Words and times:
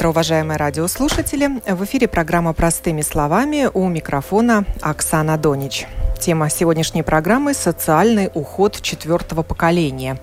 Утро, 0.00 0.08
уважаемые 0.08 0.56
радиослушатели. 0.56 1.60
В 1.70 1.84
эфире 1.84 2.08
программа 2.08 2.54
«Простыми 2.54 3.02
словами» 3.02 3.68
у 3.74 3.86
микрофона 3.86 4.64
Оксана 4.80 5.36
Донич. 5.36 5.86
Тема 6.18 6.48
сегодняшней 6.48 7.02
программы– 7.02 7.52
социальный 7.54 8.30
уход 8.32 8.80
четвертого 8.80 9.42
поколения. 9.42 10.16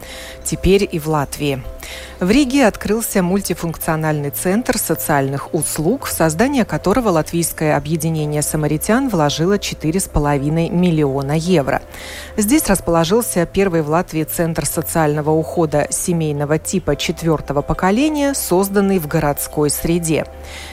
Теперь 0.44 0.89
и 0.92 0.97
в 0.97 1.08
Латвии– 1.08 1.61
в 2.19 2.31
Риге 2.31 2.65
открылся 2.65 3.21
мультифункциональный 3.21 4.31
центр 4.31 4.79
социальных 4.79 5.53
услуг, 5.53 6.07
в 6.07 6.11
создание 6.11 6.65
которого 6.65 7.09
латвийское 7.09 7.77
объединение 7.77 8.41
самаритян 8.41 9.07
вложило 9.07 9.59
4,5 9.59 10.71
миллиона 10.71 11.33
евро. 11.33 11.83
Здесь 12.35 12.65
расположился 12.67 13.45
первый 13.45 13.83
в 13.83 13.89
Латвии 13.89 14.23
центр 14.23 14.65
социального 14.65 15.29
ухода 15.29 15.85
семейного 15.91 16.57
типа 16.57 16.95
четвертого 16.95 17.61
поколения, 17.61 18.33
созданный 18.33 18.97
в 18.97 19.07
городской 19.07 19.69
среде. 19.69 20.25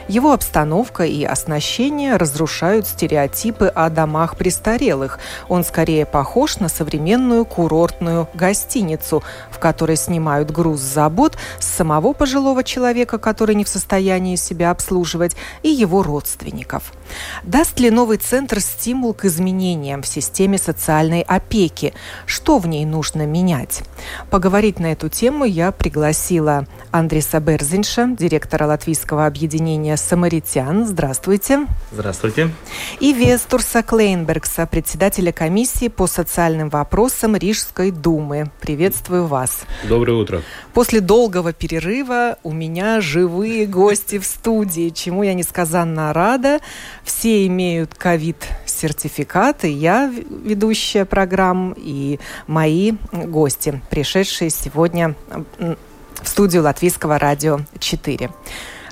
Его 0.09 0.33
обстановка 0.33 1.05
и 1.05 1.25
оснащение 1.25 2.17
разрушают 2.17 2.87
стереотипы 2.87 3.67
о 3.67 3.91
домах 3.91 4.37
престарелых. 4.37 5.19
Он 5.49 5.63
скорее 5.63 6.07
похож 6.07 6.59
на 6.59 6.71
современную 6.71 7.45
курортную 7.45 8.29
гостиницу, 8.33 9.23
в 9.51 9.59
которой 9.59 9.97
снимают 9.97 10.51
груз 10.51 10.81
забот 10.81 11.34
с 11.59 11.67
самого 11.67 12.13
пожилого 12.13 12.65
человека, 12.65 13.19
который 13.19 13.55
не 13.55 13.65
в 13.65 13.69
состоянии 13.69 14.37
себя 14.37 14.71
обслуживать, 14.71 15.37
и 15.63 15.69
его 15.69 16.03
родственников. 16.03 16.93
Даст 17.43 17.79
ли 17.81 17.91
новый 17.91 18.19
центр 18.19 18.61
стимул 18.61 19.15
к 19.15 19.25
изменениям 19.25 20.03
в 20.03 20.07
системе 20.07 20.59
социальной 20.59 21.23
опеки? 21.23 21.95
Что 22.27 22.59
в 22.59 22.67
ней 22.67 22.85
нужно 22.85 23.27
менять? 23.27 23.83
Поговорить 24.31 24.79
на 24.79 24.93
эту 24.93 25.09
тему 25.09 25.45
я 25.45 25.73
пригласила 25.73 26.67
Андреса 26.91 27.41
Берзинша, 27.41 28.09
директора 28.19 28.67
Латвийского 28.67 29.27
объединения 29.27 29.97
«Самаритян». 29.97 30.87
Здравствуйте. 30.87 31.67
Здравствуйте. 31.93 32.51
И 33.01 33.13
Вестурса 33.13 33.83
Клейнбергса, 33.83 34.67
председателя 34.67 35.33
комиссии 35.33 35.89
по 35.89 36.07
социальным 36.07 36.69
вопросам 36.69 37.37
Рижской 37.37 37.91
думы. 37.91 38.51
Приветствую 38.61 39.27
вас. 39.27 39.63
Доброе 39.89 40.15
утро. 40.15 40.43
После 40.73 41.01
долгого 41.01 41.24
перерыва 41.53 42.39
у 42.43 42.53
меня 42.53 43.01
живые 43.01 43.67
гости 43.67 44.19
в 44.19 44.25
студии, 44.25 44.91
чему 44.91 45.23
я 45.23 45.35
несказанно 45.35 46.13
рада. 46.13 46.61
Все 47.03 47.47
имеют 47.47 47.95
ковид-сертификаты. 47.95 49.69
Я 49.73 50.07
ведущая 50.07 51.05
программ 51.05 51.75
и 51.77 52.19
мои 52.47 52.93
гости, 53.13 53.83
пришедшие 53.91 54.51
сегодня 54.51 55.15
в 55.59 56.29
студию 56.29 56.63
Латвийского 56.63 57.19
радио 57.19 57.61
4. 57.79 58.31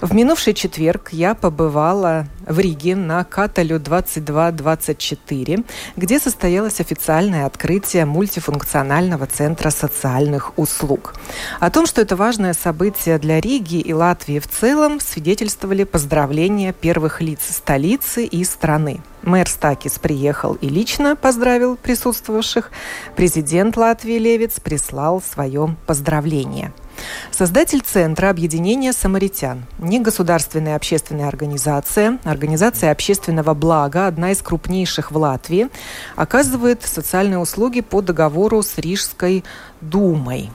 В 0.03 0.15
минувший 0.17 0.53
четверг 0.53 1.11
я 1.13 1.33
побывала 1.37 2.27
в 2.45 2.59
Риге 2.59 2.97
на 2.97 3.23
Каталю 3.23 3.79
2224, 3.79 5.63
где 5.97 6.19
состоялось 6.19 6.81
официальное 6.81 7.47
открытие 7.47 8.05
мультифункционального 8.05 9.27
центра 9.27 9.71
социальных 9.71 10.59
услуг. 10.59 11.15
О 11.61 11.71
том, 11.71 11.87
что 11.87 12.01
это 12.01 12.17
важное 12.17 12.53
событие 12.53 13.17
для 13.21 13.41
Риги 13.41 13.77
и 13.77 13.93
Латвии 13.93 14.41
в 14.41 14.49
целом, 14.49 14.99
свидетельствовали 14.99 15.85
поздравления 15.85 16.73
первых 16.73 17.21
лиц 17.21 17.39
столицы 17.49 18.25
и 18.25 18.43
страны. 18.43 19.03
Мэр 19.23 19.49
Стакис 19.49 20.01
приехал 20.01 20.55
и 20.55 20.69
лично 20.69 21.15
поздравил 21.15 21.77
присутствовавших. 21.77 22.73
Президент 23.15 23.77
Латвии 23.77 24.19
Левиц 24.19 24.59
прислал 24.59 25.23
свое 25.23 25.77
поздравление– 25.87 26.73
Создатель 27.31 27.81
Центра 27.81 28.31
объединения 28.31 28.93
самаритян. 28.93 29.65
Негосударственная 29.79 30.77
общественная 30.77 31.29
организация, 31.29 32.19
организация 32.25 32.91
общественного 32.93 33.55
блага, 33.55 34.07
одна 34.07 34.33
из 34.33 34.43
крупнейших 34.43 35.11
в 35.11 35.17
Латвии, 35.17 35.69
оказывает 36.17 36.83
социальные 36.83 37.39
услуги 37.39 37.81
по 37.81 38.01
договору 38.03 38.63
с 38.63 38.79
Рижской 38.79 39.45
думой. 39.81 40.51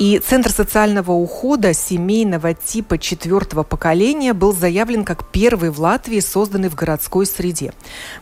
И 0.00 0.18
Центр 0.18 0.50
социального 0.50 1.12
ухода 1.12 1.74
семейного 1.74 2.54
типа 2.54 2.96
четвертого 2.96 3.64
поколения 3.64 4.32
был 4.32 4.54
заявлен 4.54 5.04
как 5.04 5.26
первый 5.26 5.68
в 5.68 5.78
Латвии, 5.78 6.20
созданный 6.20 6.70
в 6.70 6.74
городской 6.74 7.26
среде. 7.26 7.74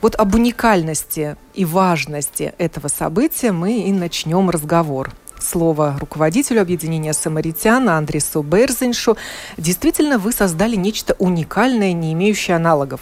Вот 0.02 0.16
об 0.16 0.34
уникальности 0.34 1.36
и 1.54 1.64
важности 1.64 2.52
этого 2.58 2.88
события 2.88 3.52
мы 3.52 3.82
и 3.82 3.92
начнем 3.92 4.50
разговор 4.50 5.12
слово 5.40 5.96
руководителю 6.00 6.62
объединения 6.62 7.12
самаритян 7.12 7.88
Андресу 7.88 8.42
Берзиншу. 8.42 9.16
Действительно, 9.56 10.18
вы 10.18 10.32
создали 10.32 10.76
нечто 10.76 11.14
уникальное, 11.18 11.92
не 11.92 12.12
имеющее 12.12 12.56
аналогов 12.56 13.00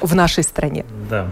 в 0.00 0.14
нашей 0.14 0.44
стране. 0.44 0.84
Да. 1.10 1.28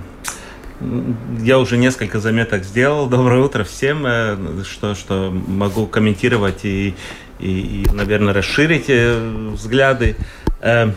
Я 1.41 1.59
уже 1.59 1.77
несколько 1.77 2.21
заметок 2.21 2.65
сделал. 2.65 3.07
Доброе 3.07 3.43
утро 3.43 3.65
всем. 3.65 4.05
Э, 4.07 4.37
что, 4.65 4.95
что 4.95 5.31
могу 5.31 5.87
комментировать 5.87 6.65
и, 6.65 6.95
и, 7.39 7.85
и 7.85 7.91
наверное, 7.93 8.35
расширить 8.35 8.87
э, 8.89 9.51
взгляды. 9.53 10.17
Э, 10.61 10.91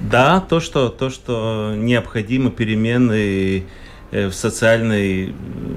да, 0.00 0.40
то, 0.40 0.60
что, 0.60 0.88
то, 0.88 1.08
что 1.08 1.74
необходимы 1.76 2.50
перемены 2.50 3.64
в 4.12 4.32
социальной 4.32 5.34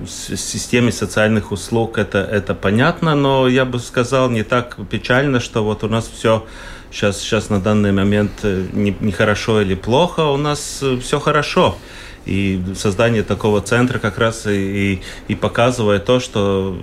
системе 0.08 0.92
социальных 0.92 1.52
услуг 1.52 1.98
это, 1.98 2.20
это 2.20 2.54
понятно, 2.54 3.16
но 3.16 3.48
я 3.48 3.66
бы 3.66 3.80
сказал 3.80 4.30
не 4.30 4.44
так 4.44 4.78
печально, 4.90 5.40
что 5.40 5.64
вот 5.64 5.84
у 5.84 5.88
нас 5.88 6.08
все 6.08 6.46
сейчас, 6.92 7.20
сейчас 7.20 7.50
на 7.50 7.60
данный 7.60 7.92
момент 7.92 8.32
э, 8.44 8.66
не, 8.74 8.96
не 9.00 9.12
хорошо 9.12 9.62
или 9.62 9.76
плохо, 9.76 10.22
у 10.22 10.38
нас 10.38 10.80
э, 10.82 10.98
все 11.00 11.20
хорошо. 11.20 11.76
И 12.26 12.62
создание 12.76 13.24
такого 13.24 13.62
центра 13.62 13.98
как 13.98 14.18
раз 14.18 14.46
и, 14.46 15.02
и 15.28 15.36
показывает 15.36 16.06
то, 16.06 16.20
что 16.20 16.78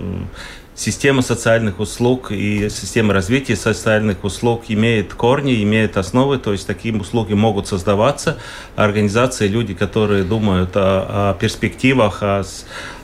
система 0.77 1.23
социальных 1.23 1.79
услуг 1.79 2.31
и 2.31 2.69
система 2.69 3.11
развития 3.13 3.55
социальных 3.55 4.23
услуг 4.23 4.65
имеет 4.69 5.13
корни, 5.13 5.63
имеет 5.63 5.97
основы, 5.97 6.37
то 6.37 6.51
есть 6.51 6.67
такие 6.67 6.95
услуги 6.95 7.33
могут 7.33 7.67
создаваться. 7.67 8.37
Организации, 8.75 9.47
люди, 9.47 9.73
которые 9.73 10.23
думают 10.23 10.71
о, 10.75 11.31
о 11.31 11.33
перспективах, 11.33 12.21
о, 12.21 12.43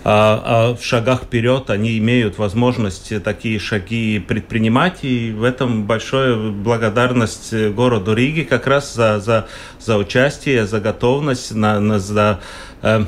о, 0.04 0.72
о 0.74 0.78
шагах 0.80 1.24
вперед, 1.24 1.72
они 1.72 1.98
имеют 1.98 2.38
возможность 2.38 3.24
такие 3.24 3.58
шаги 3.58 4.20
предпринимать, 4.20 5.00
и 5.02 5.32
в 5.32 5.44
этом 5.44 5.86
большая 5.86 6.36
благодарность 6.36 7.54
городу 7.72 8.14
Риге 8.14 8.46
как 8.46 8.68
раз 8.68 8.94
за, 8.94 9.20
за, 9.20 9.48
за 9.80 9.98
участие, 9.98 10.68
за 10.68 10.80
готовность, 10.80 11.56
на, 11.56 11.80
на, 11.80 12.00
за 12.00 12.40
э, 12.84 13.06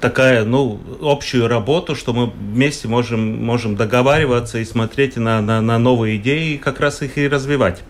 такая, 0.00 0.44
ну, 0.44 0.80
общую 1.00 1.46
работу, 1.46 1.94
что 1.94 2.12
мы 2.12 2.26
вместе 2.26 2.88
можем, 2.88 3.44
можем 3.44 3.76
договариваться 3.76 4.58
и 4.58 4.64
смотреть 4.64 5.16
на, 5.16 5.40
на, 5.40 5.60
на 5.60 5.78
новые 5.78 6.16
идеи 6.16 6.54
и 6.54 6.58
как 6.58 6.80
раз 6.80 7.02
их 7.02 7.16
и 7.18 7.28
развивать. 7.28 7.84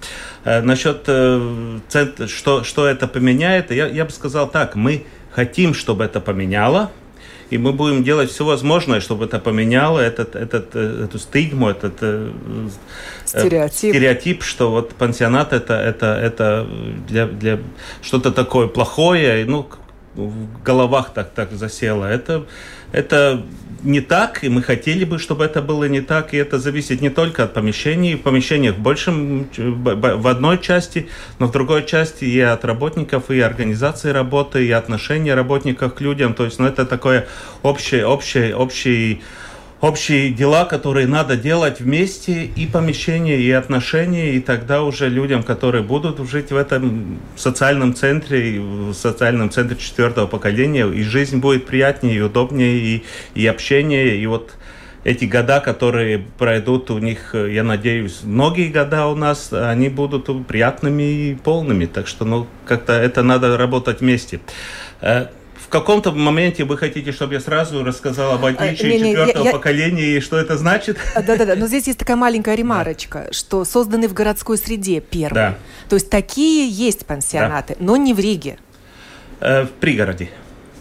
Насчет 0.44 1.02
что, 1.04 2.64
что 2.64 2.86
это 2.86 3.08
поменяет, 3.08 3.70
я, 3.70 3.86
я 3.86 4.04
бы 4.04 4.10
сказал 4.10 4.50
так, 4.50 4.76
мы 4.76 5.04
хотим, 5.30 5.72
чтобы 5.72 6.04
это 6.04 6.20
поменяло, 6.20 6.90
и 7.48 7.58
мы 7.58 7.72
будем 7.72 8.02
делать 8.02 8.30
все 8.30 8.44
возможное, 8.44 9.00
чтобы 9.00 9.24
это 9.26 9.38
поменяло 9.38 9.98
этот, 9.98 10.36
этот, 10.36 10.74
эту 10.74 11.18
стигму, 11.18 11.68
этот 11.68 11.94
стереотип, 13.26 13.90
стереотип 13.94 14.42
что 14.42 14.70
вот 14.70 14.94
пансионат 14.94 15.52
это, 15.52 15.74
это, 15.74 16.06
это 16.14 16.66
для, 17.08 17.26
для 17.26 17.58
что-то 18.02 18.32
такое 18.32 18.68
плохое, 18.68 19.44
ну, 19.46 19.68
в 20.14 20.62
головах 20.62 21.12
так, 21.14 21.30
так 21.30 21.52
засело. 21.52 22.04
Это, 22.04 22.46
это 22.92 23.42
не 23.82 24.00
так, 24.00 24.44
и 24.44 24.48
мы 24.48 24.62
хотели 24.62 25.04
бы, 25.04 25.18
чтобы 25.18 25.44
это 25.44 25.62
было 25.62 25.84
не 25.84 26.00
так, 26.00 26.34
и 26.34 26.36
это 26.36 26.58
зависит 26.58 27.00
не 27.00 27.10
только 27.10 27.44
от 27.44 27.54
помещений, 27.54 28.14
в 28.14 28.22
помещениях 28.22 28.76
в 28.76 28.78
большем, 28.78 29.48
в 29.56 30.26
одной 30.28 30.58
части, 30.58 31.08
но 31.38 31.46
в 31.46 31.52
другой 31.52 31.84
части 31.84 32.24
и 32.24 32.40
от 32.40 32.64
работников, 32.64 33.30
и 33.30 33.40
организации 33.40 34.10
работы, 34.10 34.66
и 34.66 34.70
отношения 34.70 35.34
работников 35.34 35.94
к 35.94 36.00
людям, 36.00 36.34
то 36.34 36.44
есть, 36.44 36.58
ну, 36.58 36.66
это 36.66 36.86
такое 36.86 37.26
общее, 37.62 38.06
общее, 38.06 38.54
общий 38.54 39.22
общие 39.82 40.30
дела, 40.30 40.64
которые 40.64 41.06
надо 41.08 41.36
делать 41.36 41.80
вместе, 41.80 42.44
и 42.44 42.66
помещения, 42.66 43.36
и 43.36 43.50
отношения, 43.50 44.34
и 44.34 44.40
тогда 44.40 44.82
уже 44.82 45.08
людям, 45.08 45.42
которые 45.42 45.82
будут 45.82 46.18
жить 46.30 46.52
в 46.52 46.56
этом 46.56 47.18
социальном 47.36 47.92
центре, 47.94 48.60
в 48.60 48.94
социальном 48.94 49.50
центре 49.50 49.76
четвертого 49.76 50.28
поколения, 50.28 50.86
и 50.86 51.02
жизнь 51.02 51.38
будет 51.38 51.66
приятнее, 51.66 52.16
и 52.16 52.20
удобнее, 52.20 52.78
и, 52.78 53.02
и 53.34 53.46
общение, 53.46 54.16
и 54.16 54.24
вот 54.26 54.52
эти 55.02 55.24
года, 55.24 55.58
которые 55.58 56.24
пройдут 56.38 56.92
у 56.92 56.98
них, 56.98 57.34
я 57.34 57.64
надеюсь, 57.64 58.20
многие 58.22 58.68
года 58.68 59.08
у 59.08 59.16
нас, 59.16 59.52
они 59.52 59.88
будут 59.88 60.46
приятными 60.46 61.02
и 61.02 61.34
полными. 61.34 61.86
Так 61.86 62.06
что, 62.06 62.24
ну, 62.24 62.46
как-то 62.66 62.92
это 62.92 63.24
надо 63.24 63.56
работать 63.56 64.00
вместе. 64.00 64.38
Э, 65.72 65.78
каком-то 65.78 66.12
моменте 66.12 66.64
вы 66.64 66.76
хотите, 66.76 67.12
чтобы 67.12 67.34
я 67.34 67.40
сразу 67.40 67.82
рассказал 67.82 68.32
об 68.32 68.44
отличии 68.44 68.86
а, 68.86 68.98
четвертого 68.98 69.44
я, 69.44 69.52
поколения 69.52 70.16
и 70.16 70.20
что 70.20 70.36
это 70.36 70.58
значит? 70.58 70.98
Да-да-да, 71.14 71.56
но 71.56 71.66
здесь 71.66 71.86
есть 71.86 71.98
такая 71.98 72.16
маленькая 72.16 72.54
ремарочка, 72.54 73.24
да. 73.26 73.32
что 73.32 73.64
созданы 73.64 74.08
в 74.08 74.12
городской 74.12 74.58
среде 74.58 75.00
первые. 75.00 75.50
Да. 75.50 75.58
То 75.88 75.96
есть 75.96 76.10
такие 76.10 76.68
есть 76.68 77.06
пансионаты, 77.06 77.76
да. 77.78 77.84
но 77.84 77.96
не 77.96 78.12
в 78.12 78.20
Риге. 78.20 78.58
Э, 79.40 79.64
в 79.64 79.70
пригороде. 79.70 80.30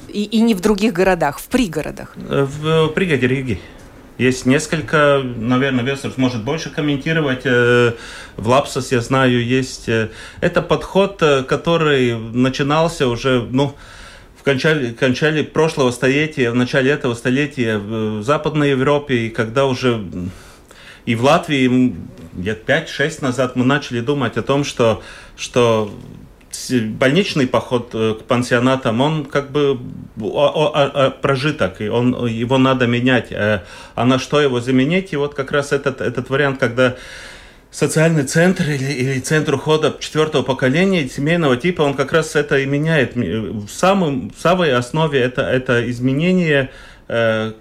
И, 0.09 0.23
и 0.23 0.41
не 0.41 0.53
в 0.53 0.59
других 0.59 0.94
городах, 0.94 1.39
в 1.39 1.47
пригородах. 1.47 2.13
Э, 2.29 2.44
в, 2.44 2.87
в 2.87 2.89
пригороде 2.89 3.27
Риги. 3.27 3.61
Есть 4.17 4.45
несколько, 4.45 5.21
наверное, 5.23 5.83
Вестерс 5.83 6.17
может 6.17 6.44
больше 6.44 6.69
комментировать. 6.69 7.41
Э, 7.45 7.94
в 8.35 8.47
Лапсос, 8.47 8.91
я 8.91 8.99
знаю, 8.99 9.44
есть... 9.44 9.87
Э, 9.87 10.09
это 10.41 10.61
подход, 10.61 11.23
который 11.47 12.17
начинался 12.17 13.07
уже, 13.07 13.47
ну, 13.49 13.75
в 14.41 14.43
кончале, 14.43 14.91
кончале 14.93 15.43
прошлого 15.43 15.91
столетия, 15.91 16.49
в 16.49 16.55
начале 16.55 16.89
этого 16.89 17.13
столетия 17.13 17.77
в 17.77 18.23
Западной 18.23 18.71
Европе, 18.71 19.27
и 19.27 19.29
когда 19.29 19.67
уже 19.67 20.03
и 21.05 21.13
в 21.13 21.23
Латвии 21.23 21.95
лет 22.35 22.67
5-6 22.67 23.21
назад 23.21 23.55
мы 23.55 23.65
начали 23.65 23.99
думать 23.99 24.38
о 24.38 24.41
том, 24.41 24.63
что, 24.63 25.03
что 25.38 25.93
больничный 26.71 27.45
поход 27.45 27.91
э, 27.93 28.15
к 28.19 28.23
пансионатам, 28.23 28.99
он 29.01 29.25
как 29.25 29.51
бы 29.51 29.79
прожиток, 31.21 31.79
и 31.79 31.87
он, 31.87 32.25
его 32.25 32.57
надо 32.57 32.87
менять. 32.87 33.31
Э, 33.31 33.61
а 33.94 34.05
на 34.05 34.17
что 34.17 34.41
его 34.41 34.59
заменить? 34.59 35.13
И 35.13 35.17
вот 35.17 35.35
как 35.35 35.51
раз 35.51 35.71
этот, 35.71 36.01
этот 36.01 36.31
вариант, 36.31 36.59
когда 36.59 36.95
социальный 37.71 38.23
центр 38.23 38.69
или, 38.69 38.91
или 38.91 39.19
центр 39.19 39.56
ухода 39.56 39.95
четвертого 40.00 40.44
поколения 40.44 41.07
семейного 41.07 41.56
типа, 41.57 41.81
он 41.81 41.94
как 41.95 42.12
раз 42.12 42.35
это 42.35 42.59
и 42.59 42.65
меняет. 42.65 43.15
В, 43.15 43.69
самом, 43.69 44.29
в 44.29 44.39
самой 44.39 44.73
основе 44.73 45.19
это, 45.21 45.41
это 45.41 45.89
изменение 45.89 46.69
э, 47.07 47.53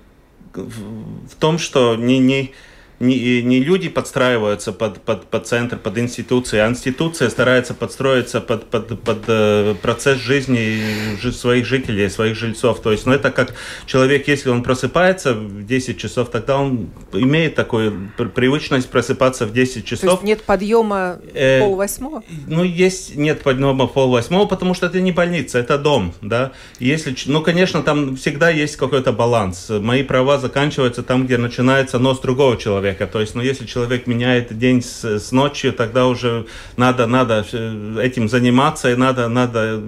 в 0.52 1.36
том, 1.38 1.58
что 1.58 1.94
не, 1.94 2.18
не, 2.18 2.52
не, 3.00 3.42
не 3.42 3.60
люди 3.60 3.88
подстраиваются 3.88 4.72
под, 4.72 5.00
под, 5.00 5.24
под 5.24 5.46
центр, 5.46 5.78
под 5.78 5.96
институции, 5.96 6.58
а 6.58 6.68
институция 6.68 7.30
старается 7.30 7.72
подстроиться 7.72 8.42
под, 8.42 8.66
под, 8.66 9.00
под 9.00 9.18
э, 9.26 9.74
процесс 9.80 10.18
жизни 10.18 11.16
своих 11.32 11.64
жителей, 11.64 12.10
своих 12.10 12.36
жильцов. 12.36 12.80
То 12.80 12.92
есть, 12.92 13.06
ну, 13.06 13.12
это 13.12 13.30
как 13.30 13.54
человек, 13.86 14.28
если 14.28 14.50
он 14.50 14.62
просыпается 14.62 15.32
в 15.32 15.64
10 15.64 15.98
часов, 15.98 16.28
тогда 16.30 16.58
он 16.58 16.90
имеет 17.14 17.54
такую 17.54 18.12
привычность 18.34 18.90
просыпаться 18.90 19.46
в 19.46 19.52
10 19.52 19.86
часов. 19.86 20.04
То 20.04 20.10
есть 20.10 20.22
нет 20.22 20.42
подъема 20.42 21.18
э, 21.32 21.60
пол 21.60 21.76
восьмого? 21.76 22.22
Ну, 22.46 22.64
есть, 22.64 23.16
нет 23.16 23.42
подъема 23.42 23.86
пол 23.86 24.10
восьмого, 24.10 24.44
потому 24.46 24.74
что 24.74 24.86
это 24.86 25.00
не 25.00 25.12
больница, 25.12 25.58
это 25.58 25.78
дом, 25.78 26.12
да. 26.20 26.52
Если, 26.78 27.16
ну, 27.26 27.40
конечно, 27.40 27.82
там 27.82 28.16
всегда 28.16 28.50
есть 28.50 28.76
какой-то 28.76 29.12
баланс. 29.12 29.70
Мои 29.70 30.02
права 30.02 30.38
заканчиваются 30.38 31.02
там, 31.02 31.24
где 31.24 31.38
начинается 31.38 31.98
нос 31.98 32.20
другого 32.20 32.58
человека 32.58 32.89
человека. 32.90 33.06
То 33.06 33.20
есть, 33.20 33.34
ну, 33.34 33.42
если 33.42 33.66
человек 33.66 34.06
меняет 34.06 34.56
день 34.58 34.82
с, 34.82 35.04
с 35.04 35.32
ночью, 35.32 35.72
тогда 35.72 36.06
уже 36.06 36.46
надо, 36.76 37.06
надо 37.06 37.44
э, 37.52 37.96
этим 38.02 38.28
заниматься, 38.28 38.90
и 38.90 38.96
надо, 38.96 39.28
надо 39.28 39.80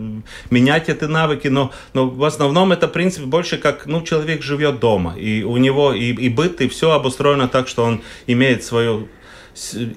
менять 0.50 0.88
эти 0.88 1.04
навыки. 1.04 1.48
Но, 1.48 1.70
но 1.94 2.08
в 2.08 2.24
основном 2.24 2.72
это 2.72 2.88
принцип 2.88 3.24
больше 3.24 3.58
как, 3.58 3.86
ну, 3.86 4.02
человек 4.02 4.42
живет 4.42 4.80
дома, 4.80 5.16
и 5.18 5.42
у 5.42 5.56
него 5.56 5.92
и, 5.92 6.12
и 6.12 6.28
быт, 6.28 6.60
и 6.60 6.68
все 6.68 6.90
обустроено 6.90 7.48
так, 7.48 7.68
что 7.68 7.84
он 7.84 8.00
имеет 8.26 8.64
свою 8.64 9.08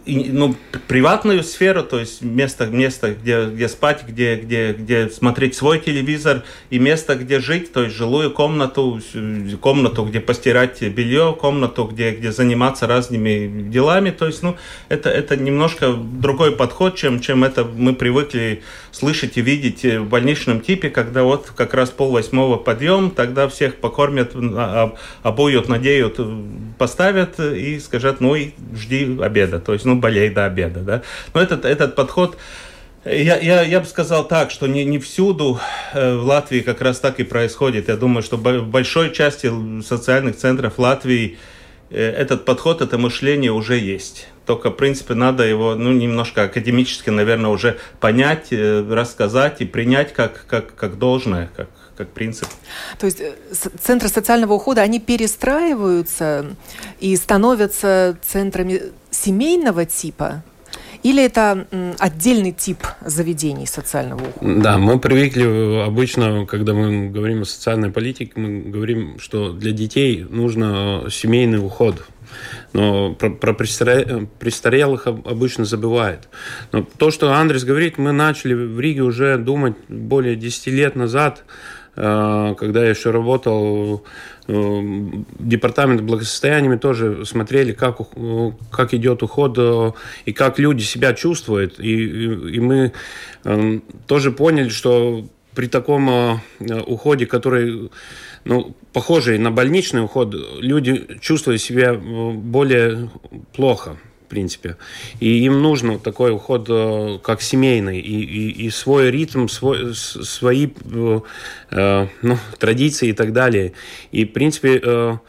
ну, 0.06 0.56
приватную 0.88 1.44
сферу, 1.44 1.84
то 1.84 2.00
есть 2.00 2.22
место, 2.22 2.66
место 2.66 3.13
где, 3.13 3.46
где 3.46 3.69
спать, 3.69 4.04
где, 4.06 4.36
где, 4.36 4.74
где 4.74 5.10
смотреть 5.10 5.56
свой 5.56 5.80
телевизор, 5.80 6.44
и 6.69 6.80
место, 6.80 7.16
где 7.16 7.40
жить, 7.40 7.72
то 7.72 7.84
есть 7.84 7.96
жилую 7.96 8.31
комнату, 8.31 9.00
комнату, 9.62 10.04
где 10.04 10.19
постирать 10.19 10.81
белье, 10.81 11.36
комнату, 11.40 11.86
где, 11.86 12.12
где 12.12 12.31
заниматься 12.31 12.86
разными 12.86 13.69
делами. 13.69 14.10
То 14.10 14.28
есть, 14.28 14.44
ну, 14.44 14.57
это, 14.90 15.10
это 15.10 15.38
немножко 15.38 15.94
другой 15.94 16.51
подход, 16.51 16.96
чем, 16.96 17.22
чем 17.22 17.44
это 17.44 17.63
мы 17.63 17.94
привыкли 17.96 18.62
слышать 18.92 19.38
и 19.38 19.42
видеть 19.42 19.84
в 19.84 20.06
больничном 20.06 20.62
типе, 20.62 20.90
когда 20.90 21.24
вот 21.24 21.51
как 21.56 21.74
раз 21.74 21.92
пол 21.92 22.12
восьмого 22.12 22.58
подъем, 22.58 23.12
тогда 23.12 23.48
всех 23.48 23.78
покормят, 23.78 24.31
а, 24.36 24.94
а, 25.24 25.28
обуют, 25.28 25.69
надеют, 25.69 26.19
поставят 26.78 27.40
и 27.40 27.80
скажут, 27.80 28.19
ну 28.19 28.36
и 28.36 28.51
жди 28.74 29.06
обеда, 29.45 29.59
то 29.59 29.74
есть, 29.74 29.86
ну, 29.86 29.95
болей 29.95 30.30
до 30.30 30.45
обеда, 30.45 30.80
да. 30.81 31.01
Но 31.34 31.41
этот, 31.41 31.65
этот 31.65 31.96
подход, 31.96 32.38
я, 33.05 33.38
я, 33.38 33.62
я 33.62 33.79
бы 33.79 33.86
сказал 33.86 34.27
так, 34.27 34.51
что 34.51 34.67
не, 34.67 34.84
не 34.86 35.00
всюду 35.00 35.60
э, 35.93 36.15
в 36.15 36.25
Латвии 36.25 36.62
как 36.62 36.81
раз 36.81 37.00
так 37.00 37.20
и 37.20 37.24
происходит. 37.24 37.88
Я 37.88 37.98
думаю, 37.98 38.24
что 38.24 38.38
в 38.38 38.67
большой 38.67 39.13
части 39.13 39.51
социальных 39.81 40.38
центров 40.38 40.79
Латвии 40.79 41.38
э, 41.89 42.01
этот 42.01 42.46
подход, 42.46 42.81
это 42.81 42.98
мышление 42.98 43.51
уже 43.51 43.77
есть. 43.77 44.27
Только, 44.46 44.70
в 44.70 44.74
принципе, 44.74 45.13
надо 45.13 45.43
его 45.43 45.75
ну, 45.75 45.91
немножко 45.91 46.43
академически, 46.43 47.10
наверное, 47.10 47.51
уже 47.51 47.77
понять, 48.00 48.48
э, 48.51 48.84
рассказать 48.89 49.62
и 49.62 49.65
принять 49.65 50.13
как, 50.13 50.46
как, 50.48 50.75
как 50.75 50.98
должное, 50.98 51.51
как, 51.55 51.70
как 51.96 52.10
принцип. 52.10 52.48
То 53.00 53.05
есть 53.05 53.22
центры 53.81 54.10
социального 54.10 54.53
ухода, 54.53 54.81
они 54.81 55.00
перестраиваются 55.00 56.55
и 57.00 57.15
становятся 57.15 58.17
центрами 58.22 58.81
семейного 59.15 59.86
типа? 59.86 60.43
Или 61.03 61.24
это 61.24 61.67
отдельный 62.00 62.51
тип 62.51 62.79
заведений 63.01 63.67
социального 63.67 64.22
ухода? 64.27 64.62
Да, 64.62 64.77
мы 64.77 65.00
привыкли 65.00 65.86
обычно, 65.86 66.45
когда 66.48 66.74
мы 66.74 67.10
говорим 67.10 67.43
о 67.43 67.45
социальной 67.45 67.91
политике, 67.91 68.31
мы 68.36 68.62
говорим, 68.62 69.19
что 69.19 69.51
для 69.51 69.72
детей 69.72 70.25
нужно 70.27 71.05
семейный 71.12 71.63
уход. 71.63 72.07
Но 72.74 73.13
про, 73.13 73.29
про 73.29 73.53
престарелых 73.53 75.07
обычно 75.07 75.63
забывают. 75.65 76.27
Но 76.72 76.86
то, 76.98 77.12
что 77.12 77.31
Андрес 77.34 77.63
говорит, 77.63 77.98
мы 77.98 78.12
начали 78.12 78.53
в 78.53 78.79
Риге 78.79 79.01
уже 79.01 79.38
думать 79.38 79.75
более 79.88 80.36
10 80.36 80.67
лет 80.67 80.95
назад, 80.95 81.43
э, 81.48 81.75
когда 81.96 82.84
я 82.84 82.90
еще 82.90 83.12
работал 83.12 84.04
Э, 84.48 84.82
департамент 85.40 86.02
благосостояния 86.02 86.78
тоже 86.78 87.25
смотрели, 87.25 87.72
как, 87.72 87.98
как 88.72 88.94
идет 88.94 89.24
уход 89.24 89.56
э, 89.58 89.92
и 90.25 90.34
как 90.34 90.60
люди 90.60 90.84
себя 90.84 91.14
чувствуют. 91.14 91.80
И, 91.80 91.94
и, 91.94 92.56
и 92.56 92.60
мы 92.60 92.94
э, 93.44 93.80
тоже 94.06 94.32
поняли, 94.32 94.70
что 94.70 95.25
при 95.56 95.68
таком 95.68 96.42
уходе, 96.60 97.25
который 97.25 97.90
ну, 98.44 98.75
похожий 98.92 99.38
на 99.38 99.52
больничный 99.52 100.04
уход, 100.04 100.36
люди 100.60 101.08
чувствуют 101.22 101.62
себя 101.62 101.94
более 101.94 103.10
плохо 103.54 103.96
в 104.25 104.27
принципе. 104.27 104.75
И 105.20 105.46
им 105.46 105.62
нужен 105.62 106.00
такой 106.00 106.32
уход 106.32 106.67
э, 106.70 107.20
как 107.24 107.41
семейный, 107.41 108.00
и, 108.00 108.24
и, 108.24 108.65
и 108.65 108.70
свой 108.70 109.12
ритм, 109.12 109.48
свой, 109.48 109.94
свои 109.94 110.67
э, 110.67 111.20
э, 111.72 112.08
ну, 112.22 112.38
традиции 112.60 113.10
и 113.10 113.13
так 113.13 113.34
далее. 113.34 113.74
И, 114.12 114.25
в 114.25 114.34
принципе, 114.34 115.20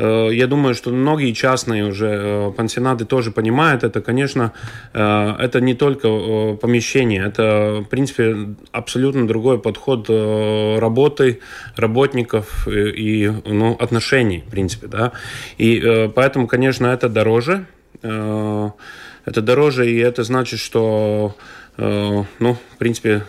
я 0.00 0.46
думаю, 0.46 0.76
что 0.76 0.90
многие 0.90 1.32
частные 1.32 1.84
уже 1.84 2.52
пансионаты 2.56 3.04
тоже 3.04 3.32
понимают 3.32 3.82
это. 3.82 4.00
Конечно, 4.00 4.52
это 4.92 5.60
не 5.60 5.74
только 5.74 6.56
помещение, 6.60 7.26
это, 7.26 7.82
в 7.84 7.88
принципе, 7.88 8.54
абсолютно 8.70 9.26
другой 9.26 9.58
подход 9.58 10.08
работы 10.08 11.40
работников 11.74 12.68
и 12.68 13.32
ну, 13.44 13.76
отношений, 13.80 14.44
в 14.46 14.50
принципе, 14.52 14.86
да. 14.86 15.12
И 15.58 16.08
поэтому, 16.14 16.46
конечно, 16.46 16.86
это 16.86 17.08
дороже. 17.08 17.66
Это 18.02 19.42
дороже, 19.42 19.90
и 19.90 19.98
это 19.98 20.24
значит, 20.24 20.60
что 20.60 21.34
ну, 21.76 22.56
в 22.74 22.76
принципе, 22.78 23.22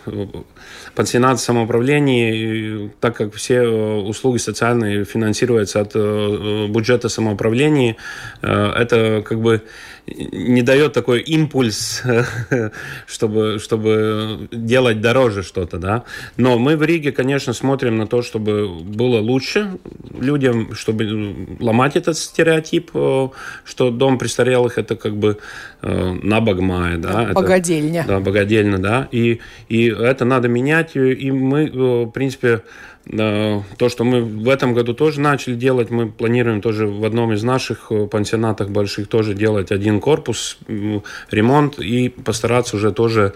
пансионат 0.95 1.39
самоуправления, 1.39 2.89
так 2.99 3.15
как 3.15 3.33
все 3.33 3.55
э, 3.55 3.99
услуги 4.01 4.37
социальные 4.37 5.05
финансируются 5.05 5.81
от 5.81 5.91
э, 5.95 6.67
бюджета 6.67 7.09
самоуправления, 7.09 7.95
э, 8.41 8.71
это 8.75 9.23
как 9.25 9.39
бы 9.39 9.61
не 10.31 10.61
дает 10.61 10.93
такой 10.93 11.21
импульс, 11.21 12.03
чтобы, 13.07 13.59
чтобы 13.59 14.47
делать 14.51 15.01
дороже 15.01 15.43
что-то, 15.43 15.77
да. 15.77 16.03
Но 16.37 16.57
мы 16.57 16.77
в 16.77 16.83
Риге, 16.83 17.11
конечно, 17.11 17.53
смотрим 17.53 17.97
на 17.97 18.07
то, 18.07 18.21
чтобы 18.21 18.67
было 18.67 19.19
лучше 19.19 19.77
людям, 20.19 20.73
чтобы 20.75 21.57
ломать 21.59 21.95
этот 21.95 22.17
стереотип, 22.17 22.91
что 22.91 23.91
дом 23.91 24.17
престарелых 24.17 24.77
это 24.77 24.95
как 24.95 25.15
бы 25.17 25.37
набагмая, 25.81 26.97
да. 26.97 27.31
Богадельня. 27.33 28.01
Это, 28.01 28.07
да, 28.09 28.19
богадельня, 28.19 28.77
да. 28.77 29.07
И, 29.11 29.39
и 29.67 29.87
это 29.87 30.25
надо 30.25 30.47
менять, 30.47 30.95
и 30.95 31.31
мы, 31.31 31.69
в 32.05 32.11
принципе, 32.11 32.61
то, 33.11 33.89
что 33.89 34.03
мы 34.03 34.21
в 34.21 34.47
этом 34.47 34.73
году 34.73 34.93
тоже 34.93 35.19
начали 35.19 35.55
делать, 35.55 35.89
мы 35.89 36.11
планируем 36.11 36.61
тоже 36.61 36.85
в 36.87 37.03
одном 37.03 37.33
из 37.33 37.43
наших 37.43 37.91
э, 37.91 38.05
пансионатах 38.05 38.69
больших 38.69 39.07
тоже 39.07 39.33
делать 39.33 39.71
один 39.71 39.99
корпус, 39.99 40.59
ремонт 41.31 41.79
и 41.79 42.09
постараться 42.09 42.75
уже 42.75 42.91
тоже 42.91 43.33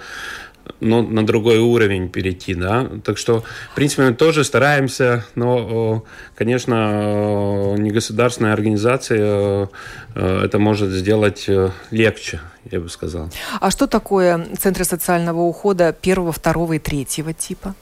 ну, 0.79 1.01
на 1.01 1.25
другой 1.25 1.57
уровень 1.57 2.09
перейти, 2.09 2.53
да. 2.53 2.87
Так 3.03 3.17
что, 3.17 3.43
в 3.71 3.75
принципе, 3.75 4.03
мы 4.03 4.13
тоже 4.13 4.43
стараемся, 4.43 5.25
но, 5.35 6.05
конечно, 6.35 7.75
не 7.75 7.89
государственная 7.89 8.53
организация 8.53 9.69
это 10.15 10.59
может 10.59 10.91
сделать 10.91 11.49
легче, 11.91 12.39
я 12.71 12.79
бы 12.79 12.89
сказал. 12.89 13.29
А 13.59 13.71
что 13.71 13.87
такое 13.87 14.47
центры 14.57 14.85
социального 14.85 15.41
ухода 15.41 15.91
первого, 15.91 16.31
второго 16.31 16.73
и 16.73 16.79
третьего 16.79 17.33
типа? 17.33 17.75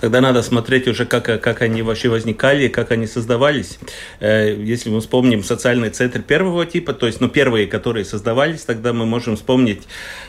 Тогда 0.00 0.20
надо 0.20 0.42
смотреть 0.42 0.86
уже, 0.86 1.06
как, 1.06 1.24
как 1.24 1.62
они 1.62 1.82
вообще 1.82 2.08
возникали, 2.08 2.68
как 2.68 2.90
они 2.90 3.06
создавались. 3.06 3.78
Э, 4.20 4.54
если 4.54 4.90
мы 4.90 5.00
вспомним 5.00 5.42
социальный 5.42 5.90
центр 5.90 6.20
первого 6.20 6.66
типа, 6.66 6.92
то 6.92 7.06
есть 7.06 7.20
ну, 7.20 7.28
первые, 7.28 7.66
которые 7.66 8.04
создавались, 8.04 8.62
тогда 8.62 8.92
мы 8.92 9.06
можем 9.06 9.36
вспомнить 9.36 9.84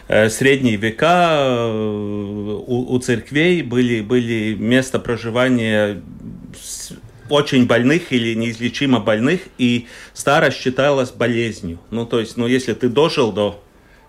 э, 0.07 0.29
средние 0.29 0.77
века. 0.77 1.35
Э, 1.37 2.61
у, 2.67 2.93
у 2.93 2.99
церквей 2.99 3.63
были, 3.63 4.01
были 4.01 4.55
места 4.55 4.99
проживания 4.99 6.01
очень 7.29 7.65
больных 7.65 8.13
или 8.13 8.33
неизлечимо 8.33 8.99
больных, 8.99 9.41
и 9.57 9.87
старость 10.13 10.57
считалась 10.57 11.11
болезнью. 11.11 11.79
Ну, 11.89 12.05
то 12.05 12.19
есть, 12.19 12.37
ну, 12.37 12.47
если 12.47 12.73
ты 12.73 12.87
дожил 12.87 13.31
до 13.31 13.61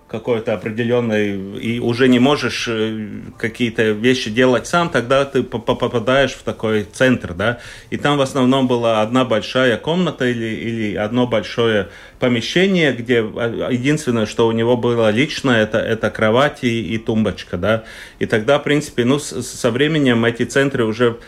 какой-то 0.09 0.55
определенной, 0.55 1.59
и 1.59 1.81
уже 1.81 2.07
не 2.07 2.21
можешь 2.21 2.69
э, 2.69 3.09
какие-то 3.39 3.91
вещи 3.91 4.31
делать 4.31 4.69
сам, 4.69 4.89
тогда 4.89 5.25
ты 5.25 5.43
попадаешь 5.43 6.33
в 6.33 6.45
такой 6.45 6.85
центр, 6.85 7.35
да, 7.35 7.59
и 7.91 7.97
там 7.97 8.17
в 8.17 8.21
основном 8.21 8.69
была 8.69 9.03
одна 9.03 9.25
большая 9.25 9.77
комната 9.77 10.27
или, 10.27 10.45
или 10.45 10.95
одно 10.95 11.27
большое 11.27 11.89
помещение, 12.21 12.93
где 12.93 13.21
а, 13.21 13.69
единственное, 13.71 14.27
что 14.27 14.47
у 14.47 14.53
него 14.53 14.77
было 14.77 15.11
личное, 15.11 15.65
это, 15.65 15.79
это 15.79 16.09
кровать 16.11 16.63
и, 16.63 16.95
и 16.95 16.99
тумбочка, 16.99 17.57
да, 17.57 17.83
и 18.21 18.27
тогда, 18.27 18.61
в 18.61 18.63
принципе, 18.63 19.05
ну, 19.05 19.19
со 19.19 19.71
временем 19.73 20.25
эти 20.25 20.45
центры 20.45 20.85
уже 20.85 21.19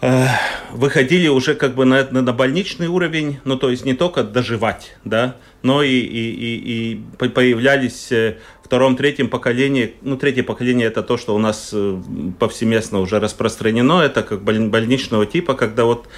э, 0.00 0.26
выходили 0.72 1.28
уже 1.28 1.54
как 1.54 1.76
бы 1.76 1.84
на, 1.84 2.02
на 2.10 2.32
больничный 2.32 2.88
уровень, 2.88 3.38
ну, 3.44 3.56
то 3.56 3.70
есть 3.70 3.84
не 3.84 3.94
только 3.94 4.24
доживать, 4.24 4.96
да, 5.04 5.36
но 5.62 5.82
и, 5.82 5.90
и, 5.90 6.30
и, 6.30 6.92
и 6.92 7.28
появлялись 7.28 8.10
э, 8.12 8.38
в 8.62 8.66
втором, 8.66 8.96
третьем 8.96 9.28
поколении, 9.28 9.94
ну, 10.02 10.16
третье 10.16 10.42
поколение 10.42 10.86
это 10.86 11.02
то, 11.02 11.16
что 11.16 11.34
у 11.34 11.38
нас 11.38 11.70
э, 11.72 12.00
повсеместно 12.38 13.00
уже 13.00 13.20
распространено, 13.20 14.00
это 14.00 14.22
как 14.22 14.42
больничного 14.42 15.26
типа, 15.26 15.54
когда 15.54 15.84
вот 15.84 16.08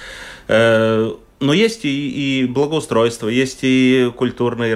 э, 0.47 1.11
но 1.41 1.53
есть 1.53 1.83
и, 1.83 2.41
и 2.41 2.45
благоустройство, 2.45 3.27
есть 3.27 3.59
и 3.63 4.09
культурные 4.15 4.73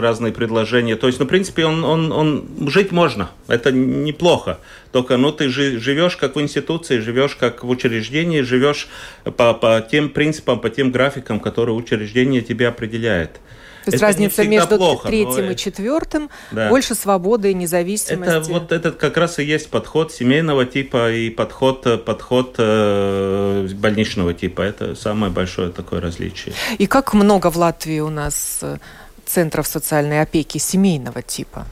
разные 0.00 0.32
предложения. 0.32 0.94
То 0.94 1.06
есть, 1.06 1.18
ну, 1.18 1.24
в 1.24 1.28
принципе, 1.28 1.64
он, 1.64 1.84
он, 1.84 2.12
он 2.12 2.68
жить 2.68 2.92
можно. 2.92 3.30
Это 3.48 3.72
неплохо. 3.72 4.60
Только, 4.92 5.16
ну, 5.16 5.32
ты 5.32 5.48
живешь 5.48 6.16
как 6.16 6.36
в 6.36 6.40
институции, 6.40 6.98
живешь 6.98 7.34
как 7.34 7.64
в 7.64 7.68
учреждении, 7.70 8.42
живешь 8.42 8.88
по, 9.24 9.54
по 9.54 9.86
тем 9.90 10.10
принципам, 10.10 10.60
по 10.60 10.68
тем 10.68 10.92
графикам, 10.92 11.40
которые 11.40 11.74
учреждение 11.74 12.42
тебе 12.42 12.68
определяет. 12.68 13.40
То 13.84 13.90
есть 13.90 13.96
это 13.96 14.06
разница 14.06 14.44
между 14.44 14.76
плохо, 14.76 15.08
третьим 15.08 15.50
и 15.50 15.56
четвертым, 15.56 16.30
да. 16.52 16.68
больше 16.68 16.94
свободы 16.94 17.50
и 17.50 17.54
независимости. 17.54 18.30
Это 18.30 18.50
вот 18.50 18.72
этот 18.72 18.96
как 18.96 19.16
раз 19.16 19.38
и 19.38 19.44
есть 19.44 19.68
подход 19.70 20.12
семейного 20.12 20.64
типа 20.64 21.12
и 21.12 21.30
подход, 21.30 22.04
подход 22.04 22.54
э, 22.58 23.68
больничного 23.74 24.34
типа. 24.34 24.62
Это 24.62 24.94
самое 24.94 25.32
большое 25.32 25.70
такое 25.70 26.00
различие. 26.00 26.54
И 26.78 26.86
как 26.86 27.14
много 27.14 27.50
в 27.50 27.56
Латвии 27.56 28.00
у 28.00 28.10
нас 28.10 28.60
э, 28.62 28.78
центров 29.26 29.66
социальной 29.66 30.22
опеки 30.22 30.58
семейного 30.58 31.22
типа? 31.22 31.66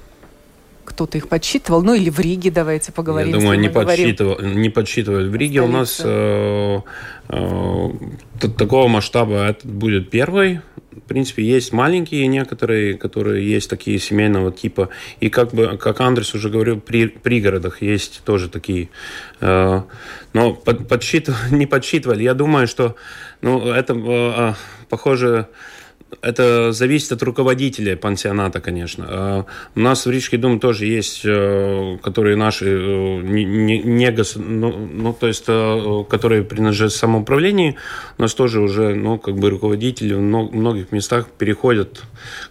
Кто-то 0.85 1.19
их 1.19 1.29
подсчитывал, 1.29 1.83
ну 1.83 1.95
или 1.95 2.11
в 2.11 2.19
Риге 2.19 2.51
давайте 2.51 2.93
поговорим. 2.93 3.35
Я 3.35 3.41
думаю, 3.41 3.59
не, 3.59 3.69
подсчитывал, 3.69 4.41
не 4.41 4.71
подсчитывают. 4.71 5.31
В 5.31 5.35
Риге 5.35 5.61
Столица. 5.61 5.69
у 5.69 5.79
нас 5.79 6.01
э, 6.05 6.81
э, 8.41 8.49
такого 8.59 8.89
масштаба 8.89 9.49
это 9.49 9.67
будет 9.67 10.11
первый. 10.11 10.61
В 10.91 11.01
принципе, 11.01 11.43
есть 11.43 11.73
маленькие 11.73 12.27
некоторые, 12.27 12.95
которые 12.95 13.49
есть 13.49 13.71
такие 13.71 13.99
семейного 13.99 14.53
типа. 14.53 14.91
И 15.21 15.31
как 15.31 15.55
бы, 15.55 15.79
как 15.79 16.01
Андрес 16.01 16.35
уже 16.35 16.51
говорил, 16.51 16.81
при 16.81 17.07
пригородах 17.07 17.81
есть 17.81 18.23
тоже 18.25 18.49
такие. 18.49 18.91
Э, 19.41 19.83
но 20.33 20.55
под, 20.55 20.89
подсчитывали, 20.89 21.39
не 21.55 21.67
подсчитывали. 21.67 22.23
Я 22.23 22.35
думаю, 22.35 22.67
что 22.67 22.97
ну, 23.41 23.73
это 23.73 23.95
э, 23.95 24.55
похоже 24.89 25.49
это 26.21 26.73
зависит 26.73 27.13
от 27.13 27.23
руководителя 27.23 27.97
пансионата, 27.97 28.61
конечно. 28.61 29.07
А 29.09 29.47
у 29.75 29.81
нас 29.81 30.05
в 30.05 30.11
Рижский 30.11 30.39
дом 30.39 30.61
тоже 30.61 30.87
есть, 30.87 31.23
э, 31.25 31.99
которые 32.03 32.37
наши, 32.37 32.67
э, 32.67 33.21
не, 33.23 33.45
не, 33.45 33.79
не 33.79 34.11
гос, 34.11 34.35
ну, 34.37 34.73
ну, 34.73 35.13
то 35.13 35.27
есть, 35.27 35.45
э, 35.49 36.05
которые 36.09 36.45
принадлежат 36.45 36.93
самоуправлению, 36.93 37.77
у 38.19 38.23
нас 38.23 38.35
тоже 38.35 38.61
уже, 38.61 38.95
ну, 38.95 39.19
как 39.19 39.37
бы 39.37 39.51
руководители 39.51 40.15
в 40.15 40.21
многих 40.21 40.93
местах 40.93 41.29
переходят 41.31 42.03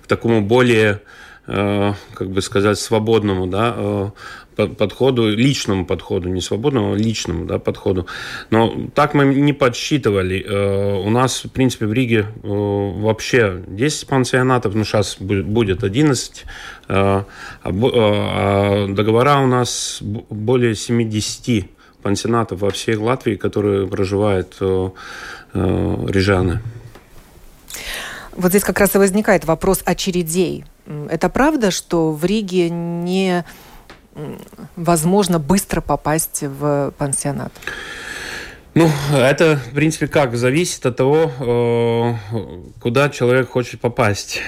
к 0.03 0.08
такому 0.08 0.41
более 0.41 1.01
как 1.44 2.30
бы 2.30 2.39
сказать, 2.41 2.80
свободному, 2.80 3.48
да, 3.48 4.13
подходу, 4.55 5.29
личному 5.29 5.86
подходу, 5.86 6.29
не 6.29 6.41
свободному, 6.41 6.93
а 6.93 6.98
личному 6.98 7.46
да, 7.46 7.60
подходу. 7.60 8.08
Но 8.50 8.89
так 8.93 9.13
мы 9.13 9.25
не 9.25 9.53
подсчитывали. 9.53 10.43
Э, 10.48 11.01
у 11.01 11.10
нас, 11.10 11.46
в 11.46 11.50
принципе, 11.50 11.86
в 11.86 11.93
Риге 11.93 12.25
э, 12.43 12.48
вообще 12.48 13.63
10 13.67 14.08
пансионатов, 14.08 14.75
ну 14.75 14.84
сейчас 14.84 15.17
будет 15.20 15.84
11, 15.84 16.46
э, 16.88 16.93
а, 16.93 17.25
а 17.63 18.88
договора 18.88 19.39
у 19.39 19.48
нас 19.48 20.00
более 20.01 20.75
70 20.75 21.65
пансионатов 22.01 22.62
во 22.62 22.70
всей 22.72 22.96
Латвии, 22.96 23.36
которые 23.36 23.88
проживают 23.88 24.58
рижаны. 25.53 26.60
Вот 28.36 28.50
здесь 28.50 28.63
как 28.63 28.79
раз 28.79 28.96
и 28.96 28.98
возникает 28.98 29.46
вопрос 29.46 29.81
очередей. 29.86 30.63
Это 31.10 31.29
правда, 31.29 31.70
что 31.70 32.12
в 32.12 32.25
Риге 32.25 32.70
не 32.70 33.46
возможно 34.75 35.39
быстро 35.39 35.82
попасть 35.82 36.44
в 36.44 36.94
пансионат? 36.98 37.51
Ну, 38.74 38.89
это, 39.13 39.58
в 39.58 39.75
принципе, 39.75 40.08
как? 40.08 40.36
Зависит 40.38 40.86
от 40.86 40.96
того, 40.96 41.30
э, 41.39 42.72
куда 42.80 43.10
человек 43.10 43.50
хочет 43.50 43.82
попасть. 43.82 44.41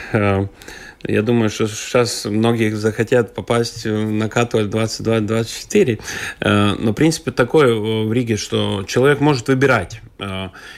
Э, 1.03 1.11
Я 1.11 1.21
думаю, 1.21 1.49
что 1.49 1.67
сейчас 1.67 2.25
многие 2.25 2.71
захотят 2.71 3.33
попасть 3.33 3.85
на 3.85 4.29
Катуэль 4.29 4.67
22-24. 4.67 5.99
Но, 6.41 6.91
в 6.91 6.93
принципе, 6.93 7.31
такое 7.31 7.73
в 7.73 8.11
Риге, 8.11 8.37
что 8.37 8.83
человек 8.87 9.19
может 9.19 9.47
выбирать. 9.47 10.01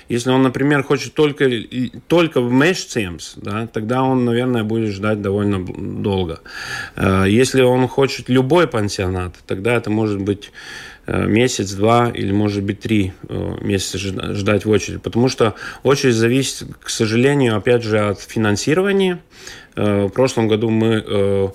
Если 0.09 0.29
он, 0.31 0.43
например, 0.43 0.83
хочет 0.83 1.13
только, 1.13 1.49
только 2.07 2.41
в 2.41 2.51
Мешцемс, 2.51 3.35
да, 3.35 3.67
тогда 3.67 4.03
он, 4.03 4.25
наверное, 4.25 4.63
будет 4.63 4.91
ждать 4.91 5.21
довольно 5.21 5.63
долго. 5.65 6.39
Если 6.97 7.61
он 7.61 7.87
хочет 7.87 8.29
любой 8.29 8.67
пансионат, 8.67 9.35
тогда 9.45 9.75
это 9.75 9.89
может 9.89 10.21
быть 10.21 10.51
Э, 11.07 11.27
месяц, 11.27 11.73
два 11.73 12.09
или, 12.09 12.31
может 12.31 12.63
быть, 12.63 12.79
три 12.79 13.13
э, 13.29 13.57
месяца 13.61 13.99
ждать 13.99 14.65
в 14.65 14.69
очередь. 14.69 15.03
Потому 15.03 15.29
что 15.29 15.53
очередь 15.83 16.15
зависит, 16.15 16.67
к 16.81 16.89
сожалению, 16.89 17.57
опять 17.57 17.83
же, 17.83 17.99
от 17.99 18.19
финансирования. 18.19 19.19
Э, 19.75 20.05
в 20.05 20.09
прошлом 20.09 20.47
году 20.47 20.69
мы 20.69 21.51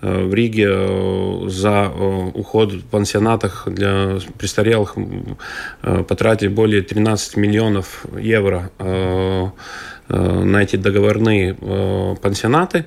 в 0.00 0.34
Риге 0.34 1.48
за 1.48 1.88
уход 2.34 2.72
в 2.74 2.84
пансионатах 2.84 3.66
для 3.66 4.18
престарелых 4.36 4.96
потратили 5.80 6.48
более 6.48 6.82
13 6.82 7.38
миллионов 7.38 8.04
евро. 8.20 8.70
Э, 8.78 9.48
на 10.08 10.62
эти 10.62 10.76
договорные 10.76 11.56
э, 11.58 12.14
пансионаты. 12.20 12.84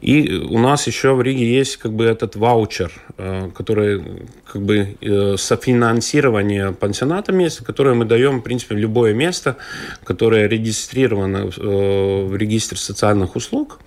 И 0.00 0.32
у 0.32 0.58
нас 0.58 0.86
еще 0.86 1.14
в 1.14 1.22
Риге 1.22 1.44
есть 1.44 1.78
как 1.78 1.92
бы 1.92 2.04
этот 2.04 2.36
ваучер, 2.36 2.92
э, 3.18 3.50
который 3.54 4.02
как 4.50 4.62
бы 4.62 4.96
софинансирование 5.38 6.72
пансионата 6.72 7.32
места, 7.32 7.64
которое 7.64 7.94
мы 7.94 8.04
даем, 8.04 8.40
в 8.40 8.42
принципе, 8.42 8.74
в 8.74 8.78
любое 8.78 9.14
место, 9.14 9.56
которое 10.04 10.48
регистрировано 10.48 11.46
в 11.46 12.36
регистре 12.36 12.78
социальных 12.78 13.36
услуг. 13.36 13.80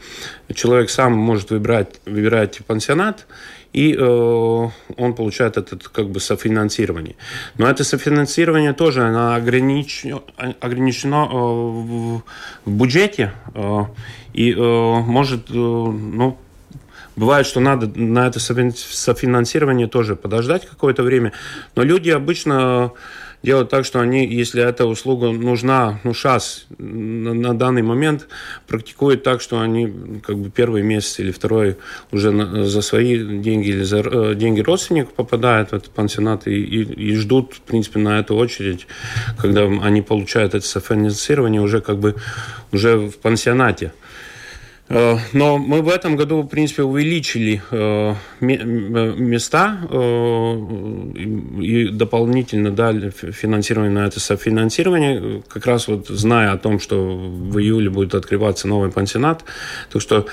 Человек 0.54 0.90
сам 0.90 1.14
может 1.14 1.52
выбирать, 1.52 2.00
выбирать 2.06 2.60
пансионат, 2.66 3.26
и 3.74 3.96
э, 3.98 4.70
он 4.98 5.16
получает 5.16 5.58
это 5.58 5.78
как 5.78 6.10
бы 6.10 6.20
софинансирование. 6.20 7.16
Но 7.58 7.68
это 7.68 7.84
софинансирование 7.84 8.74
тоже 8.74 9.02
оно 9.04 9.34
ограничено, 9.34 10.22
ограничено 10.62 11.28
э, 11.30 11.36
в, 11.36 12.24
в 12.66 12.72
бюджете 12.72 13.34
э, 13.54 13.86
и 14.34 14.54
э, 14.54 14.56
может, 14.56 15.50
э, 15.50 15.54
ну, 15.54 16.38
Бывает, 17.16 17.46
что 17.46 17.60
надо 17.60 17.88
на 18.00 18.26
это 18.26 18.40
софинансирование 18.40 19.88
тоже 19.88 20.16
подождать 20.16 20.66
какое-то 20.66 21.04
время, 21.04 21.32
но 21.76 21.84
люди 21.84 22.10
обычно 22.10 22.92
делать 23.44 23.70
так, 23.70 23.84
что 23.86 24.00
они, 24.00 24.26
если 24.26 24.64
эта 24.64 24.86
услуга 24.86 25.32
нужна, 25.32 26.00
ну, 26.04 26.14
сейчас, 26.14 26.66
на, 26.78 27.34
на 27.34 27.54
данный 27.54 27.82
момент, 27.82 28.28
практикуют 28.68 29.24
так, 29.24 29.42
что 29.42 29.60
они 29.60 30.22
как 30.26 30.38
бы 30.38 30.50
первый 30.50 30.82
месяц 30.82 31.20
или 31.20 31.32
второй 31.32 31.76
уже 32.12 32.32
на, 32.32 32.66
за 32.66 32.82
свои 32.82 33.18
деньги 33.18 33.70
или 33.70 33.84
за 33.84 34.00
э, 34.00 34.36
деньги 34.36 34.62
родственников 34.62 35.14
попадают 35.14 35.72
в 35.72 35.74
этот 35.74 35.90
пансионат 35.92 36.48
и, 36.48 36.54
и, 36.54 37.10
и 37.12 37.16
ждут, 37.16 37.56
в 37.56 37.62
принципе, 37.62 38.00
на 38.00 38.20
эту 38.20 38.36
очередь, 38.36 38.88
когда 39.38 39.64
они 39.64 40.02
получают 40.02 40.56
это 40.56 40.66
софинансирование 40.66 41.62
уже 41.62 41.82
как 41.82 42.00
бы 42.00 42.16
уже 42.72 42.96
в 42.98 43.18
пансионате. 43.18 43.92
Э, 44.90 45.18
но 45.32 45.58
мы 45.58 45.82
в 45.82 45.90
этом 45.90 46.16
году, 46.16 46.42
в 46.42 46.48
принципе, 46.48 46.84
увеличили 46.84 47.62
э, 47.72 48.16
места 48.42 49.80
э, 49.90 51.62
и 51.62 51.90
дополнительно 51.90 52.72
дали 52.72 53.10
финансирование 53.10 53.92
на 53.92 54.08
это 54.08 54.20
софинансирование, 54.20 55.42
как 55.48 55.66
раз 55.66 55.88
вот 55.88 56.08
зная 56.10 56.52
о 56.52 56.58
том, 56.58 56.80
что 56.80 57.16
в 57.16 57.58
июле 57.60 57.90
будет 57.90 58.14
открываться 58.14 58.68
новый 58.68 58.92
пансионат. 58.92 59.44
Так 59.92 60.02
что, 60.02 60.26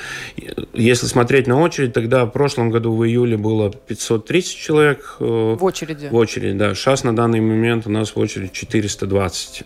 если 0.75 1.07
смотреть 1.07 1.47
на 1.47 1.61
очередь, 1.61 1.93
тогда 1.93 2.25
в 2.27 2.31
прошлом 2.31 2.71
году 2.71 2.95
в 2.95 3.05
июле 3.07 3.37
было 3.37 3.71
530 3.71 4.57
человек. 4.57 5.17
В 5.21 5.63
очереди? 5.63 6.09
В 6.11 6.17
очереди, 6.17 6.59
да. 6.59 6.75
Сейчас 6.75 7.05
на 7.05 7.15
данный 7.15 7.41
момент 7.41 7.87
у 7.87 7.91
нас 7.91 8.11
в 8.11 8.19
очереди 8.19 8.51
420. 8.53 9.65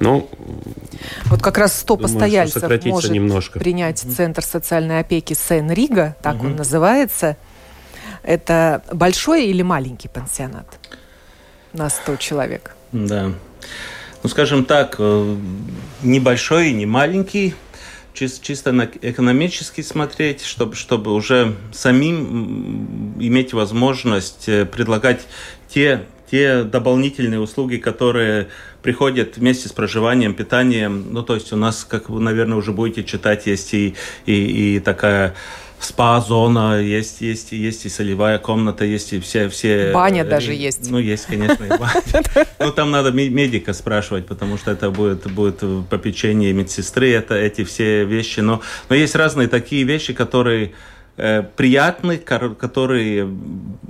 Ну, 0.00 0.30
вот 1.26 1.42
как 1.42 1.58
раз 1.58 1.78
100 1.80 1.96
думаю, 1.96 2.12
постояльцев 2.12 2.84
может 2.84 3.10
немножко. 3.10 3.58
принять 3.58 3.77
принять 3.78 4.00
Центр 4.00 4.42
социальной 4.42 4.98
опеки 4.98 5.34
Сен-Рига, 5.34 6.16
так 6.20 6.36
угу. 6.36 6.46
он 6.46 6.56
называется. 6.56 7.36
Это 8.24 8.82
большой 8.92 9.46
или 9.46 9.62
маленький 9.62 10.08
пансионат 10.08 10.66
на 11.72 11.88
100 11.88 12.16
человек? 12.16 12.74
Да. 12.90 13.30
Ну, 14.24 14.28
скажем 14.28 14.64
так, 14.64 14.96
э, 14.98 15.36
небольшой 16.02 16.72
не 16.72 16.86
маленький, 16.86 17.54
чисто, 18.14 18.44
чисто 18.44 18.72
на 18.72 18.88
экономически 19.00 19.80
смотреть, 19.82 20.42
чтобы, 20.42 20.74
чтобы 20.74 21.14
уже 21.14 21.54
самим 21.72 23.14
иметь 23.20 23.52
возможность 23.52 24.48
э, 24.48 24.66
предлагать 24.66 25.20
те 25.68 26.04
те 26.30 26.62
дополнительные 26.62 27.40
услуги, 27.40 27.76
которые 27.76 28.48
приходят 28.88 29.36
вместе 29.36 29.68
с 29.68 29.72
проживанием, 29.72 30.32
питанием. 30.32 31.12
Ну, 31.12 31.22
то 31.22 31.34
есть 31.34 31.52
у 31.52 31.56
нас, 31.56 31.84
как 31.84 32.08
вы, 32.08 32.20
наверное, 32.20 32.56
уже 32.56 32.72
будете 32.72 33.04
читать, 33.04 33.46
есть 33.46 33.74
и, 33.74 33.94
и, 34.24 34.76
и 34.76 34.80
такая 34.80 35.34
спа-зона, 35.78 36.80
есть, 36.80 37.20
есть, 37.20 37.52
есть 37.52 37.84
и 37.84 37.90
солевая 37.90 38.38
комната, 38.38 38.86
есть 38.86 39.12
и 39.12 39.20
все... 39.20 39.50
все 39.50 39.92
баня 39.92 40.24
и, 40.24 40.26
даже 40.26 40.54
есть. 40.54 40.90
Ну, 40.90 40.98
есть, 40.98 41.26
конечно, 41.26 41.64
и 41.64 41.68
баня. 41.68 42.02
Ну, 42.58 42.72
там 42.72 42.90
надо 42.90 43.12
медика 43.12 43.74
спрашивать, 43.74 44.26
потому 44.26 44.56
что 44.56 44.70
это 44.70 44.90
будет, 44.90 45.30
будет 45.30 45.62
попечение 45.90 46.54
медсестры, 46.54 47.10
это 47.10 47.34
эти 47.34 47.64
все 47.64 48.06
вещи. 48.06 48.40
Но, 48.40 48.62
но 48.88 48.96
есть 48.96 49.14
разные 49.14 49.48
такие 49.48 49.84
вещи, 49.84 50.14
которые 50.14 50.72
Э, 51.20 51.42
приятных, 51.42 52.24
которые 52.24 53.28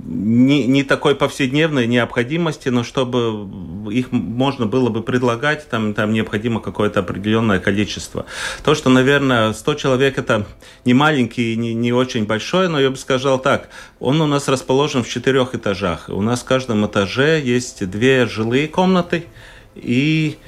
не, 0.03 0.65
не 0.65 0.83
такой 0.83 1.13
повседневной 1.13 1.85
необходимости, 1.85 2.69
но 2.69 2.83
чтобы 2.83 3.47
их 3.91 4.11
можно 4.11 4.65
было 4.65 4.89
бы 4.89 5.03
предлагать, 5.03 5.69
там, 5.69 5.93
там 5.93 6.11
необходимо 6.11 6.59
какое-то 6.59 7.01
определенное 7.01 7.59
количество. 7.59 8.25
То, 8.63 8.73
что, 8.73 8.89
наверное, 8.89 9.53
100 9.53 9.75
человек 9.75 10.17
это 10.17 10.47
не 10.85 10.95
маленький, 10.95 11.55
не, 11.55 11.75
не 11.75 11.93
очень 11.93 12.25
большой, 12.25 12.67
но 12.67 12.79
я 12.79 12.89
бы 12.89 12.97
сказал 12.97 13.37
так, 13.37 13.69
он 13.99 14.19
у 14.21 14.25
нас 14.25 14.47
расположен 14.47 15.03
в 15.03 15.07
четырех 15.07 15.53
этажах. 15.53 16.09
У 16.09 16.23
нас 16.23 16.41
в 16.41 16.45
каждом 16.45 16.83
этаже 16.87 17.39
есть 17.39 17.87
две 17.87 18.25
жилые 18.25 18.67
комнаты 18.67 19.25
и, 19.75 20.39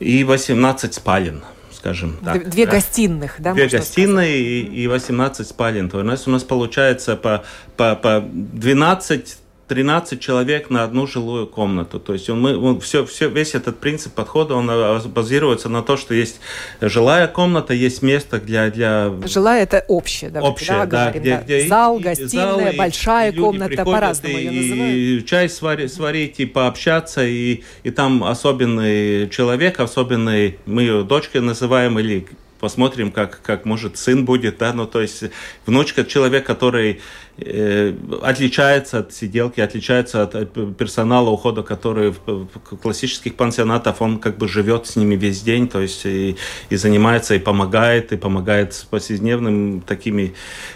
и 0.00 0.24
18 0.24 0.94
спален 0.94 1.44
скажем 1.84 2.16
так. 2.24 2.48
Две 2.48 2.64
да? 2.64 2.72
гостиных, 2.72 3.34
да? 3.38 3.52
Две 3.52 3.68
гостиные 3.68 4.40
и, 4.40 4.84
и 4.84 4.86
18 4.88 5.46
спален. 5.46 5.90
То 5.90 6.00
есть 6.00 6.26
у 6.26 6.30
нас 6.30 6.42
получается 6.42 7.14
по, 7.14 7.44
по, 7.76 7.94
по 7.94 8.24
12 8.26 9.36
13 9.68 10.20
человек 10.20 10.68
на 10.70 10.84
одну 10.84 11.06
жилую 11.06 11.46
комнату. 11.46 11.98
То 11.98 12.12
есть 12.12 12.28
мы, 12.28 12.56
он, 12.56 12.80
все, 12.80 13.06
все, 13.06 13.28
весь 13.28 13.54
этот 13.54 13.78
принцип 13.78 14.12
подхода, 14.12 14.54
он 14.54 14.68
а, 14.70 15.00
базируется 15.06 15.68
на 15.68 15.82
то, 15.82 15.96
что 15.96 16.14
есть 16.14 16.40
жилая 16.80 17.28
комната, 17.28 17.72
есть 17.72 18.02
место 18.02 18.40
для... 18.40 18.70
для... 18.70 19.12
Жилая– 19.26 19.62
это 19.64 19.84
общее, 19.88 20.30
да, 20.30 20.42
общее, 20.42 20.78
да, 20.78 20.86
говорим, 20.86 21.22
где, 21.22 21.36
да. 21.36 21.42
Где 21.42 21.68
зал, 21.68 21.98
и, 21.98 22.02
гостиная, 22.02 22.70
зал, 22.70 22.76
большая 22.76 23.32
и 23.32 23.36
комната, 23.36 23.84
по-разному 23.84 24.36
ее 24.36 24.50
называют. 24.50 24.94
И 24.94 25.24
чай 25.26 25.48
сварить, 25.48 25.92
сварить 25.92 26.40
и 26.40 26.46
пообщаться, 26.46 27.24
и, 27.24 27.62
и 27.82 27.90
там 27.90 28.24
особенный 28.24 29.30
человек, 29.30 29.80
особенный, 29.80 30.58
мы 30.66 30.82
ее 30.82 31.04
дочкой 31.04 31.40
называем, 31.40 31.98
или 31.98 32.26
посмотрим, 32.64 33.12
как, 33.12 33.42
как 33.42 33.66
может 33.66 33.98
сын 33.98 34.24
будет, 34.24 34.56
да, 34.56 34.72
ну, 34.72 34.86
то 34.86 35.02
есть 35.02 35.24
внучка 35.66 36.02
человек, 36.02 36.46
который 36.46 37.02
отличается 37.36 39.00
от 39.00 39.12
сиделки, 39.12 39.60
отличается 39.60 40.22
от 40.22 40.76
персонала 40.76 41.30
ухода, 41.30 41.62
который 41.62 42.14
в 42.26 42.46
классических 42.80 43.34
пансионатах, 43.34 44.00
он 44.00 44.18
как 44.18 44.38
бы 44.38 44.46
живет 44.46 44.86
с 44.86 44.94
ними 44.94 45.16
весь 45.16 45.42
день, 45.42 45.68
то 45.68 45.80
есть 45.80 46.06
и, 46.06 46.36
и 46.70 46.76
занимается, 46.76 47.34
и 47.34 47.40
помогает, 47.40 48.12
и 48.12 48.16
помогает 48.16 48.74
с 48.74 48.84
повседневными 48.84 49.80
такими 49.80 50.34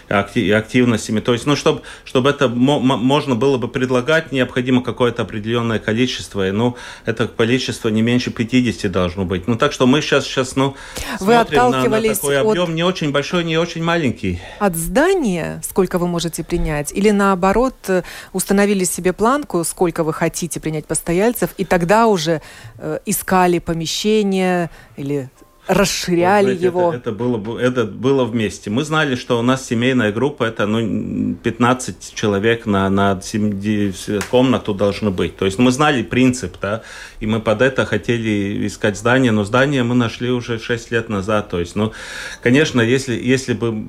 активностями. 0.09 1.21
То 1.21 1.31
есть, 1.31 1.45
ну, 1.45 1.55
чтобы, 1.55 1.81
чтобы 2.03 2.29
это 2.29 2.49
можно 2.49 3.35
было 3.35 3.57
бы 3.57 3.69
предлагать, 3.69 4.33
необходимо 4.33 4.83
какое-то 4.83 5.21
определенное 5.21 5.79
количество, 5.79 6.47
и, 6.47 6.51
ну, 6.51 6.75
это 7.05 7.27
количество 7.27 7.87
не 7.87 8.01
меньше 8.01 8.31
50 8.31 8.91
должно 8.91 9.23
быть. 9.23 9.47
Ну, 9.47 9.55
так 9.55 9.71
что 9.71 9.87
мы 9.87 10.01
сейчас, 10.01 10.25
сейчас 10.25 10.57
ну, 10.57 10.75
Вы 11.21 11.33
смотрим 11.33 11.71
на, 11.71 11.83
на 11.87 12.01
такой 12.01 12.37
объем, 12.37 12.69
от... 12.69 12.75
не 12.75 12.83
очень 12.83 13.11
большой, 13.11 13.45
не 13.45 13.57
очень 13.57 13.81
маленький. 13.81 14.41
От 14.59 14.75
здания, 14.75 15.61
сколько 15.63 15.97
вы 15.97 16.07
можете 16.07 16.43
принять? 16.49 16.91
Или 16.91 17.11
наоборот, 17.11 17.75
э, 17.87 18.01
установили 18.33 18.83
себе 18.85 19.13
планку, 19.13 19.63
сколько 19.63 20.03
вы 20.03 20.13
хотите 20.13 20.59
принять 20.59 20.85
постояльцев, 20.85 21.49
и 21.57 21.65
тогда 21.65 22.07
уже 22.07 22.41
э, 22.77 22.99
искали 23.05 23.59
помещение 23.59 24.69
или 24.97 25.29
расширяли 25.69 26.53
вот, 26.53 26.61
его. 26.61 26.89
Это, 26.93 26.97
это, 26.97 27.11
было, 27.11 27.59
это 27.59 27.85
было 27.85 28.25
вместе. 28.25 28.71
Мы 28.71 28.83
знали, 28.83 29.15
что 29.15 29.37
у 29.37 29.43
нас 29.43 29.65
семейная 29.67 30.11
группа, 30.11 30.45
это 30.45 30.65
ну, 30.65 31.35
15 31.35 32.15
человек 32.15 32.65
на, 32.65 32.89
на 32.89 33.21
7 33.21 33.93
комнату 34.31 34.73
должны 34.73 35.11
быть. 35.11 35.37
То 35.37 35.45
есть 35.45 35.59
мы 35.59 35.71
знали 35.71 36.01
принцип, 36.01 36.57
да, 36.59 36.81
и 37.19 37.27
мы 37.27 37.39
под 37.39 37.61
это 37.61 37.85
хотели 37.85 38.65
искать 38.65 38.97
здание, 38.97 39.31
но 39.31 39.43
здание 39.43 39.83
мы 39.83 39.93
нашли 39.93 40.31
уже 40.31 40.57
6 40.57 40.91
лет 40.91 41.07
назад. 41.07 41.49
То 41.49 41.59
есть, 41.59 41.75
ну, 41.75 41.93
конечно, 42.41 42.81
если, 42.81 43.13
если 43.13 43.53
бы 43.53 43.85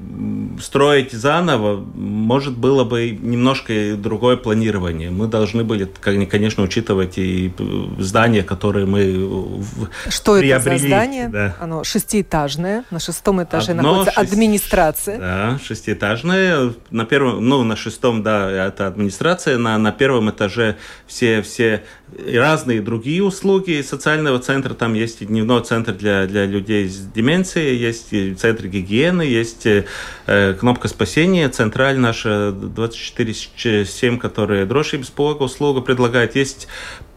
строить 0.61 1.13
заново, 1.13 1.77
может, 1.95 2.59
было 2.59 2.85
бы 2.85 3.11
немножко 3.11 3.97
другое 3.97 4.37
планирование. 4.37 5.11
Мы 5.11 5.29
должны 5.29 5.65
были, 5.65 5.89
конечно, 6.27 6.63
учитывать 6.63 7.17
и 7.17 7.51
здания, 7.99 8.43
которые 8.43 8.85
мы 8.85 9.63
Что 10.11 10.39
приобрели. 10.39 10.77
это 10.77 10.79
за 10.79 10.87
здание? 10.87 11.29
Да. 11.29 11.57
Оно 11.71 11.85
шестиэтажное, 11.85 12.85
на 12.91 12.99
шестом 12.99 13.41
этаже 13.45 13.71
Одно 13.71 13.83
находится 13.83 14.21
шесть... 14.21 14.33
администрация. 14.33 15.19
Да, 15.19 15.61
шестиэтажное. 15.65 16.73
На 16.91 17.05
первом, 17.05 17.49
ну, 17.49 17.63
на 17.63 17.77
шестом, 17.77 18.25
да, 18.25 18.51
это 18.51 18.89
администрация, 18.89 19.57
на, 19.57 19.79
на 19.79 19.93
первом 19.93 20.31
этаже 20.31 20.79
все, 21.07 21.43
все 21.43 21.85
разные 22.19 22.81
другие 22.81 23.23
услуги 23.23 23.83
социального 23.83 24.41
центра. 24.41 24.75
Там 24.75 24.95
есть 24.95 25.25
дневной 25.25 25.63
центр 25.63 25.93
для, 25.93 26.27
для 26.27 26.45
людей 26.45 26.89
с 26.89 26.99
деменцией, 26.99 27.77
есть 27.77 28.09
центр 28.41 28.67
гигиены, 28.67 29.23
есть 29.23 29.65
э, 29.65 30.55
кнопка 30.59 30.89
спасения, 30.89 31.49
централь 31.51 31.99
наша 31.99 32.49
24-7, 32.49 34.19
которая 34.19 34.67
дрожь 34.67 34.95
без 34.95 35.13
услугу 35.17 35.83
предлагает. 35.83 36.35
Есть 36.35 36.67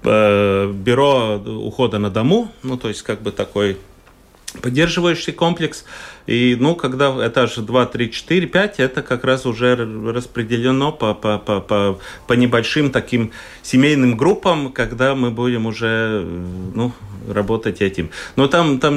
э, 0.04 0.72
бюро 0.72 1.38
ухода 1.38 1.98
на 1.98 2.12
дому, 2.12 2.52
ну, 2.62 2.78
то 2.78 2.90
есть 2.90 3.02
как 3.02 3.24
бы 3.24 3.32
такой 3.32 3.80
поддерживающий 4.62 5.34
комплекс. 5.34 5.86
И, 6.26 6.56
ну, 6.60 6.76
когда 6.76 7.28
этаж 7.28 7.56
2, 7.56 7.86
3, 7.86 8.12
4, 8.12 8.48
5, 8.48 8.80
это 8.80 9.02
как 9.02 9.24
раз 9.24 9.46
уже 9.46 9.76
распределено 9.76 10.92
по, 10.92 11.14
по, 11.14 11.38
по, 11.38 11.60
по, 11.60 12.00
по 12.28 12.34
небольшим 12.34 12.92
таким 12.92 13.32
семейным 13.62 14.16
группам, 14.16 14.72
когда 14.72 15.16
мы 15.16 15.32
будем 15.32 15.66
уже, 15.66 16.26
ну, 16.74 16.94
работать 17.28 17.82
этим. 17.82 18.10
Но 18.36 18.48
там, 18.48 18.80
там 18.80 18.96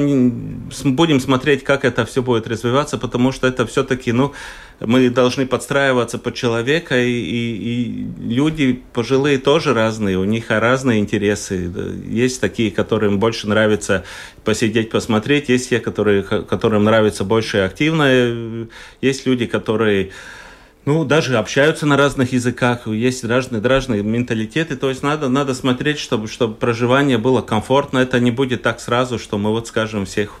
будем 0.83 1.19
смотреть, 1.19 1.63
как 1.63 1.85
это 1.85 2.05
все 2.05 2.21
будет 2.21 2.47
развиваться, 2.47 2.97
потому 2.97 3.31
что 3.31 3.47
это 3.47 3.65
все-таки, 3.65 4.11
ну, 4.11 4.33
мы 4.79 5.09
должны 5.09 5.47
подстраиваться 5.47 6.19
под 6.19 6.35
человека, 6.35 6.97
и, 6.99 7.09
и, 7.09 7.83
и 7.83 8.33
люди 8.33 8.81
пожилые 8.93 9.39
тоже 9.39 9.73
разные, 9.73 10.17
у 10.17 10.23
них 10.23 10.45
разные 10.49 10.99
интересы. 10.99 11.71
Есть 12.05 12.41
такие, 12.41 12.71
которым 12.71 13.19
больше 13.19 13.47
нравится 13.47 14.03
посидеть, 14.43 14.89
посмотреть, 14.89 15.49
есть 15.49 15.69
те, 15.69 15.79
которые, 15.79 16.23
которым 16.23 16.83
нравится 16.83 17.23
больше 17.23 17.59
активно, 17.59 18.67
есть 19.01 19.25
люди, 19.25 19.47
которые 19.47 20.11
ну, 20.85 21.03
даже 21.03 21.37
общаются 21.37 21.85
на 21.85 21.97
разных 21.97 22.31
языках, 22.31 22.87
есть 22.87 23.25
разные, 23.25 23.61
разные 23.61 24.03
менталитеты, 24.03 24.77
то 24.77 24.87
есть 24.87 25.03
надо, 25.03 25.27
надо 25.27 25.53
смотреть, 25.53 25.99
чтобы, 25.99 26.29
чтобы 26.29 26.53
проживание 26.53 27.17
было 27.17 27.41
комфортно, 27.41 27.97
это 27.97 28.21
не 28.21 28.31
будет 28.31 28.61
так 28.61 28.79
сразу, 28.79 29.19
что 29.19 29.37
мы 29.37 29.49
вот 29.49 29.67
скажем 29.67 30.05
всех 30.05 30.39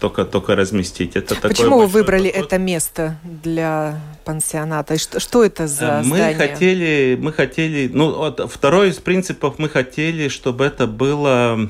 только, 0.00 0.24
только 0.24 0.56
разместить. 0.56 1.16
Это 1.16 1.34
Почему 1.36 1.78
вы 1.78 1.86
выбрали 1.86 2.28
подход. 2.28 2.46
это 2.46 2.58
место 2.58 3.18
для 3.24 4.00
пансионата? 4.24 4.94
И 4.94 4.98
что, 4.98 5.20
что 5.20 5.44
это 5.44 5.66
за 5.66 6.02
мы 6.04 6.16
здание? 6.16 6.36
Хотели, 6.36 7.18
мы 7.20 7.32
хотели, 7.32 7.90
ну, 7.92 8.14
вот, 8.14 8.50
второй 8.50 8.90
из 8.90 8.96
принципов, 8.96 9.58
мы 9.58 9.68
хотели, 9.68 10.28
чтобы 10.28 10.64
это 10.64 10.86
было 10.86 11.68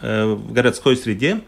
э, 0.00 0.24
в 0.24 0.52
городской 0.52 0.96
среде 0.96 1.40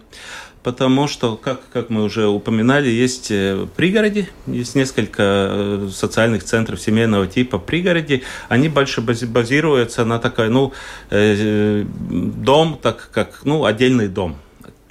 потому 0.64 1.08
что, 1.08 1.37
как, 1.37 1.60
как 1.72 1.90
мы 1.90 2.02
уже 2.02 2.26
упоминали, 2.26 2.88
есть 2.88 3.30
э, 3.30 3.66
пригороди, 3.76 4.28
есть 4.46 4.74
несколько 4.74 5.22
э, 5.22 5.88
социальных 5.92 6.42
центров 6.42 6.80
семейного 6.80 7.26
типа 7.26 7.58
пригороди, 7.58 8.22
они 8.48 8.70
больше 8.70 9.02
базируются 9.02 10.06
на 10.06 10.18
такой, 10.18 10.48
ну, 10.48 10.72
э, 11.10 11.84
дом, 12.08 12.78
так 12.82 13.10
как, 13.12 13.42
ну, 13.44 13.66
отдельный 13.66 14.08
дом, 14.08 14.38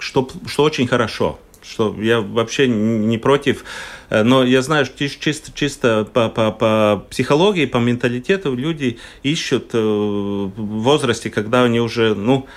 что, 0.04 0.30
что 0.48 0.64
очень 0.64 0.88
хорошо, 0.88 1.40
что 1.62 1.96
я 2.00 2.20
вообще 2.20 2.68
не 2.68 3.18
против, 3.18 3.64
но 4.10 4.44
я 4.44 4.62
знаю, 4.62 4.86
что 4.86 5.08
чисто, 5.08 5.52
чисто 5.54 6.08
по, 6.12 6.30
по, 6.30 6.52
по 6.52 7.06
психологии, 7.10 7.66
по 7.66 7.78
менталитету 7.78 8.54
люди 8.54 9.00
ищут 9.24 9.74
в 9.74 10.52
возрасте, 10.58 11.30
когда 11.30 11.64
они 11.64 11.80
уже, 11.80 12.14
ну, 12.16 12.48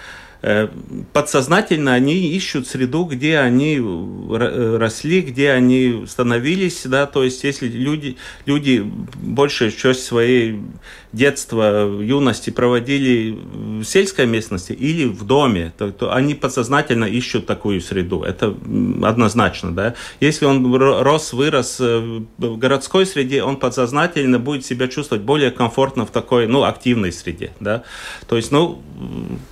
Э, 0.43 0.69
подсознательно 1.13 1.95
они 1.95 2.29
ищут 2.37 2.69
среду, 2.69 3.05
где 3.05 3.39
они 3.39 3.79
э, 3.79 4.77
росли, 4.79 5.21
где 5.23 5.51
они 5.51 6.05
становились, 6.07 6.83
да, 6.85 7.07
то 7.07 7.25
есть 7.25 7.43
если 7.43 7.67
люди, 7.69 8.17
люди 8.45 8.85
большую 9.17 9.73
часть 9.73 10.05
своей 10.05 10.61
детства, 11.17 11.89
юности 12.01 12.51
проводили 12.51 13.37
в 13.81 13.85
сельской 13.85 14.27
местности 14.27 14.73
или 14.73 15.07
в 15.07 15.25
доме, 15.25 15.73
то, 15.79 15.91
то 15.91 16.15
они 16.15 16.35
подсознательно 16.35 17.07
ищут 17.07 17.47
такую 17.47 17.81
среду. 17.81 18.23
Это 18.23 18.55
однозначно, 19.03 19.75
да. 19.75 19.95
Если 20.21 20.45
он 20.45 20.75
рос, 20.77 21.33
вырос 21.33 21.79
э, 21.81 22.21
в 22.39 22.57
городской 22.59 23.07
среде, 23.07 23.43
он 23.43 23.57
подсознательно 23.57 24.39
будет 24.39 24.65
себя 24.65 24.89
чувствовать 24.89 25.25
более 25.25 25.51
комфортно 25.51 26.05
в 26.05 26.11
такой, 26.11 26.47
ну, 26.47 26.65
активной 26.65 27.13
среде, 27.13 27.53
да. 27.61 27.83
То 28.29 28.37
есть, 28.37 28.53
ну, 28.53 28.83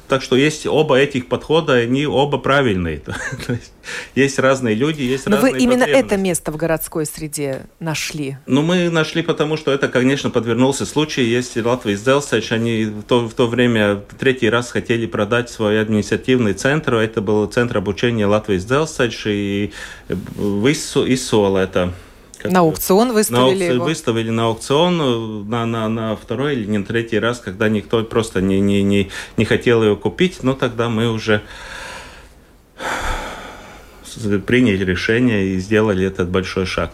так 0.09 0.23
что 0.23 0.37
есть 0.37 0.67
оба 0.67 0.97
этих 0.97 1.29
подхода, 1.29 1.75
они 1.75 2.07
оба 2.07 2.39
правильные. 2.39 3.03
есть 3.49 3.74
разные 4.39 4.75
люди, 4.75 5.03
есть 5.03 5.27
Но 5.27 5.37
разные 5.37 5.53
вы 5.53 5.59
именно 5.59 5.85
это 5.85 6.17
место 6.17 6.53
в 6.53 6.57
городской 6.57 7.07
среде 7.07 7.67
нашли? 7.81 8.39
Ну, 8.47 8.63
мы 8.63 8.91
нашли, 8.91 9.23
потому 9.23 9.57
что 9.57 9.73
это, 9.73 9.89
конечно, 9.89 10.31
подвернулся 10.31 10.87
случай. 10.87 11.23
Есть 11.23 11.57
Латвия 11.57 11.97
Сделсач, 11.97 12.53
они 12.53 12.87
в 12.87 13.03
то, 13.03 13.27
в 13.29 13.35
то 13.35 13.47
время 13.47 14.03
третий 14.19 14.51
раз 14.51 14.71
хотели 14.71 15.07
продать 15.07 15.51
свой 15.51 15.81
административный 15.81 16.55
центр. 16.55 16.95
Это 16.95 17.21
был 17.21 17.47
центр 17.47 17.79
обучения 17.79 18.27
Латвии 18.27 18.59
Сделсач, 18.59 19.23
и 19.27 19.73
в 20.09 20.67
Исуола 20.73 21.59
это 21.59 21.93
на 22.45 22.61
аукцион 22.61 23.13
выставили 23.13 23.69
на 23.69 23.73
его? 23.73 23.85
Выставили 23.85 24.31
на 24.31 24.47
аукцион 24.47 25.01
э, 25.01 25.49
на, 25.49 25.67
на, 25.67 25.89
на 25.89 26.17
второй 26.17 26.55
или 26.55 26.67
не 26.67 26.85
третий 26.85 27.19
раз, 27.19 27.41
когда 27.41 27.69
никто 27.69 28.03
просто 28.05 28.41
не, 28.41 28.61
не, 28.61 28.83
не, 28.83 29.11
не 29.37 29.45
хотел 29.45 29.83
его 29.83 29.97
купить, 29.97 30.43
но 30.43 30.53
тогда 30.53 30.89
мы 30.89 31.11
уже 31.11 31.43
приняли 34.47 34.85
решение 34.85 35.49
и 35.49 35.59
сделали 35.59 36.07
этот 36.07 36.29
большой 36.29 36.67
шаг. 36.67 36.91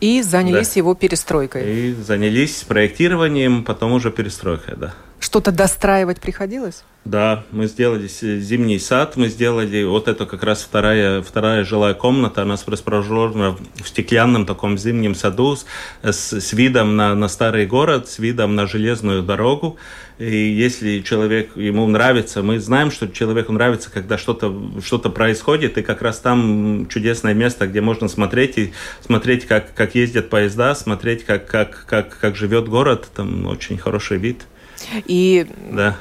И 0.00 0.22
занялись 0.22 0.74
да. 0.74 0.80
его 0.80 0.94
перестройкой. 0.94 1.62
И 1.72 1.94
занялись 1.94 2.62
проектированием, 2.62 3.64
потом 3.64 3.92
уже 3.92 4.10
перестройкой, 4.10 4.74
да. 4.76 4.94
Что-то 5.18 5.52
достраивать 5.52 6.20
приходилось? 6.20 6.84
Да, 7.06 7.44
мы 7.50 7.66
сделали 7.66 8.08
зимний 8.08 8.78
сад, 8.78 9.16
мы 9.16 9.28
сделали, 9.28 9.84
вот 9.84 10.08
это 10.08 10.26
как 10.26 10.42
раз 10.42 10.62
вторая, 10.62 11.22
вторая 11.22 11.64
жилая 11.64 11.94
комната, 11.94 12.42
она 12.42 12.56
расположена 12.66 13.56
в 13.76 13.88
стеклянном 13.88 14.44
таком 14.44 14.76
зимнем 14.76 15.14
саду 15.14 15.56
с, 16.02 16.32
с 16.40 16.52
видом 16.52 16.96
на, 16.96 17.14
на 17.14 17.28
старый 17.28 17.66
город, 17.66 18.08
с 18.08 18.18
видом 18.18 18.54
на 18.54 18.66
железную 18.66 19.22
дорогу. 19.22 19.78
И 20.18 20.36
если 20.36 21.00
человек, 21.00 21.56
ему 21.56 21.86
нравится, 21.88 22.42
мы 22.42 22.60
знаем, 22.60 22.90
что 22.90 23.08
человеку 23.08 23.52
нравится, 23.52 23.90
когда 23.90 24.16
что-то 24.16 24.54
что 24.84 24.98
происходит, 24.98 25.76
и 25.76 25.82
как 25.82 26.02
раз 26.02 26.20
там 26.20 26.86
чудесное 26.88 27.34
место, 27.34 27.66
где 27.66 27.80
можно 27.80 28.06
смотреть 28.08 28.58
и 28.58 28.72
смотреть, 29.04 29.46
как, 29.46 29.74
как 29.74 29.94
ездят 29.94 30.30
поезда, 30.30 30.74
смотреть, 30.74 31.24
как, 31.24 31.46
как, 31.46 31.84
как, 31.88 32.18
как 32.18 32.36
живет 32.36 32.68
город, 32.68 33.08
там 33.14 33.46
очень 33.46 33.76
хороший 33.76 34.18
вид. 34.18 34.42
И 35.06 35.46
да 35.72 35.96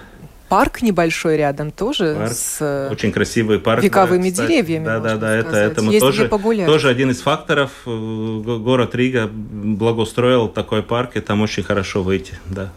парк 0.54 0.84
небольшой 0.84 1.38
рядом 1.38 1.72
тоже 1.72 2.16
парк, 2.16 2.32
с 2.32 2.58
э, 2.62 2.90
очень 2.92 3.12
красивый 3.12 3.58
парк 3.58 3.82
вековыми 3.82 4.30
да, 4.30 4.46
деревьями. 4.46 4.86
Да, 4.86 5.00
да, 5.00 5.16
да, 5.16 5.36
это, 5.36 5.56
это 5.56 5.82
мы 5.82 6.00
тоже 6.00 6.30
тоже 6.30 6.90
один 6.90 7.10
из 7.10 7.22
факторов. 7.22 7.72
Э, 7.88 8.42
город 8.60 8.94
Рига 8.94 9.28
благоустроил 9.28 10.48
такой 10.48 10.84
парк, 10.84 11.16
и 11.16 11.22
там 11.22 11.42
очень 11.42 11.64
хорошо 11.64 12.04
выйти, 12.04 12.38
да. 12.46 12.72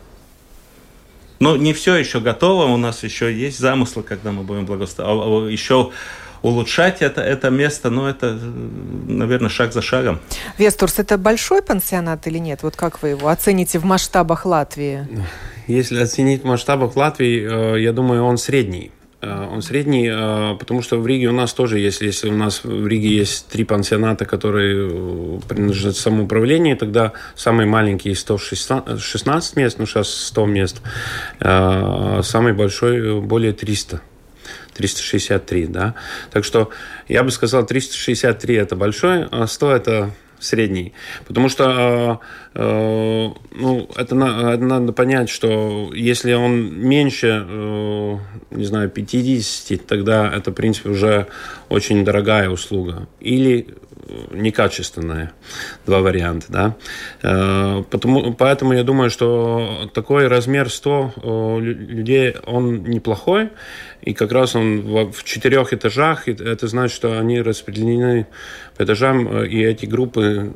Но 1.46 1.56
не 1.56 1.72
все 1.72 1.94
еще 1.94 2.18
готово, 2.20 2.64
у 2.64 2.76
нас 2.76 3.04
еще 3.04 3.32
есть 3.32 3.58
замыслы, 3.58 4.02
когда 4.02 4.32
мы 4.32 4.42
будем 4.42 4.66
благоустроить. 4.66 5.08
А, 5.08 5.12
а, 5.12 5.48
еще 5.48 5.92
улучшать 6.42 7.02
это, 7.02 7.20
это 7.20 7.50
место, 7.50 7.90
но 7.90 8.08
это, 8.08 8.32
наверное, 8.32 9.48
шаг 9.48 9.72
за 9.72 9.82
шагом. 9.82 10.20
Вестурс, 10.58 10.98
это 10.98 11.18
большой 11.18 11.62
пансионат 11.62 12.26
или 12.26 12.38
нет? 12.38 12.62
Вот 12.62 12.76
как 12.76 13.02
вы 13.02 13.10
его 13.10 13.28
оцените 13.28 13.78
в 13.78 13.84
масштабах 13.84 14.44
Латвии? 14.44 15.06
Если 15.68 16.00
оценить 16.00 16.42
в 16.42 16.46
масштабах 16.46 16.96
Латвии, 16.96 17.76
э, 17.76 17.80
я 17.80 17.92
думаю, 17.92 18.24
он 18.24 18.38
средний. 18.38 18.90
Э, 19.22 19.48
он 19.50 19.62
средний, 19.62 20.08
э, 20.08 20.56
потому 20.58 20.82
что 20.82 20.98
в 20.98 21.06
Риге 21.06 21.28
у 21.28 21.32
нас 21.32 21.54
тоже 21.54 21.78
есть, 21.78 22.00
если 22.02 22.28
у 22.28 22.36
нас 22.36 22.64
в 22.64 22.86
Риге 22.86 23.08
есть 23.08 23.48
три 23.48 23.64
пансионата, 23.64 24.24
которые 24.24 25.40
принадлежат 25.48 25.96
самоуправлению, 25.96 26.76
тогда 26.76 27.12
самый 27.34 27.66
маленький 27.66 28.14
116 28.14 29.56
мест, 29.56 29.78
ну 29.78 29.86
сейчас 29.86 30.08
100 30.08 30.46
мест, 30.46 30.82
самый 31.40 32.52
большой 32.52 33.20
более 33.20 33.52
300. 33.52 34.00
363, 34.74 35.66
да. 35.66 35.94
Так 36.30 36.44
что 36.44 36.70
я 37.08 37.22
бы 37.22 37.30
сказал, 37.30 37.64
363 37.64 38.54
это 38.54 38.76
большой, 38.76 39.24
а 39.24 39.46
100 39.46 39.72
это 39.72 40.10
средний. 40.40 40.92
Потому 41.26 41.48
что 41.48 42.20
э, 42.54 42.60
э, 42.60 43.28
ну, 43.54 43.88
это, 43.96 44.14
это 44.14 44.64
надо 44.64 44.92
понять, 44.92 45.28
что 45.28 45.90
если 45.94 46.32
он 46.34 46.78
меньше, 46.78 47.44
э, 47.48 48.16
не 48.50 48.64
знаю, 48.64 48.90
50, 48.90 49.86
тогда 49.86 50.32
это, 50.32 50.50
в 50.50 50.54
принципе, 50.54 50.90
уже 50.90 51.26
очень 51.68 52.04
дорогая 52.04 52.50
услуга. 52.50 53.08
Или 53.20 53.66
некачественные 54.30 55.32
два 55.84 56.00
варианта, 56.00 56.46
да. 56.48 57.82
Потому, 57.90 58.34
поэтому 58.34 58.72
я 58.72 58.84
думаю, 58.84 59.10
что 59.10 59.90
такой 59.94 60.28
размер 60.28 60.70
100 60.70 61.58
людей, 61.60 62.36
он 62.46 62.84
неплохой, 62.84 63.50
и 64.02 64.14
как 64.14 64.30
раз 64.30 64.54
он 64.54 65.10
в 65.10 65.24
четырех 65.24 65.72
этажах, 65.72 66.28
это 66.28 66.68
значит, 66.68 66.94
что 66.94 67.18
они 67.18 67.40
распределены 67.40 68.28
по 68.76 68.84
этажам, 68.84 69.28
э, 69.28 69.46
и 69.48 69.62
эти 69.62 69.86
группы 69.86 70.54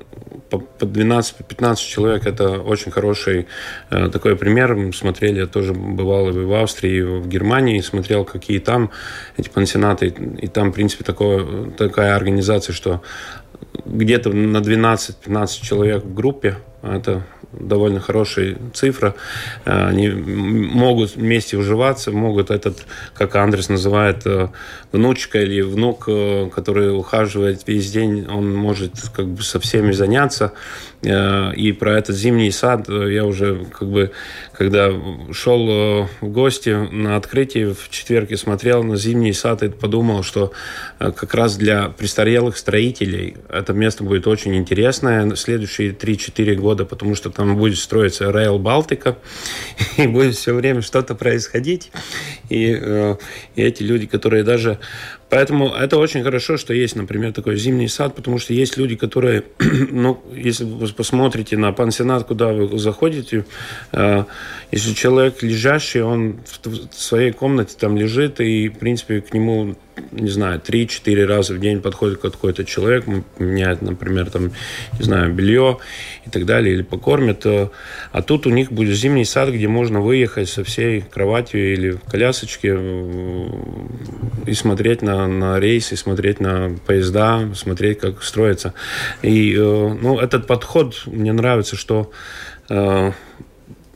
по 0.50 0.56
12-15 0.85 1.76
человек, 1.76 2.26
это 2.26 2.61
очень 2.61 2.90
хороший 2.90 3.46
э, 3.90 4.09
такой 4.11 4.37
пример. 4.37 4.74
Мы 4.74 4.92
смотрели, 4.92 5.40
я 5.40 5.46
тоже 5.46 5.72
бывал 5.72 6.28
и 6.28 6.33
в 6.33 6.54
Австрии, 6.54 6.98
и 6.98 7.02
в 7.02 7.28
Германии, 7.28 7.80
смотрел, 7.80 8.24
какие 8.24 8.59
там 8.59 8.90
эти 9.37 9.48
пансионаты, 9.48 10.06
и 10.42 10.46
там, 10.48 10.70
в 10.70 10.74
принципе, 10.74 11.04
такое, 11.04 11.70
такая 11.70 12.14
организация, 12.14 12.72
что 12.72 13.00
где-то 13.85 14.30
на 14.30 14.59
12-15 14.59 15.64
человек 15.64 16.04
в 16.04 16.14
группе, 16.14 16.56
это 16.82 17.22
довольно 17.52 18.00
хорошая 18.00 18.56
цифра. 18.74 19.14
Э, 19.64 19.88
они 19.88 20.08
могут 20.08 21.16
вместе 21.16 21.56
уживаться, 21.56 22.12
могут 22.12 22.50
этот, 22.50 22.86
как 23.14 23.34
Андрес 23.36 23.68
называет, 23.68 24.26
э, 24.26 24.48
внучка 24.92 25.40
или 25.40 25.60
внук, 25.60 26.04
э, 26.06 26.48
который 26.54 26.96
ухаживает 26.96 27.66
весь 27.66 27.90
день, 27.90 28.26
он 28.28 28.54
может 28.54 28.92
как 29.14 29.26
бы 29.26 29.42
со 29.42 29.60
всеми 29.60 29.92
заняться. 29.92 30.52
И 31.02 31.74
про 31.80 31.96
этот 31.96 32.14
зимний 32.14 32.50
сад 32.50 32.90
я 32.90 33.24
уже 33.24 33.64
как 33.72 33.88
бы, 33.88 34.10
когда 34.52 34.92
шел 35.32 36.06
в 36.20 36.28
гости 36.28 36.68
на 36.92 37.16
открытие 37.16 37.72
в 37.72 37.88
четверг 37.88 38.30
и 38.32 38.36
смотрел 38.36 38.82
на 38.82 38.96
зимний 38.96 39.32
сад 39.32 39.62
и 39.62 39.70
подумал, 39.70 40.22
что 40.22 40.52
как 40.98 41.32
раз 41.32 41.56
для 41.56 41.88
престарелых 41.88 42.58
строителей 42.58 43.38
это 43.48 43.72
место 43.72 44.04
будет 44.04 44.26
очень 44.26 44.54
интересное 44.56 45.34
следующие 45.36 45.92
3-4 45.92 46.54
года, 46.70 46.85
потому 46.85 47.16
что 47.16 47.30
там 47.30 47.56
будет 47.56 47.78
строиться 47.78 48.30
Rail 48.30 48.59
Балтика, 48.59 49.16
и 49.96 50.06
будет 50.06 50.37
все 50.37 50.54
время 50.54 50.83
что-то 50.83 51.14
происходить. 51.16 51.90
И, 52.48 52.78
э, 52.80 53.16
и 53.56 53.62
эти 53.62 53.83
люди, 53.83 54.06
которые 54.06 54.44
даже 54.44 54.78
Поэтому 55.30 55.68
это 55.68 55.96
очень 55.96 56.24
хорошо, 56.24 56.56
что 56.56 56.74
есть, 56.74 56.96
например, 56.96 57.33
такой 57.33 57.56
зимний 57.56 57.87
сад, 57.87 58.16
потому 58.16 58.38
что 58.38 58.52
есть 58.52 58.76
люди, 58.76 58.96
которые, 58.96 59.44
ну, 59.90 60.20
если 60.35 60.64
вы 60.64 60.88
посмотрите 60.88 61.56
на 61.56 61.72
пансионат, 61.72 62.24
куда 62.24 62.48
вы 62.52 62.78
заходите, 62.78 63.44
э, 63.92 64.24
если 64.72 64.92
человек 64.92 65.42
лежащий, 65.42 66.00
он 66.00 66.40
в 66.64 66.94
своей 66.94 67.30
комнате 67.30 67.76
там 67.78 67.96
лежит, 67.96 68.40
и, 68.40 68.68
в 68.68 68.78
принципе, 68.78 69.20
к 69.20 69.33
нему 69.33 69.76
не 70.12 70.28
знаю, 70.28 70.60
3-4 70.60 71.24
раза 71.26 71.54
в 71.54 71.60
день 71.60 71.80
подходит 71.80 72.18
какой-то 72.18 72.64
человек, 72.64 73.04
меняет, 73.38 73.82
например, 73.82 74.30
там, 74.30 74.52
не 74.98 75.04
знаю, 75.04 75.32
белье 75.32 75.78
и 76.26 76.30
так 76.30 76.46
далее, 76.46 76.74
или 76.74 76.82
покормит. 76.82 77.46
Э, 77.46 77.68
а 78.12 78.22
тут 78.22 78.46
у 78.46 78.50
них 78.50 78.72
будет 78.72 78.96
зимний 78.96 79.24
сад, 79.24 79.50
где 79.50 79.68
можно 79.68 80.00
выехать 80.00 80.48
со 80.48 80.64
всей 80.64 81.02
кроватью 81.02 81.72
или 81.72 81.90
в 81.90 82.00
колясочке 82.00 82.76
э, 82.78 83.48
и 84.46 84.54
смотреть 84.54 85.02
на, 85.02 85.26
на 85.26 85.58
рейсы, 85.60 85.96
смотреть 85.96 86.40
на 86.40 86.76
поезда, 86.86 87.50
смотреть, 87.54 87.98
как 87.98 88.22
строится. 88.22 88.74
И, 89.22 89.54
э, 89.54 89.58
ну, 89.58 90.18
этот 90.18 90.46
подход 90.46 91.02
мне 91.06 91.32
нравится, 91.32 91.76
что 91.76 92.10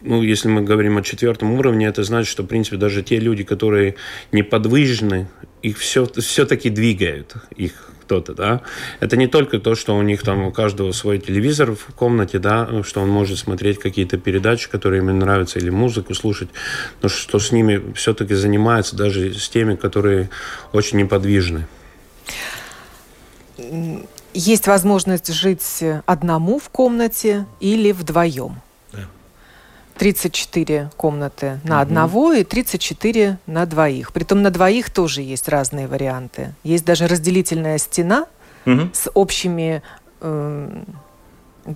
ну, 0.04 0.22
если 0.22 0.48
мы 0.48 0.62
говорим 0.62 0.98
о 0.98 1.02
четвертом 1.02 1.52
уровне, 1.52 1.86
это 1.86 2.02
значит, 2.02 2.30
что, 2.30 2.42
в 2.42 2.46
принципе, 2.46 2.76
даже 2.76 3.02
те 3.02 3.18
люди, 3.18 3.42
которые 3.42 3.94
неподвижны, 4.32 5.28
их 5.64 5.78
все, 5.78 6.04
все-таки 6.04 6.68
двигают, 6.68 7.34
их 7.56 7.90
кто-то, 8.02 8.34
да. 8.34 8.60
Это 9.00 9.16
не 9.16 9.26
только 9.26 9.58
то, 9.58 9.74
что 9.74 9.96
у 9.96 10.02
них 10.02 10.22
там 10.22 10.42
у 10.42 10.52
каждого 10.52 10.92
свой 10.92 11.18
телевизор 11.18 11.74
в 11.74 11.94
комнате, 11.94 12.38
да, 12.38 12.82
что 12.82 13.00
он 13.00 13.08
может 13.08 13.38
смотреть 13.38 13.78
какие-то 13.78 14.18
передачи, 14.18 14.68
которые 14.68 15.00
ему 15.00 15.12
нравятся, 15.12 15.58
или 15.58 15.70
музыку 15.70 16.12
слушать, 16.14 16.50
но 17.00 17.08
что 17.08 17.38
с 17.38 17.50
ними 17.50 17.94
все-таки 17.94 18.34
занимается 18.34 18.94
даже 18.94 19.32
с 19.32 19.48
теми, 19.48 19.74
которые 19.74 20.28
очень 20.72 20.98
неподвижны. 20.98 21.66
Есть 24.34 24.66
возможность 24.66 25.32
жить 25.32 25.82
одному 26.04 26.58
в 26.58 26.68
комнате 26.68 27.46
или 27.60 27.92
вдвоем. 27.92 28.60
34 29.98 30.90
комнаты 30.96 31.60
на 31.64 31.76
угу. 31.76 31.82
одного 31.82 32.32
и 32.32 32.44
34 32.44 33.38
на 33.46 33.66
двоих. 33.66 34.12
Притом 34.12 34.42
на 34.42 34.50
двоих 34.50 34.90
тоже 34.90 35.22
есть 35.22 35.48
разные 35.48 35.86
варианты. 35.86 36.54
Есть 36.64 36.84
даже 36.84 37.06
разделительная 37.06 37.78
стена 37.78 38.26
угу. 38.66 38.90
с 38.92 39.10
общими 39.14 39.82
э, 40.20 40.82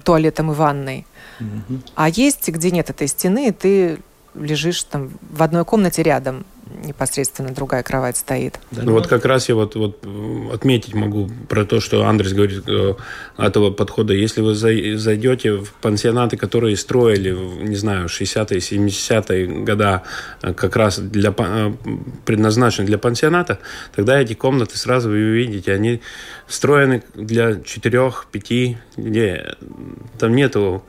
туалетом 0.05 0.53
и 0.53 0.55
ванной. 0.55 1.07
Угу. 1.41 1.81
А 1.95 2.09
есть, 2.09 2.49
где 2.49 2.71
нет 2.71 2.91
этой 2.91 3.07
стены, 3.07 3.49
и 3.49 3.53
ты 3.53 3.99
лежишь 4.35 4.83
там 4.85 5.11
в 5.23 5.43
одной 5.43 5.65
комнате 5.65 6.03
рядом 6.03 6.45
непосредственно 6.85 7.51
другая 7.51 7.83
кровать 7.83 8.17
стоит. 8.17 8.59
Ну, 8.71 8.93
вот 8.93 9.07
как 9.07 9.25
раз 9.25 9.49
я 9.49 9.55
вот, 9.55 9.75
вот 9.77 10.05
отметить 10.53 10.95
могу 10.95 11.31
про 11.49 11.65
то, 11.65 11.81
что 11.81 12.07
Андрес 12.07 12.33
говорит 12.33 12.65
э, 12.67 12.95
этого 13.37 13.71
подхода. 13.71 14.13
Если 14.13 14.41
вы 14.41 14.55
зайдете 14.55 15.53
в 15.53 15.73
пансионаты, 15.75 16.37
которые 16.37 16.77
строили, 16.77 17.31
не 17.31 17.77
знаю, 17.77 18.07
60-е, 18.09 18.59
70-е 18.59 19.65
года, 19.65 20.03
э, 20.43 20.53
как 20.55 20.77
раз 20.77 20.99
для, 20.99 21.35
э, 21.37 21.73
предназначены 22.25 22.87
для 22.87 22.99
пансионата, 22.99 23.59
тогда 23.95 24.21
эти 24.21 24.35
комнаты 24.35 24.77
сразу 24.79 25.11
вы 25.11 25.31
увидите, 25.31 25.73
они 25.73 26.01
встроены 26.47 27.03
для 27.15 27.53
4-5, 27.53 28.77
где 28.97 29.55
там 30.19 30.35
нету 30.35 30.85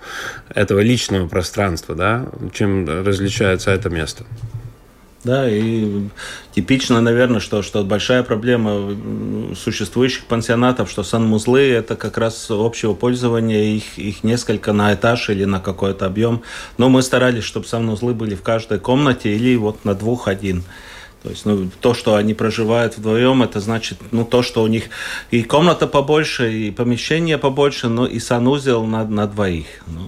этого 0.53 0.79
личного 0.79 1.27
пространства, 1.27 1.95
да, 1.95 2.27
чем 2.53 2.87
различается 2.87 3.71
это 3.71 3.89
место. 3.89 4.25
Да, 5.25 5.49
и 5.49 6.07
типично, 6.55 7.01
наверное, 7.01 7.41
что, 7.41 7.61
что 7.61 7.83
большая 7.83 8.23
проблема 8.23 8.95
существующих 9.53 10.25
пансионатов, 10.25 10.89
что 10.89 11.03
санмузлы– 11.03 11.59
это 11.71 11.97
как 11.97 12.17
раз 12.17 12.47
общего 12.49 12.93
пользования, 12.93 13.75
их, 13.75 13.97
их 13.97 14.23
несколько 14.23 14.71
на 14.71 14.93
этаж 14.93 15.29
или 15.29 15.43
на 15.43 15.59
какой-то 15.59 16.05
объем. 16.05 16.41
Но 16.77 16.87
мы 16.87 17.01
старались, 17.01 17.43
чтобы 17.43 17.67
санузлы 17.67 18.13
были 18.13 18.33
в 18.33 18.43
каждой 18.43 18.79
комнате 18.79 19.35
или 19.35 19.57
вот 19.57 19.83
на 19.83 19.93
двух 19.93 20.29
один. 20.29 20.63
То 21.21 21.29
есть, 21.31 21.45
ну, 21.45 21.69
то, 21.81 21.93
что 21.93 22.15
они 22.15 22.33
проживают 22.33 22.97
вдвоем, 22.97 23.43
это 23.43 23.59
значит, 23.59 23.97
ну, 24.11 24.23
то, 24.23 24.41
что 24.41 24.63
у 24.63 24.67
них 24.67 24.85
и 25.31 25.43
комната 25.43 25.85
побольше, 25.85 26.53
и 26.53 26.71
помещение 26.71 27.37
побольше, 27.37 27.89
но 27.89 28.07
и 28.07 28.19
санузел 28.19 28.85
на, 28.85 29.03
на 29.03 29.27
двоих. 29.27 29.67
Ну, 29.87 30.07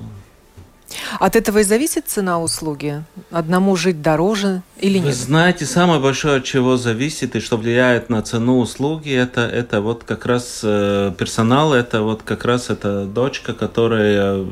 от 1.20 1.36
этого 1.36 1.60
и 1.60 1.64
зависит 1.64 2.08
цена 2.08 2.42
услуги? 2.42 3.04
Одному 3.32 3.76
жить 3.76 4.02
дороже 4.02 4.62
или 4.80 4.98
нет? 4.98 5.08
Вы 5.08 5.14
знаете, 5.14 5.66
самое 5.66 6.00
большое, 6.00 6.38
от 6.38 6.44
чего 6.44 6.78
зависит 6.78 7.36
и 7.36 7.40
что 7.40 7.58
влияет 7.58 8.10
на 8.10 8.22
цену 8.22 8.60
услуги, 8.60 9.14
это, 9.14 9.42
это 9.42 9.82
вот 9.82 10.04
как 10.04 10.26
раз 10.26 10.62
э, 10.64 11.14
персонал, 11.18 11.74
это 11.74 12.02
вот 12.02 12.24
как 12.24 12.46
раз 12.46 12.70
эта 12.70 13.06
дочка, 13.06 13.54
которая 13.54 14.46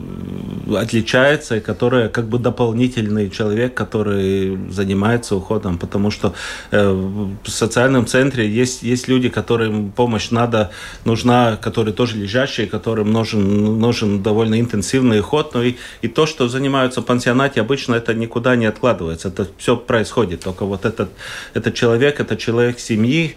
отличается 0.75 1.57
и 1.57 1.59
которая 1.59 2.09
как 2.09 2.27
бы 2.27 2.39
дополнительный 2.39 3.29
человек, 3.29 3.73
который 3.73 4.57
занимается 4.69 5.35
уходом, 5.35 5.77
потому 5.77 6.11
что 6.11 6.33
э, 6.71 6.89
в 6.89 7.49
социальном 7.49 8.05
центре 8.05 8.49
есть, 8.49 8.83
есть 8.83 9.07
люди, 9.07 9.29
которым 9.29 9.91
помощь 9.91 10.31
надо, 10.31 10.71
нужна, 11.05 11.57
которые 11.57 11.93
тоже 11.93 12.17
лежащие, 12.17 12.67
которым 12.67 13.11
нужен, 13.11 13.79
нужен 13.79 14.21
довольно 14.23 14.59
интенсивный 14.59 15.19
уход, 15.19 15.53
но 15.53 15.63
и, 15.63 15.75
и 16.01 16.07
то, 16.07 16.25
что 16.25 16.47
занимаются 16.47 17.01
в 17.01 17.05
пансионате, 17.05 17.61
обычно 17.61 17.95
это 17.95 18.13
никуда 18.13 18.55
не 18.55 18.65
откладывается. 18.65 19.29
Это 19.29 19.47
все 19.57 19.75
происходит. 19.75 20.41
Только 20.41 20.65
вот 20.65 20.85
этот, 20.85 21.09
этот 21.53 21.73
человек, 21.73 22.19
это 22.19 22.35
человек 22.37 22.79
семьи, 22.79 23.35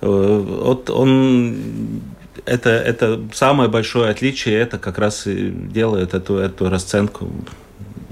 э, 0.00 0.06
вот 0.06 0.90
он 0.90 2.02
это, 2.44 2.70
это 2.70 3.20
самое 3.32 3.68
большое 3.68 4.10
отличие, 4.10 4.58
это 4.58 4.78
как 4.78 4.98
раз 4.98 5.26
и 5.26 5.50
делает 5.50 6.14
эту, 6.14 6.36
эту 6.36 6.68
расценку 6.68 7.30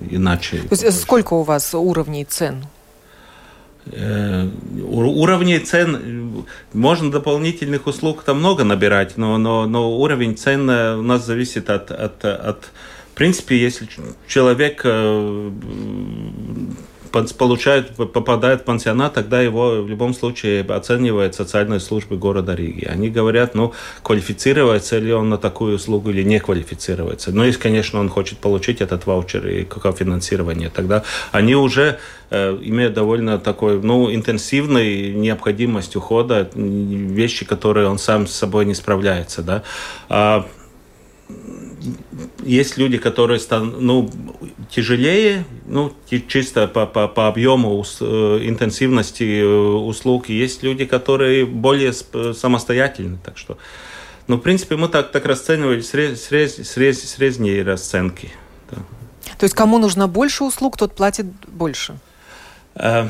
иначе. 0.08 0.58
То 0.68 0.74
есть 0.74 1.00
сколько 1.00 1.34
у 1.34 1.42
вас 1.42 1.74
уровней 1.74 2.24
цен? 2.24 2.66
Э, 3.92 4.48
уровней 4.82 5.58
цен 5.58 6.44
можно 6.72 7.10
дополнительных 7.10 7.86
услуг 7.86 8.22
там 8.22 8.38
много 8.38 8.64
набирать, 8.64 9.16
но, 9.16 9.38
но, 9.38 9.66
но 9.66 9.90
уровень 9.96 10.36
цен 10.36 10.68
э, 10.70 10.96
у 10.96 11.02
нас 11.02 11.24
зависит 11.24 11.70
от, 11.70 11.90
от, 11.90 12.24
от 12.24 12.70
принципе, 13.20 13.60
если 13.60 13.86
человек 14.26 14.80
э, 14.82 15.50
получает, 17.10 17.96
попадает 17.96 18.62
в 18.62 18.64
пансионат, 18.64 19.14
тогда 19.14 19.40
его 19.40 19.82
в 19.82 19.88
любом 19.88 20.14
случае 20.14 20.62
оценивает 20.62 21.34
социальные 21.34 21.80
службы 21.80 22.16
города 22.16 22.54
Риги. 22.54 22.84
Они 22.84 23.10
говорят, 23.10 23.54
ну, 23.54 23.72
квалифицируется 24.02 24.98
ли 24.98 25.12
он 25.12 25.28
на 25.28 25.38
такую 25.38 25.76
услугу 25.76 26.10
или 26.10 26.22
не 26.22 26.40
квалифицируется. 26.40 27.32
Но 27.32 27.44
если, 27.44 27.60
конечно, 27.60 28.00
он 28.00 28.08
хочет 28.08 28.38
получить 28.38 28.80
этот 28.80 29.06
ваучер 29.06 29.46
и 29.46 29.66
финансирование, 29.96 30.70
тогда 30.70 31.02
они 31.32 31.54
уже 31.54 31.98
э, 32.30 32.58
имеют 32.62 32.94
довольно 32.94 33.38
такой, 33.38 33.80
ну, 33.80 34.12
интенсивной 34.12 35.12
необходимость 35.12 35.96
ухода, 35.96 36.50
вещи, 36.54 37.44
которые 37.44 37.88
он 37.88 37.98
сам 37.98 38.26
с 38.26 38.32
собой 38.32 38.64
не 38.64 38.74
справляется, 38.74 39.42
да. 39.42 39.62
А 40.08 40.46
есть 42.42 42.76
люди, 42.76 42.98
которые 42.98 43.40
станут 43.40 43.80
ну, 43.80 44.10
тяжелее, 44.70 45.44
ну, 45.66 45.92
чисто 46.28 46.68
по, 46.68 46.86
по, 46.86 47.08
по 47.08 47.28
объему 47.28 47.84
э, 48.00 48.04
интенсивности 48.42 49.40
э, 49.40 49.46
услуг. 49.46 50.28
Есть 50.28 50.62
люди, 50.62 50.84
которые 50.84 51.46
более 51.46 51.92
самостоятельны. 51.92 53.18
Так 53.24 53.38
что, 53.38 53.58
ну, 54.26 54.36
в 54.36 54.40
принципе, 54.40 54.76
мы 54.76 54.88
так, 54.88 55.10
так 55.10 55.24
расценивали 55.26 55.80
срез, 55.80 56.24
срез, 56.24 56.56
срез, 56.68 57.02
средние 57.02 57.62
расценки. 57.62 58.30
Да. 58.70 58.78
То 59.38 59.44
есть 59.44 59.54
кому 59.54 59.78
нужно 59.78 60.06
больше 60.06 60.44
услуг, 60.44 60.76
тот 60.76 60.94
платит 60.94 61.26
больше? 61.48 61.96
Э, 62.74 63.08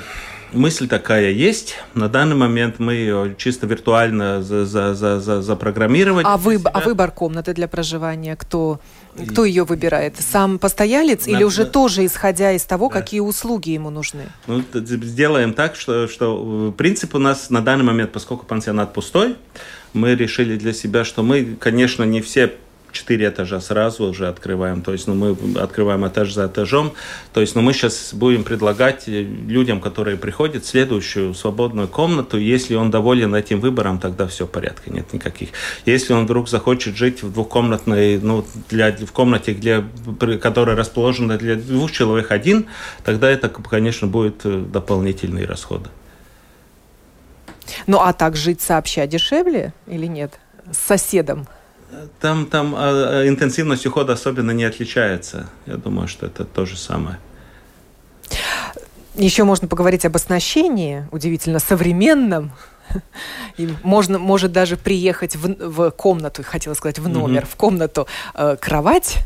мысль 0.52 0.88
такая 0.88 1.30
есть. 1.30 1.76
На 1.94 2.08
данный 2.08 2.36
момент 2.36 2.78
мы 2.78 2.94
ее 2.94 3.34
чисто 3.38 3.66
виртуально 3.66 4.42
за, 4.42 4.64
за, 4.66 4.94
за, 4.94 5.20
за, 5.20 5.42
запрограммировали. 5.42 6.24
А, 6.26 6.36
вы, 6.36 6.60
а 6.64 6.80
выбор 6.80 7.10
комнаты 7.10 7.54
для 7.54 7.68
проживания, 7.68 8.36
кто, 8.36 8.80
кто 9.28 9.44
ее 9.44 9.64
выбирает? 9.64 10.14
Сам 10.18 10.58
постоялец 10.58 11.26
или 11.26 11.44
уже 11.44 11.64
тоже 11.64 12.04
исходя 12.06 12.52
из 12.52 12.64
того, 12.64 12.88
да. 12.88 13.00
какие 13.00 13.20
услуги 13.20 13.70
ему 13.70 13.90
нужны? 13.90 14.24
Ну, 14.46 14.62
сделаем 14.72 15.52
так, 15.52 15.76
что, 15.76 16.08
что 16.08 16.74
принцип 16.76 17.14
у 17.14 17.18
нас 17.18 17.50
на 17.50 17.60
данный 17.60 17.84
момент, 17.84 18.12
поскольку 18.12 18.46
пансионат 18.46 18.92
пустой, 18.92 19.36
мы 19.92 20.14
решили 20.14 20.56
для 20.56 20.72
себя, 20.72 21.04
что 21.04 21.22
мы, 21.22 21.56
конечно, 21.58 22.04
не 22.04 22.20
все 22.20 22.52
четыре 22.92 23.28
этажа 23.28 23.60
сразу 23.60 24.04
уже 24.04 24.28
открываем, 24.28 24.82
то 24.82 24.92
есть 24.92 25.06
ну, 25.06 25.14
мы 25.14 25.36
открываем 25.60 26.06
этаж 26.06 26.32
за 26.32 26.46
этажом, 26.46 26.92
то 27.32 27.40
есть 27.40 27.54
ну, 27.54 27.62
мы 27.62 27.72
сейчас 27.72 28.14
будем 28.14 28.44
предлагать 28.44 29.06
людям, 29.06 29.80
которые 29.80 30.16
приходят, 30.16 30.64
следующую 30.64 31.34
свободную 31.34 31.88
комнату, 31.88 32.38
если 32.38 32.74
он 32.74 32.90
доволен 32.90 33.34
этим 33.34 33.60
выбором, 33.60 33.98
тогда 33.98 34.26
все 34.26 34.46
в 34.46 34.50
порядке, 34.50 34.90
нет 34.90 35.12
никаких. 35.12 35.50
Если 35.86 36.12
он 36.12 36.24
вдруг 36.24 36.48
захочет 36.48 36.96
жить 36.96 37.22
в 37.22 37.32
двухкомнатной, 37.32 38.18
ну, 38.20 38.44
для, 38.68 38.92
в 38.92 39.12
комнате, 39.12 39.52
где, 39.52 39.84
которая 40.40 40.76
расположена 40.76 41.38
для 41.38 41.56
двух 41.56 41.92
человек 41.92 42.30
один, 42.30 42.66
тогда 43.04 43.30
это, 43.30 43.48
конечно, 43.48 44.06
будет 44.06 44.40
э, 44.44 44.64
дополнительные 44.72 45.46
расходы. 45.46 45.88
Ну 47.86 47.98
а 48.00 48.12
так 48.12 48.36
жить 48.36 48.60
сообща 48.60 49.06
дешевле 49.06 49.72
или 49.86 50.06
нет? 50.06 50.38
С 50.70 50.78
соседом? 50.78 51.46
Там, 52.20 52.46
там 52.46 52.74
а, 52.76 53.20
а, 53.22 53.28
интенсивность 53.28 53.86
ухода 53.86 54.12
особенно 54.12 54.50
не 54.52 54.64
отличается. 54.64 55.48
Я 55.66 55.76
думаю, 55.76 56.08
что 56.08 56.26
это 56.26 56.44
то 56.44 56.66
же 56.66 56.76
самое. 56.76 57.18
Еще 59.14 59.44
можно 59.44 59.68
поговорить 59.68 60.04
об 60.04 60.16
оснащении, 60.16 61.06
удивительно 61.10 61.58
современном. 61.58 62.52
И 63.56 63.68
можно, 63.82 64.18
может 64.18 64.52
даже 64.52 64.76
приехать 64.76 65.36
в, 65.36 65.68
в 65.68 65.90
комнату, 65.90 66.42
хотела 66.42 66.74
сказать 66.74 66.98
в 66.98 67.08
номер, 67.08 67.42
mm-hmm. 67.42 67.48
в 67.50 67.56
комнату 67.56 68.06
э, 68.34 68.56
кровать, 68.60 69.18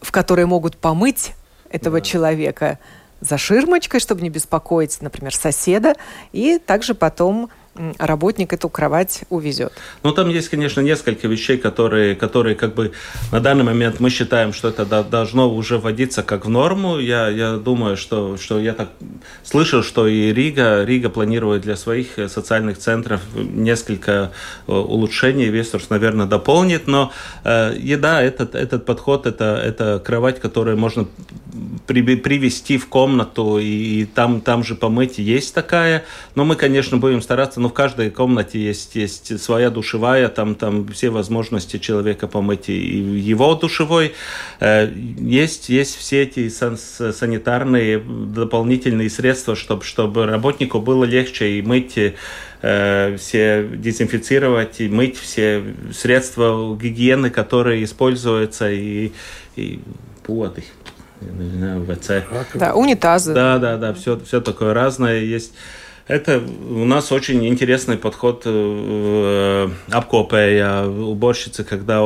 в 0.00 0.12
которой 0.12 0.46
могут 0.46 0.76
помыть 0.76 1.32
этого 1.70 1.98
да. 1.98 2.04
человека 2.04 2.78
за 3.20 3.38
ширмочкой, 3.38 4.00
чтобы 4.00 4.20
не 4.20 4.30
беспокоить, 4.30 5.00
например, 5.00 5.34
соседа, 5.34 5.94
и 6.32 6.58
также 6.58 6.94
потом 6.94 7.50
работник 7.98 8.52
эту 8.52 8.68
кровать 8.68 9.22
увезет. 9.30 9.72
Ну, 10.02 10.12
там 10.12 10.28
есть, 10.28 10.48
конечно, 10.48 10.80
несколько 10.80 11.28
вещей, 11.28 11.58
которые, 11.58 12.14
которые 12.14 12.54
как 12.54 12.74
бы 12.74 12.92
на 13.32 13.40
данный 13.40 13.64
момент 13.64 14.00
мы 14.00 14.10
считаем, 14.10 14.52
что 14.52 14.68
это 14.68 14.84
должно 15.04 15.52
уже 15.52 15.78
вводиться 15.78 16.22
как 16.22 16.46
в 16.46 16.48
норму. 16.48 16.98
Я, 16.98 17.28
я 17.28 17.56
думаю, 17.56 17.96
что, 17.96 18.36
что 18.36 18.60
я 18.60 18.74
так 18.74 18.90
слышал, 19.42 19.82
что 19.82 20.06
и 20.06 20.32
Рига, 20.32 20.84
Рига 20.84 21.08
планирует 21.08 21.62
для 21.62 21.76
своих 21.76 22.18
э, 22.18 22.28
социальных 22.28 22.78
центров 22.78 23.20
несколько 23.34 24.32
э, 24.66 24.72
улучшений. 24.72 25.46
Вестерс, 25.46 25.90
наверное, 25.90 26.26
дополнит, 26.26 26.86
но 26.86 27.12
э, 27.44 27.74
еда, 27.78 28.22
этот, 28.22 28.54
этот 28.54 28.86
подход, 28.86 29.26
это, 29.26 29.60
это 29.64 30.00
кровать, 30.04 30.40
которую 30.40 30.76
можно 30.76 31.06
при, 31.86 32.16
привести 32.16 32.78
в 32.78 32.88
комнату 32.88 33.58
и, 33.58 34.02
и 34.02 34.04
там, 34.04 34.40
там 34.40 34.64
же 34.64 34.74
помыть, 34.74 35.18
есть 35.18 35.54
такая. 35.54 36.04
Но 36.34 36.44
мы, 36.44 36.56
конечно, 36.56 36.98
будем 36.98 37.22
стараться 37.22 37.60
ну, 37.64 37.70
в 37.70 37.72
каждой 37.72 38.10
комнате 38.10 38.62
есть, 38.62 38.94
есть 38.94 39.40
своя 39.40 39.70
душевая, 39.70 40.28
там, 40.28 40.54
там 40.54 40.86
все 40.88 41.08
возможности 41.08 41.78
человека 41.78 42.26
помыть 42.28 42.68
и 42.68 42.74
его 42.74 43.54
душевой. 43.54 44.12
Э, 44.60 44.92
есть, 45.18 45.70
есть 45.70 45.96
все 45.96 46.24
эти 46.24 46.50
санитарные 46.50 48.00
дополнительные 48.00 49.08
средства, 49.08 49.56
чтобы, 49.56 49.82
чтобы 49.82 50.26
работнику 50.26 50.78
было 50.78 51.04
легче 51.04 51.52
и 51.52 51.62
мыть 51.62 51.96
э, 51.96 53.16
все 53.16 53.66
дезинфицировать 53.66 54.82
и 54.82 54.88
мыть 54.90 55.16
все 55.16 55.64
средства 55.94 56.76
гигиены, 56.76 57.30
которые 57.30 57.82
используются 57.82 58.70
и, 58.70 59.12
и 59.56 59.80
пуаты. 60.22 60.64
Не 61.22 61.48
знаю, 61.48 61.86
ВЦ. 61.86 62.10
Да, 62.52 62.74
унитазы. 62.74 63.32
Да, 63.32 63.56
да, 63.56 63.78
да, 63.78 63.94
все, 63.94 64.20
все 64.20 64.42
такое 64.42 64.74
разное 64.74 65.20
есть. 65.20 65.54
Это 66.06 66.42
у 66.68 66.84
нас 66.84 67.12
очень 67.12 67.46
интересный 67.48 67.96
подход 67.96 68.42
э, 68.44 69.68
обкопая 69.90 70.86
уборщицы, 70.86 71.64
когда 71.64 72.02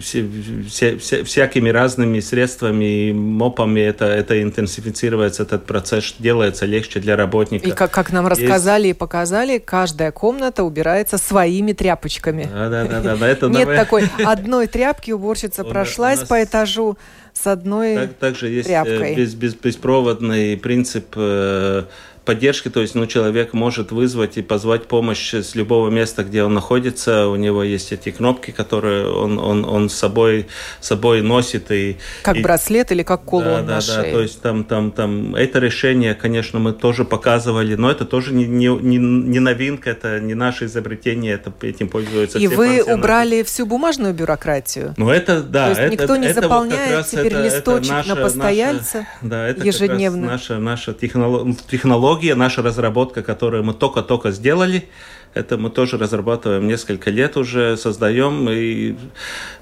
все, 0.00 0.26
все, 0.66 0.96
все, 0.96 1.24
всякими 1.24 1.68
разными 1.68 2.20
средствами, 2.20 3.12
мопами 3.12 3.80
это, 3.80 4.06
это 4.06 4.42
интенсифицируется, 4.42 5.42
этот 5.42 5.66
процесс 5.66 6.14
делается 6.18 6.64
легче 6.64 7.00
для 7.00 7.16
работника. 7.16 7.68
И 7.68 7.72
как, 7.72 7.90
как 7.90 8.12
нам 8.12 8.26
рассказали 8.26 8.86
Есть... 8.86 8.96
и 8.96 8.98
показали, 8.98 9.58
каждая 9.58 10.10
комната 10.10 10.64
убирается 10.64 11.18
своими 11.18 11.74
тряпочками. 11.74 12.48
Да, 12.50 12.70
да, 12.70 12.86
да, 12.86 13.00
да, 13.02 13.16
да 13.16 13.28
это 13.28 13.48
Нет 13.48 13.68
такой 13.76 14.08
одной 14.24 14.68
тряпки 14.68 15.10
уборщица 15.10 15.64
прошлась 15.64 16.20
по 16.20 16.42
этажу 16.42 16.96
с 17.34 17.46
одной 17.46 17.96
так, 17.96 18.14
также 18.14 18.48
есть 18.48 18.70
э, 18.70 18.82
тряпкой. 18.82 19.14
Без, 19.16 19.34
без, 19.34 19.54
беспроводный 19.54 20.56
принцип 20.56 21.12
э, 21.16 21.84
поддержки, 22.24 22.68
то 22.68 22.80
есть 22.80 22.94
ну, 22.94 23.06
человек 23.06 23.52
может 23.52 23.92
вызвать 23.92 24.36
и 24.38 24.42
позвать 24.42 24.86
помощь 24.86 25.34
с 25.34 25.54
любого 25.54 25.90
места, 25.90 26.24
где 26.24 26.42
он 26.42 26.54
находится. 26.54 27.28
У 27.28 27.36
него 27.36 27.62
есть 27.62 27.92
эти 27.92 28.10
кнопки, 28.10 28.50
которые 28.50 29.10
он, 29.10 29.38
он, 29.38 29.64
он 29.64 29.88
с 29.88 29.94
собой, 29.94 30.46
собой 30.80 31.22
носит. 31.22 31.70
И, 31.70 31.98
как 32.22 32.36
и, 32.36 32.42
браслет 32.42 32.92
или 32.92 33.02
как 33.02 33.24
кулон 33.24 33.66
да, 33.66 33.76
да, 33.76 33.80
шее. 33.80 34.04
Да, 34.04 34.10
то 34.10 34.20
есть 34.20 34.40
там, 34.40 34.64
там, 34.64 34.90
там 34.90 35.36
это 35.36 35.58
решение, 35.58 36.14
конечно, 36.14 36.58
мы 36.58 36.72
тоже 36.72 37.04
показывали, 37.04 37.74
но 37.74 37.90
это 37.90 38.04
тоже 38.04 38.32
не, 38.32 38.46
не, 38.46 38.68
не, 38.68 38.96
не 38.98 39.38
новинка, 39.38 39.90
это 39.90 40.20
не 40.20 40.34
наше 40.34 40.64
изобретение, 40.64 41.34
это, 41.34 41.52
этим 41.62 41.88
пользуются 41.88 42.38
И 42.38 42.46
вы 42.46 42.66
пансионаты. 42.66 42.94
убрали 42.94 43.42
всю 43.42 43.66
бумажную 43.66 44.14
бюрократию? 44.14 44.94
Ну 44.96 45.10
это, 45.10 45.42
да. 45.42 45.64
То 45.64 45.70
есть 45.70 45.80
это, 45.80 45.92
никто 45.92 46.16
не 46.16 46.26
это 46.28 46.40
заполняет 46.40 46.96
вот 46.96 47.06
теперь 47.06 47.34
это, 47.34 47.42
листочек 47.42 47.92
это 47.92 47.94
наша, 47.94 48.14
на 48.14 48.16
постояльца 48.16 48.98
наша, 48.98 49.08
да, 49.22 49.48
это 49.48 49.66
ежедневно? 49.66 50.26
наша, 50.26 50.58
наша 50.58 50.94
технология 50.94 52.13
технология, 52.14 52.34
наша 52.34 52.62
разработка, 52.62 53.22
которую 53.22 53.64
мы 53.64 53.74
только-только 53.74 54.30
сделали, 54.30 54.88
это 55.34 55.56
мы 55.56 55.70
тоже 55.70 55.98
разрабатываем 55.98 56.68
несколько 56.68 57.10
лет 57.10 57.36
уже, 57.36 57.76
создаем. 57.76 58.48
И 58.50 58.94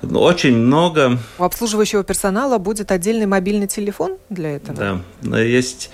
очень 0.02 0.56
много... 0.56 1.18
У 1.38 1.44
обслуживающего 1.44 2.04
персонала 2.04 2.58
будет 2.58 2.92
отдельный 2.92 3.26
мобильный 3.26 3.66
телефон 3.66 4.18
для 4.28 4.56
этого? 4.56 5.00
Да, 5.22 5.40
есть 5.40 5.90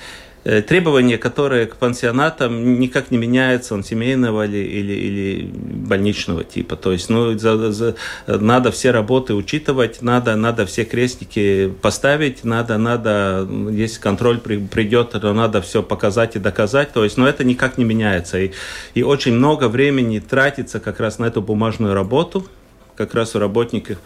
требования, 0.66 1.18
которые 1.18 1.66
к 1.66 1.76
пансионатам 1.76 2.80
никак 2.80 3.10
не 3.10 3.18
меняются, 3.18 3.74
он 3.74 3.84
семейного 3.84 4.46
или, 4.46 4.58
или, 4.58 4.92
или 4.92 5.50
больничного 5.52 6.44
типа. 6.44 6.76
То 6.76 6.92
есть 6.92 7.10
ну, 7.10 7.36
за, 7.38 7.72
за, 7.72 7.94
надо 8.26 8.70
все 8.70 8.90
работы 8.90 9.34
учитывать, 9.34 10.02
надо, 10.02 10.36
надо 10.36 10.64
все 10.66 10.84
крестики 10.84 11.72
поставить, 11.82 12.44
надо, 12.44 12.78
надо, 12.78 13.46
если 13.70 14.00
контроль 14.00 14.38
при, 14.38 14.58
придет, 14.58 15.10
то 15.10 15.32
надо 15.32 15.60
все 15.60 15.82
показать 15.82 16.36
и 16.36 16.38
доказать. 16.38 16.92
То 16.92 17.04
есть, 17.04 17.16
но 17.16 17.28
это 17.28 17.44
никак 17.44 17.78
не 17.78 17.84
меняется. 17.84 18.38
И, 18.38 18.52
и 18.94 19.02
очень 19.02 19.34
много 19.34 19.68
времени 19.68 20.18
тратится 20.18 20.80
как 20.80 21.00
раз 21.00 21.18
на 21.18 21.26
эту 21.26 21.42
бумажную 21.42 21.94
работу, 21.94 22.46
как 22.98 23.14
раз 23.14 23.36
у 23.36 23.38
работников. 23.38 23.98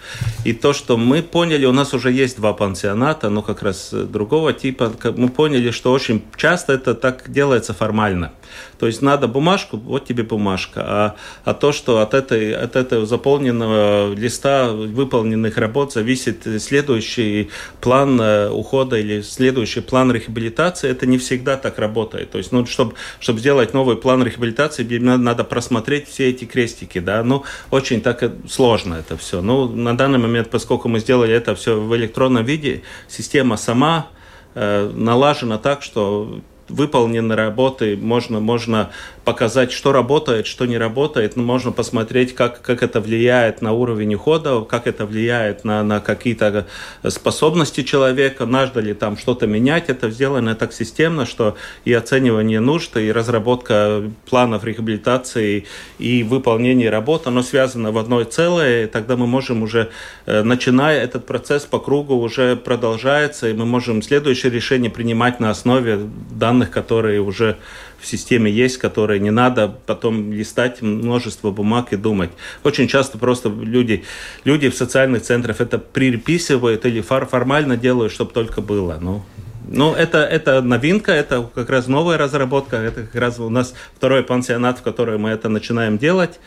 И 0.44 0.52
то, 0.52 0.74
что 0.74 0.98
мы 0.98 1.22
поняли, 1.22 1.64
у 1.64 1.72
нас 1.72 1.94
уже 1.94 2.12
есть 2.12 2.37
два 2.37 2.52
пансионата, 2.52 3.31
но 3.31 3.40
как 3.40 3.62
раз 3.62 3.90
другого 3.90 4.52
типа, 4.52 4.92
мы 5.16 5.31
поняли, 5.31 5.70
что 5.70 5.92
очень 5.92 6.22
часто 6.37 6.74
это 6.74 6.94
так 6.94 7.33
делается 7.33 7.72
формально. 7.72 8.33
То 8.78 8.87
есть 8.87 9.00
надо 9.00 9.28
бумажку, 9.28 9.78
вот 9.78 10.05
тебе 10.05 10.24
бумажка. 10.24 10.83
А, 10.85 11.16
а 11.44 11.55
то, 11.55 11.72
что 11.72 12.00
от, 12.00 12.12
этой, 12.12 12.55
от 12.55 12.76
этого 12.76 13.07
заполненного 13.07 14.12
листа 14.12 14.72
выполненных 14.72 15.57
работ 15.57 15.92
зависит 15.92 16.46
следующий 16.59 17.48
план 17.81 18.20
э, 18.20 18.50
ухода 18.50 18.98
или 18.98 19.22
следующий 19.22 19.81
план 19.81 20.12
рехабилитации, 20.12 20.90
это 20.90 21.07
не 21.07 21.16
всегда 21.16 21.57
так 21.57 21.78
работает. 21.78 22.31
То 22.33 22.38
есть, 22.38 22.52
ну, 22.52 22.66
чтобы, 22.66 22.94
чтобы 23.20 23.38
сделать 23.38 23.72
новый 23.72 23.96
план 23.96 24.22
рехабилитации, 24.22 24.98
надо 24.98 25.44
просмотреть 25.44 26.08
все 26.08 26.29
эти 26.29 26.44
крестики, 26.44 26.98
да, 26.98 27.25
ну, 27.25 27.44
очень 27.71 28.02
так 28.02 28.23
сложно 28.48 28.81
это 28.90 29.16
все. 29.16 29.40
Ну, 29.40 29.68
на 29.68 29.96
данный 29.96 30.18
момент, 30.18 30.50
поскольку 30.50 30.88
мы 30.88 31.00
сделали 31.00 31.35
это 31.35 31.54
все 31.54 31.80
в 31.80 31.94
электронном 31.96 32.44
виде, 32.44 32.83
система 33.08 33.56
сама 33.56 34.08
э, 34.54 34.90
налажена 34.94 35.58
так, 35.58 35.83
что 35.83 36.40
выполнены 36.68 37.37
работы, 37.37 37.96
можно, 37.96 38.40
можно 38.40 38.90
показать, 39.25 39.70
что 39.73 39.92
работает, 39.92 40.46
что 40.46 40.66
не 40.66 40.79
работает. 40.79 41.37
Ну, 41.37 41.44
можно 41.44 41.70
посмотреть, 41.70 42.35
как, 42.35 42.60
как 42.60 42.83
это 42.83 43.00
влияет 43.00 43.62
на 43.62 43.73
уровень 43.73 44.14
ухода, 44.14 44.62
как 44.62 44.87
это 44.87 45.06
влияет 45.06 45.64
на, 45.64 45.83
на 45.83 46.00
какие-то 46.00 46.66
способности 47.08 47.83
человека, 47.83 48.46
надо 48.46 48.81
ли 48.81 48.94
там 48.94 49.16
что-то 49.16 49.46
менять. 49.46 49.88
Это 49.88 50.10
сделано 50.10 50.54
так 50.54 50.73
системно, 50.73 51.27
что 51.27 51.56
и 51.85 51.92
оценивание 51.92 52.60
нужд, 52.60 52.96
и 52.96 53.12
разработка 53.12 54.02
планов 54.29 54.64
реабилитации, 54.64 55.66
и 55.98 56.23
выполнение 56.23 56.90
работы, 56.90 57.29
оно 57.29 57.42
связано 57.42 57.92
в 57.92 57.98
одно 57.98 58.23
целое, 58.25 58.85
и 58.85 58.87
тогда 58.87 59.16
мы 59.16 59.27
можем 59.27 59.62
уже, 59.62 59.90
э, 60.27 60.42
начиная 60.42 61.00
этот 61.02 61.27
процесс 61.27 61.64
по 61.64 61.79
кругу, 61.79 62.16
уже 62.16 62.56
продолжается, 62.56 63.48
и 63.48 63.52
мы 63.52 63.66
можем 63.66 64.02
следующее 64.02 64.50
решение 64.52 64.90
принимать 64.90 65.40
на 65.40 65.50
основе 65.50 65.98
данных, 66.31 66.70
которые 66.70 67.20
уже 67.20 67.56
в 68.03 68.07
системе 68.07 68.50
есть, 68.50 68.79
которые 68.79 69.21
не 69.21 69.31
надо 69.31 69.75
потом 69.87 70.33
листать 70.33 70.83
множество 70.83 71.53
бумаг 71.53 71.92
и 71.92 71.96
думать. 71.96 72.31
Очень 72.65 72.88
часто 72.88 73.17
просто 73.17 73.48
люди, 73.48 74.05
люди 74.44 74.69
в 74.69 74.75
социальных 74.75 75.23
центрах 75.23 75.61
это 75.61 75.79
приписывают 75.79 76.85
или 76.85 77.00
формально 77.00 77.77
делают, 77.77 78.13
чтобы 78.13 78.33
только 78.33 78.61
было. 78.61 78.98
Ну, 79.00 79.23
ну, 79.69 79.94
это, 79.94 80.19
это 80.19 80.61
новинка, 80.61 81.13
это 81.13 81.48
как 81.55 81.71
раз 81.71 81.87
новая 81.87 82.19
разработка, 82.19 82.77
это 82.77 83.03
как 83.05 83.15
раз 83.15 83.38
у 83.38 83.48
нас 83.48 83.75
второй 83.96 84.25
пансионат, 84.25 84.81
в 84.81 84.83
котором 84.83 85.23
мы 85.23 85.31
это 85.31 85.48
начинаем 85.48 85.96
делать. 85.96 86.40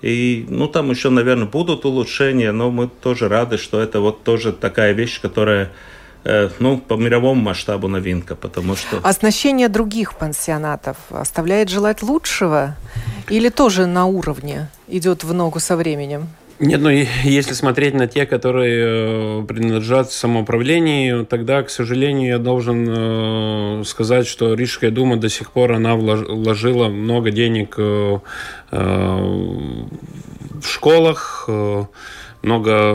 И, 0.00 0.46
ну, 0.48 0.68
там 0.68 0.90
еще, 0.90 1.10
наверное, 1.10 1.46
будут 1.46 1.84
улучшения, 1.84 2.52
но 2.52 2.70
мы 2.70 2.88
тоже 2.88 3.28
рады, 3.28 3.58
что 3.58 3.80
это 3.80 4.00
вот 4.00 4.24
тоже 4.24 4.52
такая 4.52 4.92
вещь, 4.92 5.20
которая 5.20 5.70
ну, 6.58 6.78
по 6.78 6.94
мировому 6.94 7.40
масштабу 7.40 7.88
новинка, 7.88 8.34
потому 8.34 8.76
что... 8.76 8.98
Оснащение 9.02 9.68
других 9.68 10.14
пансионатов 10.14 10.96
оставляет 11.10 11.68
желать 11.68 12.02
лучшего 12.02 12.76
или 13.28 13.48
тоже 13.48 13.86
на 13.86 14.06
уровне 14.06 14.68
идет 14.88 15.24
в 15.24 15.32
ногу 15.32 15.60
со 15.60 15.76
временем? 15.76 16.28
Нет, 16.60 16.80
ну 16.80 16.88
если 16.88 17.52
смотреть 17.52 17.94
на 17.94 18.06
те, 18.06 18.26
которые 18.26 19.40
э, 19.40 19.44
принадлежат 19.44 20.12
самоуправлению, 20.12 21.26
тогда, 21.26 21.62
к 21.64 21.70
сожалению, 21.70 22.28
я 22.28 22.38
должен 22.38 22.86
э, 22.88 23.82
сказать, 23.84 24.28
что 24.28 24.54
Рижская 24.54 24.92
дума 24.92 25.16
до 25.16 25.28
сих 25.28 25.50
пор 25.50 25.72
она 25.72 25.96
вложила 25.96 26.88
много 26.88 27.32
денег 27.32 27.74
э, 27.76 28.18
в 28.70 30.66
школах, 30.66 31.48
много 32.42 32.94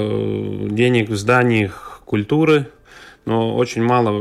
денег 0.70 1.10
в 1.10 1.18
зданиях 1.18 2.02
культуры, 2.06 2.68
но 3.30 3.56
очень 3.56 3.84
мало 3.84 4.20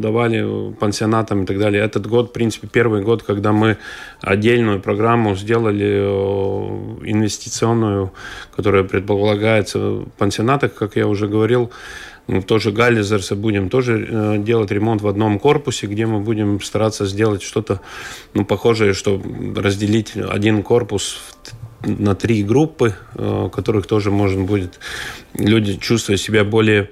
давали 0.00 0.72
пансионатам 0.74 1.44
и 1.44 1.46
так 1.46 1.58
далее. 1.58 1.82
Этот 1.82 2.06
год, 2.06 2.28
в 2.28 2.32
принципе, 2.32 2.68
первый 2.70 3.00
год, 3.02 3.22
когда 3.22 3.52
мы 3.52 3.78
отдельную 4.20 4.80
программу 4.80 5.34
сделали 5.34 6.04
инвестиционную, 7.10 8.12
которая 8.54 8.84
предполагается 8.84 9.78
в 9.78 10.10
пансионатах, 10.18 10.74
как 10.74 10.96
я 10.96 11.08
уже 11.08 11.28
говорил, 11.28 11.70
мы 12.26 12.42
тоже 12.42 12.72
Галлизерса 12.72 13.36
будем 13.36 13.70
тоже 13.70 14.06
э, 14.06 14.38
делать 14.38 14.70
ремонт 14.70 15.00
в 15.00 15.08
одном 15.08 15.38
корпусе, 15.38 15.86
где 15.86 16.04
мы 16.04 16.20
будем 16.20 16.60
стараться 16.60 17.06
сделать 17.06 17.42
что-то 17.42 17.80
ну, 18.34 18.44
похожее, 18.44 18.92
что 18.92 19.20
разделить 19.56 20.16
один 20.16 20.62
корпус 20.62 21.20
на 21.86 22.14
три 22.14 22.42
группы, 22.42 22.94
э, 23.14 23.48
которых 23.50 23.86
тоже 23.86 24.10
можно 24.10 24.44
будет 24.44 24.78
люди 25.34 25.76
чувствовать 25.76 26.20
себя 26.20 26.44
более 26.44 26.90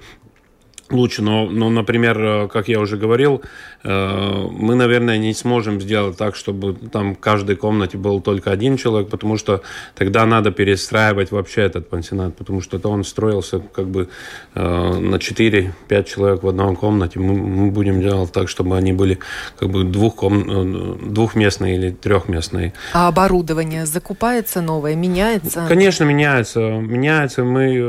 лучше. 0.93 1.23
Но, 1.23 1.47
но, 1.47 1.71
например, 1.71 2.19
э, 2.21 2.49
как 2.49 2.69
я 2.69 2.81
уже 2.81 2.97
говорил, 2.97 3.43
э, 3.85 4.49
мы, 4.51 4.75
наверное, 4.75 5.19
не 5.19 5.35
сможем 5.35 5.81
сделать 5.81 6.17
так, 6.17 6.37
чтобы 6.37 6.75
там 6.75 7.15
в 7.15 7.19
каждой 7.19 7.57
комнате 7.57 7.99
был 7.99 8.21
только 8.21 8.51
один 8.51 8.77
человек, 8.77 9.09
потому 9.09 9.39
что 9.39 9.63
тогда 9.95 10.27
надо 10.27 10.51
перестраивать 10.51 11.31
вообще 11.31 11.63
этот 11.63 11.89
пансионат, 11.89 12.37
потому 12.37 12.61
что 12.61 12.79
то 12.79 12.91
он 12.91 13.05
строился 13.05 13.61
как 13.61 13.87
бы 13.89 14.09
э, 14.55 14.61
на 14.63 15.17
4-5 15.17 16.05
человек 16.05 16.43
в 16.43 16.49
одной 16.49 16.77
комнате. 16.77 17.19
Мы, 17.19 17.35
мы 17.35 17.71
будем 17.71 18.01
делать 18.01 18.33
так, 18.33 18.49
чтобы 18.49 18.77
они 18.77 18.93
были 18.93 19.19
как 19.59 19.71
бы 19.71 19.85
двухком... 19.85 21.13
двухместные 21.13 21.77
или 21.77 21.91
трехместные. 21.91 22.73
А 22.93 23.09
оборудование 23.09 23.87
закупается 23.87 24.61
новое, 24.61 24.95
меняется? 24.95 25.65
Конечно, 25.69 26.05
меняется. 26.05 26.61
Меняется. 26.61 27.45
Мы 27.45 27.83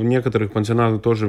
в 0.00 0.04
некоторых 0.04 0.52
пансионатах 0.52 1.02
тоже 1.02 1.26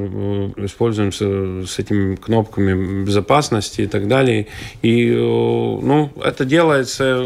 используем 0.57 1.11
с, 1.13 1.67
с 1.67 1.79
этими 1.79 2.15
кнопками 2.15 3.03
безопасности 3.03 3.81
и 3.81 3.87
так 3.87 4.07
далее. 4.07 4.47
И 4.81 5.09
э, 5.09 5.15
ну, 5.15 6.11
это 6.23 6.45
делается 6.45 7.23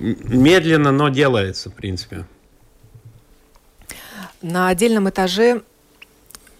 медленно, 0.00 0.92
но 0.92 1.08
делается, 1.08 1.70
в 1.70 1.74
принципе. 1.74 2.26
На 4.40 4.68
отдельном 4.68 5.08
этаже 5.08 5.62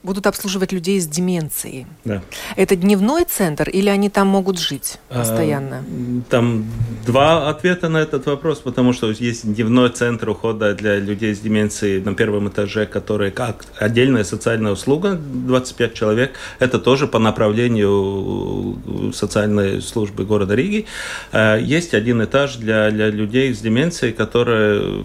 будут 0.03 0.26
обслуживать 0.26 0.72
людей 0.72 1.00
с 1.00 1.07
деменцией. 1.07 1.86
Да. 2.05 2.22
Это 2.57 2.76
дневной 2.76 3.24
центр 3.24 3.68
или 3.68 3.88
они 3.88 4.11
там 4.11 4.26
могут 4.28 4.59
жить 4.59 4.98
а, 5.11 5.20
постоянно? 5.20 5.84
А, 5.86 6.30
там 6.30 6.64
два 7.07 7.48
ответа 7.48 7.88
на 7.88 7.98
этот 7.98 8.26
вопрос, 8.26 8.59
потому 8.59 8.92
что 8.92 9.11
есть 9.11 9.53
дневной 9.55 9.90
центр 9.90 10.28
ухода 10.30 10.74
для 10.74 10.98
людей 10.98 11.34
с 11.34 11.40
деменцией 11.40 12.03
на 12.03 12.14
первом 12.14 12.48
этаже, 12.48 12.86
который 12.86 13.30
как 13.30 13.64
отдельная 13.78 14.24
социальная 14.24 14.72
услуга, 14.72 15.14
25 15.14 15.94
человек. 15.94 16.32
Это 16.59 16.78
тоже 16.78 17.07
по 17.07 17.18
направлению 17.18 19.12
социальной 19.14 19.80
службы 19.80 20.24
города 20.24 20.55
Риги. 20.55 20.86
А, 21.32 21.57
есть 21.57 21.94
один 21.94 22.22
этаж 22.24 22.57
для, 22.57 22.90
для 22.90 23.11
людей 23.11 23.55
с 23.55 23.61
деменцией, 23.61 24.12
который, 24.12 25.05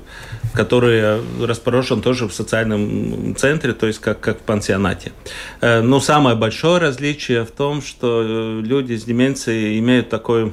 который 0.53 1.21
расположен 1.43 2.01
тоже 2.01 2.27
в 2.27 2.33
социальном 2.33 3.35
центре, 3.35 3.73
то 3.73 3.87
есть 3.87 3.99
как, 3.99 4.19
как 4.19 4.39
в 4.39 4.41
пансионате 4.41 4.67
пансионате. 4.67 5.11
Э, 5.61 5.81
но 5.81 5.99
самое 5.99 6.35
большое 6.35 6.79
различие 6.79 7.43
в 7.43 7.51
том, 7.51 7.81
что 7.81 8.23
э, 8.23 8.61
люди 8.61 8.95
с 8.95 9.03
деменцией 9.03 9.79
имеют 9.79 10.09
такой 10.09 10.51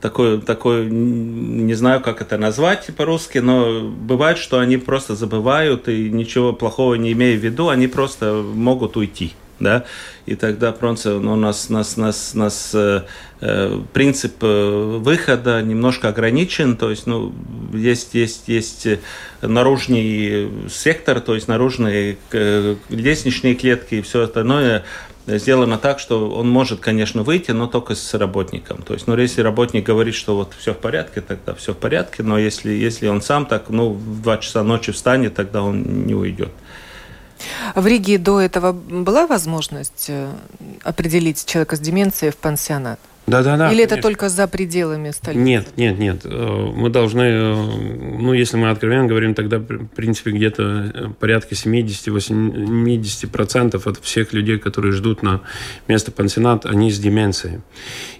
такой, 0.00 0.38
такой, 0.40 0.86
не 0.90 1.74
знаю, 1.74 2.02
как 2.02 2.20
это 2.20 2.36
назвать 2.36 2.90
по-русски, 2.94 3.38
но 3.38 3.80
бывает, 3.88 4.36
что 4.36 4.58
они 4.58 4.76
просто 4.76 5.14
забывают 5.14 5.88
и 5.88 6.10
ничего 6.10 6.52
плохого 6.52 6.94
не 6.96 7.12
имея 7.12 7.38
в 7.38 7.42
виду, 7.42 7.70
они 7.70 7.88
просто 7.88 8.32
могут 8.34 8.96
уйти 8.96 9.32
да, 9.60 9.84
и 10.26 10.34
тогда 10.34 10.72
просто 10.72 11.20
ну, 11.20 11.34
у 11.34 11.36
нас, 11.36 11.68
нас, 11.68 11.96
нас, 11.96 12.34
нас 12.34 12.70
э, 12.74 13.02
э 13.40 13.80
принцип 13.92 14.42
э, 14.42 14.98
выхода 15.00 15.62
немножко 15.62 16.08
ограничен, 16.08 16.76
то 16.76 16.90
есть, 16.90 17.06
ну, 17.06 17.32
есть, 17.72 18.14
есть, 18.14 18.48
есть 18.48 18.88
наружный 19.42 20.50
сектор, 20.68 21.20
то 21.20 21.34
есть 21.34 21.48
наружные 21.48 22.18
э, 22.32 22.76
лестничные 22.88 23.54
клетки 23.54 23.96
и 23.96 24.02
все 24.02 24.22
остальное 24.22 24.84
сделано 25.26 25.78
так, 25.78 26.00
что 26.00 26.30
он 26.30 26.48
может, 26.48 26.80
конечно, 26.80 27.22
выйти, 27.22 27.50
но 27.52 27.66
только 27.66 27.94
с 27.94 28.14
работником. 28.14 28.82
То 28.82 28.94
есть, 28.94 29.06
ну, 29.06 29.16
если 29.16 29.40
работник 29.40 29.84
говорит, 29.84 30.14
что 30.14 30.36
вот 30.36 30.52
все 30.58 30.74
в 30.74 30.78
порядке, 30.78 31.20
тогда 31.20 31.54
все 31.54 31.72
в 31.72 31.78
порядке, 31.78 32.22
но 32.22 32.38
если, 32.38 32.72
если 32.72 33.06
он 33.06 33.22
сам 33.22 33.46
так, 33.46 33.70
ну, 33.70 33.90
в 33.90 34.22
2 34.22 34.38
часа 34.38 34.62
ночи 34.62 34.92
встанет, 34.92 35.34
тогда 35.34 35.62
он 35.62 36.04
не 36.06 36.14
уйдет. 36.14 36.50
В 37.74 37.86
Риге 37.86 38.18
до 38.18 38.40
этого 38.40 38.72
была 38.72 39.26
возможность 39.26 40.06
э, 40.08 40.30
определить 40.82 41.44
человека 41.44 41.76
с 41.76 41.80
деменцией 41.80 42.32
в 42.32 42.36
пансионат? 42.36 43.00
Да, 43.26 43.42
да, 43.42 43.56
да. 43.56 43.68
Или 43.68 43.76
конечно. 43.76 43.94
это 43.94 44.02
только 44.02 44.28
за 44.28 44.46
пределами 44.46 45.10
столицы? 45.10 45.40
Нет, 45.40 45.68
нет, 45.76 45.98
нет. 45.98 46.20
Э, 46.24 46.70
мы 46.74 46.90
должны, 46.90 47.22
э, 47.22 47.54
ну, 48.18 48.34
если 48.34 48.58
мы 48.58 48.68
откровенно 48.68 49.06
говорим, 49.06 49.34
тогда, 49.34 49.58
в 49.58 49.86
принципе, 49.96 50.32
где-то 50.32 50.92
э, 50.94 51.08
порядка 51.18 51.54
70-80% 51.54 53.82
от 53.82 53.98
всех 54.00 54.34
людей, 54.34 54.58
которые 54.58 54.92
ждут 54.92 55.22
на 55.22 55.40
место 55.88 56.12
пансионат, 56.12 56.66
они 56.66 56.90
с 56.90 56.98
деменцией. 56.98 57.60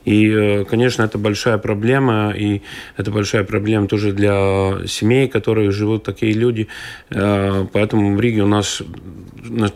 И, 0.07 0.65
конечно, 0.71 1.03
это 1.03 1.19
большая 1.19 1.59
проблема, 1.59 2.33
и 2.35 2.63
это 2.97 3.11
большая 3.11 3.45
проблема 3.45 3.89
тоже 3.89 4.13
для 4.13 4.87
семей, 4.87 5.29
которые 5.29 5.71
живут 5.71 6.05
такие 6.05 6.33
люди. 6.33 6.69
Поэтому 7.09 8.15
в 8.15 8.21
Риге 8.21 8.43
у 8.43 8.47
нас 8.47 8.83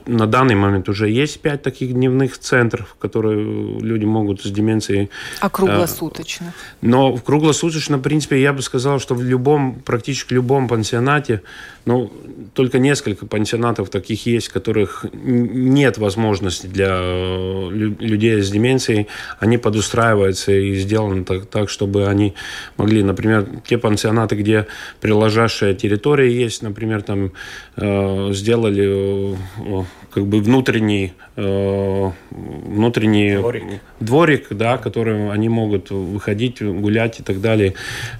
на, 0.06 0.26
данный 0.26 0.54
момент 0.54 0.88
уже 0.88 1.08
есть 1.08 1.40
пять 1.40 1.62
таких 1.62 1.92
дневных 1.92 2.38
центров, 2.38 2.96
которые 2.98 3.78
люди 3.80 4.04
могут 4.04 4.42
с 4.42 4.50
деменцией 4.50 5.10
а 5.40 5.50
круглосуточно? 5.50 6.52
Но 6.80 7.14
в 7.16 7.22
круглосуточно, 7.22 7.96
в 7.96 8.02
принципе, 8.02 8.40
я 8.40 8.52
бы 8.52 8.62
сказал, 8.62 8.98
что 8.98 9.14
в 9.14 9.22
любом, 9.22 9.80
практически 9.80 10.34
любом 10.34 10.68
пансионате, 10.68 11.42
ну, 11.88 12.12
только 12.52 12.78
несколько 12.78 13.24
пансионатов 13.24 13.88
таких 13.88 14.26
есть, 14.26 14.50
которых 14.50 15.06
нет 15.14 15.96
возможности 15.96 16.66
для 16.66 16.98
э, 17.00 17.70
людей 17.70 18.42
с 18.42 18.50
деменцией, 18.50 19.06
они 19.40 19.56
подустраиваются 19.56 20.52
и 20.52 20.74
сделаны 20.74 21.24
так, 21.24 21.46
так 21.46 21.70
чтобы 21.70 22.06
они 22.06 22.34
могли, 22.76 23.02
например, 23.02 23.46
те 23.66 23.78
пансионаты, 23.78 24.36
где 24.36 24.66
прилежащая 25.00 25.72
территория 25.72 26.30
есть, 26.30 26.62
например, 26.62 27.00
там 27.00 27.32
э, 27.76 28.32
сделали 28.34 29.32
э, 29.32 29.84
как 30.10 30.26
бы 30.26 30.40
внутренний, 30.40 31.12
э, 31.36 32.10
внутренний 32.30 33.36
дворик. 33.36 33.64
дворик, 34.00 34.46
да, 34.50 34.78
который 34.78 35.30
они 35.30 35.48
могут 35.48 35.90
выходить, 35.90 36.62
гулять 36.62 37.20
и 37.20 37.22
так 37.22 37.40
далее. 37.40 37.74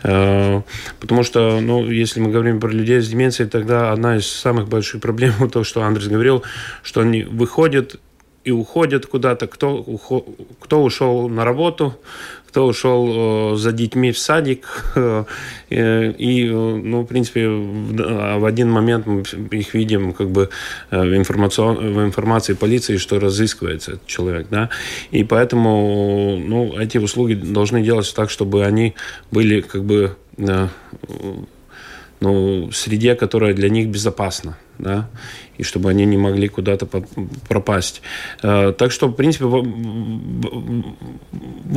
Э, 0.05 0.63
потому 1.01 1.23
что, 1.23 1.61
ну, 1.61 1.85
если 1.91 2.21
мы 2.21 2.31
говорим 2.31 2.61
про 2.61 2.71
людей 2.71 3.01
с 3.01 3.09
деменцией, 3.09 3.49
тогда 3.59 3.93
одна 3.93 4.17
из 4.17 4.27
самых 4.27 4.69
больших 4.69 5.01
проблем, 5.01 5.33
то, 5.53 5.65
что 5.65 5.83
Андрес 5.83 6.09
говорил, 6.09 6.43
что 6.83 7.01
они 7.01 7.23
выходят 7.23 8.01
и 8.45 8.51
уходят 8.51 9.05
куда-то, 9.05 9.47
кто, 9.47 9.83
кто 10.61 10.83
ушел 10.83 11.29
на 11.29 11.45
работу, 11.45 11.99
кто 12.47 12.67
ушел 12.67 13.55
э, 13.55 13.57
за 13.57 13.73
детьми 13.73 14.13
в 14.13 14.19
садик. 14.19 14.67
Э, 15.71 16.13
и, 16.13 16.49
ну, 16.49 17.03
в 17.03 17.07
принципе, 17.07 17.47
в 17.47 18.45
один 18.47 18.71
момент 18.71 19.05
мы 19.07 19.21
их 19.51 19.75
видим 19.75 20.15
как 20.15 20.31
бы 20.31 20.49
в, 20.91 21.15
информацион, 21.15 21.77
в 21.77 22.05
информации 22.07 22.55
полиции, 22.55 22.97
что 22.97 23.21
разыскивается 23.21 23.93
этот 23.93 24.07
человек. 24.07 24.47
Да? 24.51 24.71
И 25.11 25.25
поэтому 25.25 26.43
ну, 26.43 26.79
эти 26.79 26.97
услуги 26.97 27.35
должны 27.35 27.83
делаться 27.83 28.15
так, 28.15 28.31
чтобы 28.31 28.65
они 28.65 28.95
были 29.31 29.61
как 29.61 29.85
бы 29.85 30.17
ну, 32.21 32.71
среде, 32.73 33.15
которая 33.15 33.55
для 33.55 33.69
них 33.69 33.89
безопасна, 33.89 34.59
да, 34.79 35.09
и 35.57 35.63
чтобы 35.63 35.91
они 35.91 36.05
не 36.05 36.17
могли 36.17 36.49
куда-то 36.49 36.87
пропасть. 37.49 38.03
Э, 38.43 38.73
так 38.77 38.91
что, 38.93 39.09
в 39.09 39.13
принципе, 39.13 39.45
в, 39.45 39.65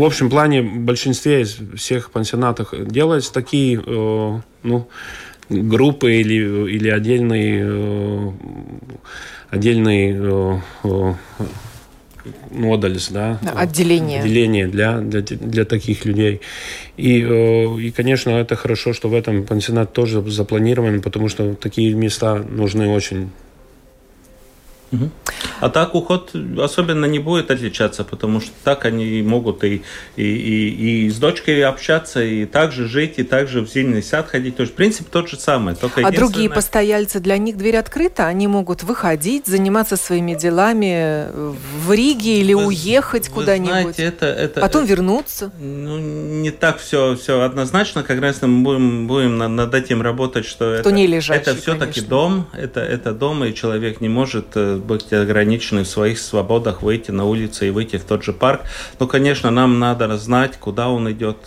общем 0.03 0.29
плане 0.29 0.61
в 0.61 0.79
большинстве 0.79 1.41
из 1.41 1.57
всех 1.75 2.11
пансионатов 2.11 2.73
делаются 2.73 3.33
такие, 3.33 3.81
э, 3.85 4.39
ну, 4.63 4.87
группы 5.49 6.13
или, 6.13 6.69
или 6.71 6.89
отдельные, 6.89 7.63
э, 7.65 8.31
отдельные 9.49 10.61
модалис, 12.51 13.09
да, 13.09 13.39
отделение, 13.55 14.21
отделение 14.21 14.67
для, 14.67 14.99
для, 14.99 15.21
для 15.21 15.65
таких 15.65 16.05
людей. 16.05 16.41
И, 17.01 17.23
э, 17.23 17.79
и, 17.79 17.89
конечно, 17.89 18.29
это 18.29 18.55
хорошо, 18.55 18.93
что 18.93 19.09
в 19.09 19.15
этом 19.15 19.43
пансионат 19.47 19.91
тоже 19.91 20.21
запланирован, 20.21 21.01
потому 21.01 21.29
что 21.29 21.55
такие 21.55 21.95
места 21.95 22.35
нужны 22.35 22.89
очень 22.89 23.31
а 25.61 25.69
так 25.69 25.95
уход 25.95 26.35
особенно 26.59 27.05
не 27.05 27.19
будет 27.19 27.51
отличаться, 27.51 28.03
потому 28.03 28.41
что 28.41 28.51
так 28.63 28.85
они 28.85 29.21
могут 29.21 29.63
и, 29.63 29.83
и, 30.15 30.23
и, 30.23 31.05
и 31.05 31.09
с 31.09 31.17
дочкой 31.17 31.63
общаться, 31.63 32.23
и 32.23 32.45
также 32.45 32.87
жить, 32.87 33.13
и 33.17 33.23
также 33.23 33.61
в 33.61 33.69
зимний 33.69 34.01
сад 34.01 34.27
ходить. 34.27 34.55
То 34.55 34.63
есть 34.63 34.73
принцип 34.73 35.09
тот 35.09 35.29
же 35.29 35.37
самый. 35.37 35.75
Только 35.75 36.05
а 36.05 36.11
другие 36.11 36.49
постояльцы, 36.49 37.19
для 37.19 37.37
них 37.37 37.57
дверь 37.57 37.77
открыта? 37.77 38.25
Они 38.25 38.47
могут 38.47 38.83
выходить, 38.83 39.45
заниматься 39.45 39.97
своими 39.97 40.33
делами 40.33 41.27
в 41.31 41.91
Риге 41.91 42.39
или 42.39 42.53
вы, 42.53 42.65
уехать 42.65 43.29
куда-нибудь? 43.29 43.99
это, 43.99 44.25
это, 44.25 44.61
потом 44.61 44.83
это, 44.83 44.91
вернуться? 44.91 45.51
Ну, 45.59 45.99
не 45.99 46.51
так 46.51 46.79
все, 46.79 47.15
все 47.15 47.41
однозначно. 47.41 48.03
Как 48.03 48.19
раз 48.19 48.41
мы 48.41 48.63
будем, 48.63 49.07
будем 49.07 49.37
над 49.37 49.73
этим 49.75 50.01
работать, 50.01 50.45
что 50.45 50.77
Кто 50.79 50.89
это, 50.89 50.91
не 50.91 51.07
лежачий, 51.07 51.39
это 51.39 51.55
все-таки 51.55 52.01
дом, 52.01 52.47
это, 52.53 52.79
это 52.79 53.13
дом, 53.13 53.43
и 53.43 53.53
человек 53.53 54.01
не 54.01 54.09
может 54.09 54.57
э, 54.81 54.87
быть 54.87 55.13
ограничены 55.13 55.83
в 55.83 55.87
своих 55.87 56.19
свободах 56.19 56.81
выйти 56.81 57.11
на 57.11 57.25
улицу 57.25 57.65
и 57.65 57.69
выйти 57.69 57.97
в 57.97 58.03
тот 58.03 58.23
же 58.23 58.33
парк. 58.33 58.61
Но, 58.99 59.07
конечно, 59.07 59.51
нам 59.51 59.79
надо 59.79 60.17
знать, 60.17 60.57
куда 60.59 60.89
он 60.89 61.11
идет, 61.11 61.37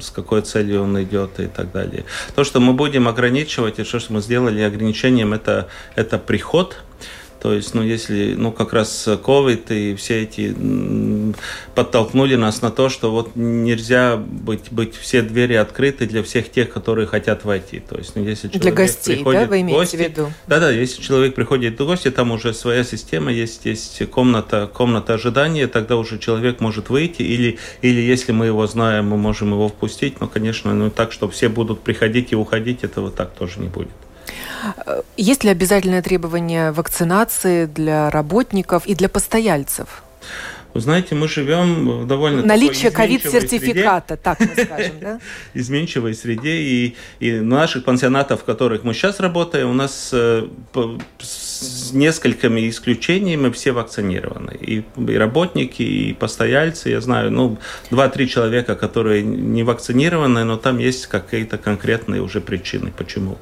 с 0.00 0.10
какой 0.10 0.42
целью 0.42 0.82
он 0.82 1.02
идет 1.02 1.40
и 1.40 1.46
так 1.46 1.72
далее. 1.72 2.04
То, 2.34 2.44
что 2.44 2.60
мы 2.60 2.72
будем 2.72 3.08
ограничивать, 3.08 3.78
и 3.78 3.84
что 3.84 4.00
мы 4.08 4.20
сделали 4.20 4.62
ограничением, 4.62 5.32
это, 5.32 5.68
это 5.96 6.18
приход– 6.18 6.76
то 7.40 7.54
есть, 7.54 7.74
ну, 7.74 7.82
если, 7.82 8.34
ну, 8.34 8.52
как 8.52 8.74
раз 8.74 9.08
COVID 9.08 9.74
и 9.74 9.94
все 9.94 10.22
эти 10.22 10.54
подтолкнули 11.74 12.34
нас 12.34 12.60
на 12.60 12.70
то, 12.70 12.90
что 12.90 13.10
вот 13.10 13.34
нельзя 13.34 14.18
быть, 14.18 14.70
быть 14.70 14.94
все 14.94 15.22
двери 15.22 15.54
открыты 15.54 16.06
для 16.06 16.22
всех 16.22 16.50
тех, 16.50 16.68
которые 16.68 17.06
хотят 17.06 17.46
войти. 17.46 17.80
То 17.80 17.96
есть, 17.96 18.14
ну, 18.14 18.22
если 18.22 18.48
человек 18.48 18.62
для 18.62 18.72
гостей, 18.72 19.14
приходит 19.16 19.40
да, 19.40 19.48
вы 19.48 19.60
имеете 19.62 19.80
гости, 19.80 19.96
в 19.96 20.00
виду? 20.00 20.32
Да-да, 20.46 20.70
если 20.70 21.00
человек 21.00 21.34
приходит 21.34 21.80
в 21.80 21.86
гости, 21.86 22.10
там 22.10 22.30
уже 22.30 22.52
своя 22.52 22.84
система, 22.84 23.32
есть, 23.32 23.64
есть 23.64 24.06
комната, 24.10 24.70
комната 24.70 25.14
ожидания, 25.14 25.66
тогда 25.66 25.96
уже 25.96 26.18
человек 26.18 26.60
может 26.60 26.90
выйти, 26.90 27.22
или, 27.22 27.58
или 27.80 28.02
если 28.02 28.32
мы 28.32 28.46
его 28.46 28.66
знаем, 28.66 29.08
мы 29.08 29.16
можем 29.16 29.52
его 29.52 29.68
впустить, 29.68 30.20
но, 30.20 30.28
конечно, 30.28 30.74
ну, 30.74 30.90
так, 30.90 31.10
что 31.10 31.26
все 31.30 31.48
будут 31.48 31.80
приходить 31.80 32.32
и 32.32 32.36
уходить, 32.36 32.84
этого 32.84 33.10
так 33.10 33.32
тоже 33.32 33.60
не 33.60 33.68
будет. 33.68 33.88
Есть 35.16 35.44
ли 35.44 35.50
обязательное 35.50 36.02
требование 36.02 36.72
вакцинации 36.72 37.66
для 37.66 38.10
работников 38.10 38.86
и 38.86 38.94
для 38.94 39.08
постояльцев? 39.08 40.02
Вы 40.72 40.80
знаете, 40.80 41.14
мы 41.16 41.26
живем 41.26 42.02
в 42.02 42.06
довольно 42.06 42.42
Наличие 42.42 42.92
ковид-сертификата, 42.92 44.16
так 44.16 44.38
мы 44.38 44.64
скажем, 44.64 45.00
да? 45.00 45.20
изменчивой 45.54 46.14
среде. 46.14 46.58
И, 46.58 46.96
и 47.18 47.32
наших 47.32 47.84
пансионатов, 47.84 48.42
в 48.42 48.44
которых 48.44 48.84
мы 48.84 48.94
сейчас 48.94 49.18
работаем, 49.18 49.70
у 49.70 49.74
нас 49.74 50.10
э, 50.12 50.46
с 51.18 51.92
несколькими 51.92 52.68
исключениями 52.68 53.50
все 53.50 53.72
вакцинированы. 53.72 54.56
И, 54.60 54.84
и 54.96 55.14
работники, 55.16 55.82
и 55.82 56.12
постояльцы, 56.12 56.90
я 56.90 57.00
знаю, 57.00 57.32
ну, 57.32 57.58
два-три 57.90 58.28
человека, 58.28 58.76
которые 58.76 59.22
не 59.22 59.64
вакцинированы, 59.64 60.44
но 60.44 60.56
там 60.56 60.78
есть 60.78 61.06
какие-то 61.08 61.58
конкретные 61.58 62.22
уже 62.22 62.40
причины, 62.40 62.92
почему. 62.96 63.38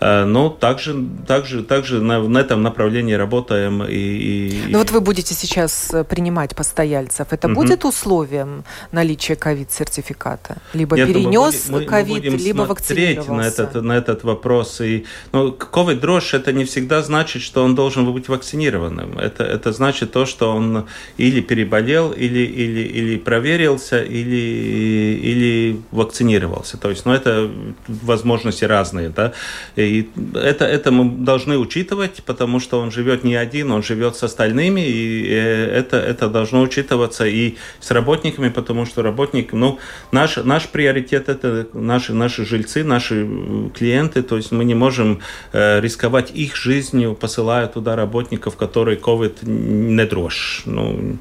Э, 0.00 0.24
но 0.24 0.50
также, 0.50 1.04
также, 1.26 1.62
также 1.62 2.00
на, 2.00 2.22
на 2.22 2.38
этом 2.38 2.62
направлении 2.62 3.14
работаем. 3.14 3.82
И, 3.84 3.94
и... 3.94 4.64
Ну 4.68 4.78
вот 4.78 4.90
вы 4.90 5.00
будете 5.00 5.34
сейчас 5.34 5.92
э, 5.92 6.04
принимать 6.04 6.54
постояльцев. 6.54 7.28
Это 7.30 7.48
угу. 7.48 7.62
будет 7.62 7.84
условием 7.84 8.64
наличия 8.92 9.36
ковид-сертификата? 9.36 10.56
Либо 10.74 10.96
Нет, 10.96 11.08
перенес 11.08 11.70
ковид, 11.86 12.24
либо 12.24 12.62
вакцинировался? 12.62 13.32
на 13.32 13.46
этот, 13.46 13.82
на 13.82 13.92
этот 13.92 14.24
вопрос. 14.24 14.80
И, 14.80 15.04
ну, 15.32 15.52
ковид-дрожь 15.52 16.34
это 16.34 16.52
не 16.52 16.64
всегда 16.64 17.02
значит, 17.02 17.42
что 17.42 17.64
он 17.64 17.74
должен 17.74 18.12
быть 18.12 18.28
вакцинированным. 18.28 19.18
Это, 19.18 19.44
это 19.44 19.72
значит 19.72 20.12
то, 20.12 20.26
что 20.26 20.54
он 20.54 20.86
или 21.16 21.40
переболел, 21.40 22.12
или, 22.12 22.40
или, 22.40 22.80
или 22.80 23.16
проверился, 23.18 24.02
или, 24.02 25.20
или 25.22 25.80
вакцинировался. 25.90 26.76
То 26.76 26.90
есть, 26.90 27.06
ну, 27.06 27.12
это 27.12 27.50
возможности 27.88 28.64
разные, 28.64 29.08
да. 29.08 29.32
И 29.76 29.85
и 29.86 30.08
это, 30.34 30.64
это 30.64 30.90
мы 30.90 31.24
должны 31.24 31.58
учитывать, 31.58 32.22
потому 32.26 32.60
что 32.60 32.80
он 32.80 32.90
живет 32.90 33.24
не 33.24 33.34
один, 33.34 33.70
он 33.70 33.82
живет 33.82 34.16
с 34.16 34.22
остальными, 34.22 34.80
и 34.80 35.28
э, 35.28 35.66
это, 35.80 35.96
это 35.96 36.28
должно 36.28 36.62
учитываться 36.62 37.26
и 37.26 37.56
с 37.80 37.90
работниками, 37.90 38.48
потому 38.48 38.86
что 38.86 39.02
работник, 39.02 39.52
ну, 39.52 39.78
наш, 40.12 40.36
наш 40.36 40.68
приоритет 40.68 41.28
это 41.28 41.68
наши, 41.72 42.12
наши 42.12 42.44
жильцы, 42.44 42.84
наши 42.84 43.26
клиенты, 43.74 44.22
то 44.22 44.36
есть 44.36 44.52
мы 44.52 44.64
не 44.64 44.74
можем 44.74 45.20
э, 45.52 45.80
рисковать 45.80 46.30
их 46.30 46.56
жизнью, 46.56 47.14
посылая 47.14 47.66
туда 47.66 47.96
работников, 47.96 48.56
которые 48.56 48.98
COVID 48.98 49.48
не 49.48 50.04
дрожь. 50.04 50.62
Ну, 50.66 51.18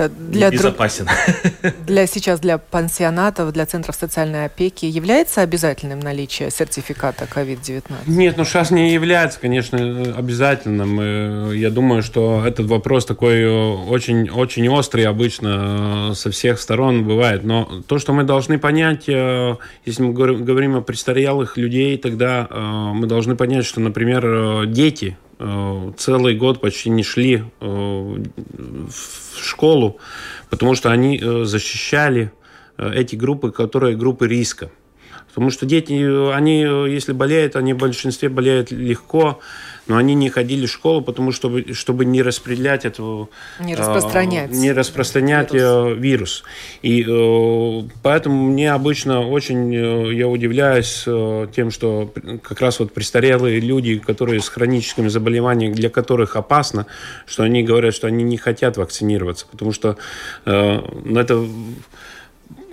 Это 0.00 0.14
для 0.14 0.50
безопасен. 0.50 1.06
Для 1.86 2.06
сейчас 2.06 2.40
для 2.40 2.58
пансионатов, 2.58 3.52
для 3.52 3.66
центров 3.66 3.94
социальной 3.94 4.46
опеки 4.46 4.86
является 4.86 5.42
обязательным 5.42 6.00
наличие 6.00 6.50
сертификата 6.50 7.24
COVID-19? 7.24 7.82
Нет, 8.06 8.36
ну 8.36 8.44
сейчас 8.44 8.70
не 8.70 8.92
является, 8.92 9.38
конечно, 9.40 9.78
обязательным. 10.16 10.98
Э, 11.00 11.52
я 11.54 11.70
думаю, 11.70 12.02
что 12.02 12.44
этот 12.46 12.66
вопрос 12.66 13.04
такой 13.04 13.46
очень, 13.46 14.30
очень 14.30 14.68
острый 14.68 15.04
обычно 15.04 16.12
со 16.14 16.30
всех 16.30 16.60
сторон 16.60 17.04
бывает. 17.04 17.44
Но 17.44 17.82
то, 17.86 17.98
что 17.98 18.12
мы 18.12 18.24
должны 18.24 18.58
понять, 18.58 19.06
если 19.08 20.02
мы 20.02 20.12
говорим 20.12 20.76
о 20.76 20.80
престарелых 20.80 21.56
людей, 21.56 21.98
тогда 21.98 22.48
мы 22.50 23.06
должны 23.06 23.36
понять, 23.36 23.66
что, 23.66 23.80
например, 23.80 24.66
дети, 24.66 25.16
Э, 25.20 25.29
целый 25.96 26.36
год 26.36 26.60
почти 26.60 26.90
не 26.90 27.02
шли 27.02 27.44
э, 27.60 27.66
в 27.66 29.42
школу, 29.42 29.98
потому 30.50 30.74
что 30.74 30.90
они 30.90 31.18
э, 31.18 31.44
защищали 31.44 32.32
эти 32.76 33.16
группы, 33.16 33.50
которые 33.50 33.96
группы 33.96 34.26
риска. 34.26 34.70
Потому 35.28 35.50
что 35.50 35.66
дети, 35.66 35.92
они, 36.32 36.60
если 36.90 37.12
болеют, 37.12 37.54
они 37.54 37.74
в 37.74 37.78
большинстве 37.78 38.28
болеют 38.28 38.70
легко, 38.70 39.40
но 39.90 39.96
они 39.96 40.14
не 40.14 40.30
ходили 40.30 40.66
в 40.66 40.70
школу, 40.70 41.02
потому 41.02 41.32
что 41.32 41.40
чтобы, 41.40 41.74
чтобы 41.74 42.04
не 42.04 42.22
распределять 42.22 42.84
эту... 42.84 43.28
Не 43.58 43.74
распространять. 43.74 44.52
Э, 44.52 44.54
не 44.54 44.70
распространять 44.70 45.52
вирус. 45.52 45.98
вирус. 45.98 46.44
И 46.82 47.02
э, 47.02 47.88
поэтому 48.00 48.50
мне 48.50 48.72
обычно 48.72 49.26
очень, 49.26 49.74
э, 49.74 50.14
я 50.14 50.28
удивляюсь 50.28 51.02
э, 51.06 51.48
тем, 51.56 51.72
что 51.72 52.12
как 52.42 52.60
раз 52.60 52.78
вот 52.78 52.92
престарелые 52.92 53.58
люди, 53.58 53.98
которые 53.98 54.40
с 54.40 54.48
хроническими 54.48 55.08
заболеваниями, 55.08 55.72
для 55.72 55.90
которых 55.90 56.36
опасно, 56.36 56.86
что 57.26 57.42
они 57.42 57.64
говорят, 57.64 57.92
что 57.92 58.06
они 58.06 58.22
не 58.22 58.36
хотят 58.36 58.76
вакцинироваться, 58.76 59.46
потому 59.50 59.72
что 59.72 59.96
э, 60.44 60.80
это 61.16 61.44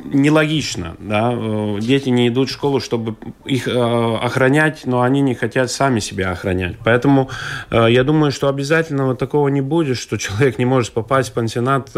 нелогично. 0.03 0.95
Да? 0.99 1.33
Э, 1.33 1.77
дети 1.79 2.09
не 2.09 2.27
идут 2.27 2.49
в 2.49 2.53
школу, 2.53 2.79
чтобы 2.79 3.15
их 3.45 3.67
э, 3.67 4.15
охранять, 4.21 4.81
но 4.85 5.01
они 5.01 5.21
не 5.21 5.35
хотят 5.35 5.71
сами 5.71 5.99
себя 5.99 6.31
охранять. 6.31 6.75
Поэтому 6.83 7.29
э, 7.69 7.87
я 7.89 8.03
думаю, 8.03 8.31
что 8.31 8.47
обязательного 8.47 9.15
такого 9.15 9.47
не 9.49 9.61
будет, 9.61 9.97
что 9.97 10.17
человек 10.17 10.59
не 10.59 10.65
может 10.65 10.93
попасть 10.93 11.29
в 11.29 11.33
пансионат, 11.33 11.91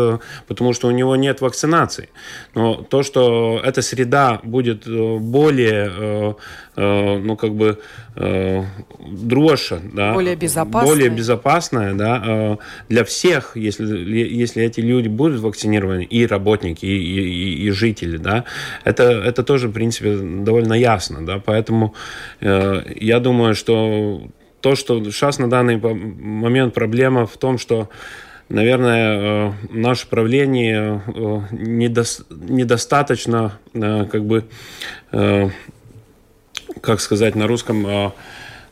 потому 0.48 0.74
что 0.74 0.88
у 0.88 0.92
него 0.92 1.16
нет 1.16 1.42
вакцинации. 1.42 2.10
Но 2.56 2.76
то, 2.76 3.04
что 3.04 3.62
эта 3.64 3.82
среда 3.82 4.40
будет 4.44 4.88
более 4.88 6.36
ну, 6.80 7.36
как 7.36 7.54
бы 7.54 7.80
дрожжа, 8.16 9.80
да, 9.94 10.14
более 10.14 10.36
безопасная, 10.36 10.94
более 10.94 11.10
безопасная 11.10 11.94
да, 11.94 12.58
для 12.88 13.04
всех, 13.04 13.56
если, 13.56 13.86
если 13.86 14.64
эти 14.64 14.82
люди 14.82 15.08
будут 15.08 15.42
вакцинированы, 15.42 16.04
и 16.04 16.26
работники, 16.26 16.86
и, 16.86 16.90
и, 16.90 17.68
и 17.68 17.72
жители 17.72 18.18
да, 18.18 18.46
это, 18.84 19.04
это 19.04 19.44
тоже, 19.44 19.68
в 19.68 19.72
принципе, 19.72 20.18
довольно 20.18 20.74
ясно, 20.74 21.26
да, 21.26 21.42
поэтому 21.44 21.94
э, 22.42 22.82
я 22.96 23.20
думаю, 23.20 23.56
что 23.56 24.24
то, 24.62 24.76
что 24.76 25.04
сейчас 25.12 25.40
на 25.40 25.50
данный 25.50 25.78
момент 25.78 26.74
проблема 26.74 27.26
в 27.26 27.38
том, 27.38 27.58
что 27.58 27.90
наверное, 28.50 29.20
э, 29.20 29.52
наше 29.70 30.08
правление 30.08 31.02
э, 31.08 31.42
недостаточно, 31.52 33.60
э, 33.74 34.06
как 34.12 34.26
бы, 34.26 34.46
как 36.82 37.02
сказать 37.02 37.36
на 37.36 37.48
русском, 37.48 38.14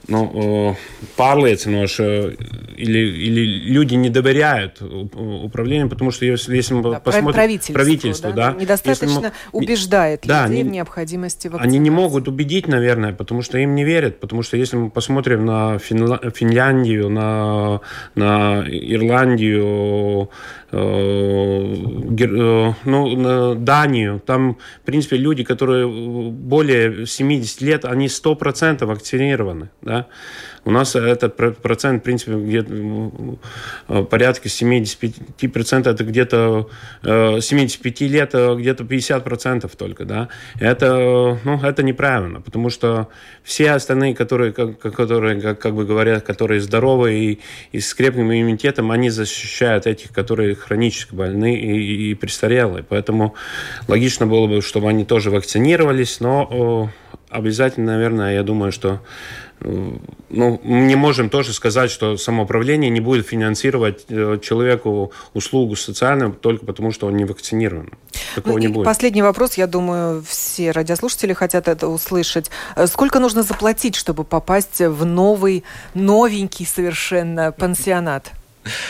ну, 0.07 0.75
pārliecinoši 1.17 2.37
или, 2.77 2.99
или 2.99 3.71
люди 3.73 3.95
не 3.95 4.09
доверяют 4.09 4.81
управлению, 4.81 5.89
потому 5.89 6.11
что 6.11 6.25
если, 6.25 6.55
если 6.55 6.75
мы 6.75 6.83
да, 6.83 6.99
посмотрим 6.99 7.33
правительство, 7.33 7.73
правительство 7.73 8.31
да, 8.31 8.51
да, 8.51 8.61
недостаточно 8.61 9.33
мы, 9.51 9.59
убеждает 9.59 10.21
да, 10.25 10.45
людей 10.45 10.61
они, 10.61 10.69
в 10.69 10.71
необходимости 10.71 11.47
вакцинации. 11.47 11.69
Они 11.69 11.79
не 11.79 11.89
могут 11.89 12.27
убедить, 12.27 12.67
наверное, 12.67 13.13
потому 13.13 13.41
что 13.41 13.57
им 13.57 13.75
не 13.75 13.83
верят, 13.83 14.19
потому 14.19 14.43
что 14.43 14.57
если 14.57 14.77
мы 14.77 14.89
посмотрим 14.89 15.45
на 15.45 15.79
Финла, 15.79 16.21
Финляндию, 16.33 17.09
на, 17.09 17.81
на 18.15 18.63
Ирландию, 18.67 20.29
э, 20.71 21.75
э, 22.19 22.73
ну, 22.85 23.17
на 23.17 23.55
Данию, 23.55 24.21
там, 24.25 24.57
в 24.83 24.85
принципе, 24.85 25.17
люди, 25.17 25.43
которые 25.43 25.87
более 25.87 27.07
70 27.07 27.61
лет, 27.61 27.85
они 27.85 28.05
100% 28.05 28.85
вакцинированы, 28.85 29.69
да, 29.81 29.96
у 30.67 30.71
нас 30.71 30.95
этот 30.97 31.37
процент, 31.61 32.01
в 32.01 32.03
принципе, 32.03 32.33
где-то 32.33 33.37
э, 33.87 34.03
порядка 34.03 34.49
75% 34.49 35.89
это 35.89 36.03
где-то 36.03 36.69
75 37.03 38.01
э, 38.01 38.05
лет, 38.07 38.31
а 38.33 38.55
где-то 38.55 38.83
50% 38.83 39.71
только, 39.77 40.03
да. 40.03 40.27
Это, 40.59 41.39
ну, 41.45 41.61
это 41.63 41.83
неправильно, 41.83 42.41
потому 42.41 42.69
что 42.69 43.07
все 43.43 43.71
остальные, 43.71 44.13
которые, 44.13 44.51
которые 44.51 45.39
как, 45.39 45.59
как 45.59 45.73
бы 45.73 45.85
говорят, 45.85 46.25
которые 46.25 46.59
здоровы 46.59 47.13
и, 47.13 47.39
и 47.71 47.79
с 47.79 47.93
крепким 47.93 48.23
иммунитетом, 48.23 48.91
они 48.91 49.09
защищают 49.09 49.87
этих, 49.87 50.11
которые 50.11 50.55
хронически 50.55 51.15
больны 51.15 51.55
и, 51.55 52.11
и 52.11 52.13
престарелые. 52.13 52.83
Поэтому 52.83 53.35
логично 53.87 54.27
было 54.27 54.47
бы, 54.47 54.61
чтобы 54.61 54.89
они 54.89 55.05
тоже 55.05 55.31
вакцинировались, 55.31 56.19
но 56.19 56.91
обязательно, 57.29 57.93
наверное, 57.93 58.33
я 58.33 58.43
думаю, 58.43 58.71
что 58.71 59.01
ну, 59.59 60.61
мы 60.63 60.81
не 60.81 60.95
можем 60.95 61.29
тоже 61.29 61.53
сказать, 61.53 61.89
что 61.89 62.17
самоуправление 62.17 62.89
не 62.89 62.99
будет 62.99 63.25
финансировать 63.25 64.05
э, 64.09 64.39
человеку 64.41 65.11
услугу 65.33 65.75
социальную 65.75 66.33
только 66.33 66.65
потому, 66.65 66.91
что 66.91 67.07
он 67.07 67.17
не 67.17 67.25
вакцинирован. 67.25 67.91
Такого 68.35 68.53
ну, 68.53 68.59
не 68.59 68.67
будет. 68.67 68.85
Последний 68.85 69.23
вопрос, 69.23 69.55
я 69.55 69.67
думаю, 69.67 70.23
все 70.27 70.71
радиослушатели 70.71 71.33
хотят 71.33 71.67
это 71.67 71.87
услышать. 71.87 72.51
Э, 72.75 72.87
сколько 72.87 73.19
нужно 73.19 73.41
заплатить, 73.41 73.95
чтобы 73.95 74.23
попасть 74.23 74.79
в 74.79 75.05
новый, 75.05 75.63
новенький 75.93 76.65
совершенно 76.65 77.51
пансионат? 77.51 78.31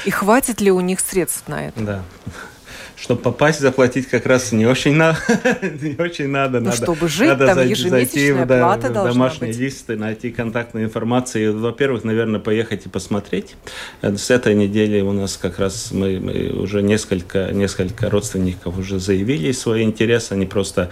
И 0.05 0.11
хватит 0.11 0.59
ли 0.59 0.71
у 0.71 0.81
них 0.81 0.99
средств 0.99 1.47
на 1.47 1.67
это? 1.67 1.81
Да 1.81 2.03
чтобы 2.99 3.21
попасть, 3.21 3.59
заплатить 3.59 4.07
как 4.07 4.25
раз 4.25 4.51
не 4.51 4.65
очень 4.65 4.95
надо. 4.95 5.19
не 5.81 5.95
очень 5.99 6.29
надо. 6.29 6.59
Ну, 6.59 6.65
надо 6.65 6.77
чтобы 6.77 7.07
жить, 7.07 7.27
надо 7.27 7.45
там 7.47 7.59
ежемесячная 7.59 8.35
зайти 8.35 8.59
плата 8.59 8.89
в, 8.89 8.93
да, 8.93 9.03
домашние 9.05 9.51
быть. 9.51 9.59
листы, 9.59 9.95
найти 9.95 10.31
контактную 10.31 10.87
информацию. 10.87 11.57
Во-первых, 11.59 12.03
наверное, 12.03 12.39
поехать 12.39 12.87
и 12.87 12.89
посмотреть. 12.89 13.55
Э, 14.01 14.17
с 14.17 14.31
этой 14.31 14.55
недели 14.55 15.01
у 15.01 15.11
нас 15.11 15.37
как 15.37 15.59
раз 15.59 15.91
мы, 15.91 16.19
мы 16.19 16.49
уже 16.59 16.81
несколько, 16.81 17.51
несколько 17.51 18.09
родственников 18.09 18.79
уже 18.79 18.99
заявили 18.99 19.51
свой 19.51 19.83
интерес. 19.83 20.31
Они 20.31 20.47
просто 20.47 20.89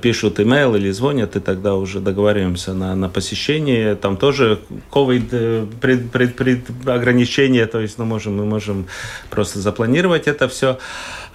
пишут 0.00 0.40
имейл 0.40 0.74
или 0.74 0.90
звонят, 0.90 1.36
и 1.36 1.40
тогда 1.40 1.74
уже 1.74 2.00
договариваемся 2.00 2.72
на, 2.72 2.96
на 2.96 3.10
посещение. 3.10 3.94
Там 3.94 4.16
тоже 4.16 4.58
COVID 4.90 5.28
э, 5.32 5.66
пред, 5.82 6.10
пред, 6.10 6.34
пред 6.34 6.88
ограничения, 6.88 7.66
то 7.66 7.78
есть 7.78 7.98
ну, 7.98 8.06
можем, 8.06 8.38
мы 8.38 8.46
можем 8.46 8.86
просто 9.28 9.58
запланировать 9.58 10.26
это 10.26 10.48
все. 10.48 10.78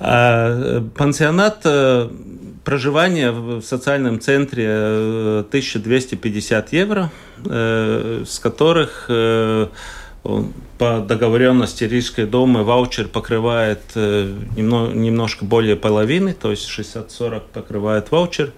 А, 0.09 0.81
пансионат 0.95 1.63
э, 1.65 2.07
проживание 2.63 3.31
в 3.31 3.61
социальном 3.61 4.21
центре 4.21 4.69
1250 5.49 6.73
э, 6.73 6.77
евро, 6.77 7.11
э, 7.43 8.23
с 8.25 8.39
которых 8.39 9.09
по 10.77 10.99
договоренности 10.99 11.83
Рижской 11.83 12.25
дома 12.25 12.63
ваучер 12.63 13.07
покрывает 13.07 13.81
немножко 13.95 15.45
более 15.45 15.75
половины, 15.75 16.33
то 16.33 16.51
есть 16.51 16.67
60-40 16.69 17.41
покрывает 17.53 18.11
ваучер. 18.11 18.53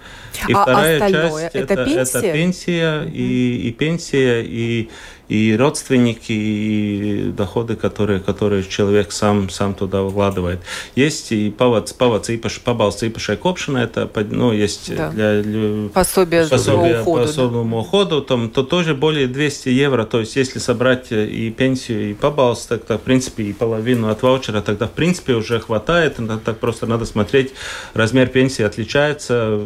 И 0.47 0.53
а 0.53 0.63
вторая 0.63 0.99
часть 0.99 1.53
это, 1.53 1.73
это 1.73 1.85
пенсия, 1.85 2.01
это 2.01 2.33
пенсия 2.33 3.03
и, 3.03 3.67
и 3.67 3.71
пенсия 3.71 4.43
и 4.43 4.89
и 5.29 5.55
родственники, 5.55 6.31
и 6.31 7.31
доходы, 7.37 7.75
которые, 7.75 8.19
которые 8.19 8.63
человек 8.63 9.11
сам, 9.11 9.49
сам 9.49 9.75
туда 9.75 10.05
вкладывает. 10.07 10.59
Есть 10.95 11.31
и 11.31 11.51
павац, 11.51 11.93
павац 11.93 12.29
īpaši, 12.29 12.63
pabalsts 12.65 13.05
īpašai 13.05 13.37
kopšanai, 13.37 13.83
это, 13.83 14.09
ну, 14.31 14.51
есть 14.51 14.93
да. 14.95 15.11
для, 15.11 15.43
для 15.43 15.89
пособие, 15.89 16.47
пособие 16.47 17.03
по 17.03 17.21
особому 17.21 17.77
да. 17.77 17.81
уходу, 17.81 18.21
там, 18.21 18.49
то 18.49 18.63
тоже 18.63 18.95
более 18.95 19.27
200 19.27 19.69
евро, 19.69 20.05
то 20.05 20.19
есть 20.19 20.35
если 20.35 20.57
собрать 20.57 21.11
и 21.11 21.53
пенсию, 21.55 22.08
и 22.11 22.13
пабалс, 22.13 22.65
тогда, 22.65 22.97
в 22.97 23.01
принципе, 23.01 23.43
и 23.43 23.53
половину 23.53 24.09
от 24.09 24.21
ваучера, 24.21 24.61
тогда, 24.61 24.87
в 24.87 24.91
принципе, 24.91 25.33
уже 25.33 25.59
хватает, 25.59 26.17
так 26.43 26.59
просто 26.59 26.85
надо 26.85 27.05
смотреть, 27.05 27.53
размер 27.93 28.27
пенсии 28.27 28.63
отличается, 28.63 29.59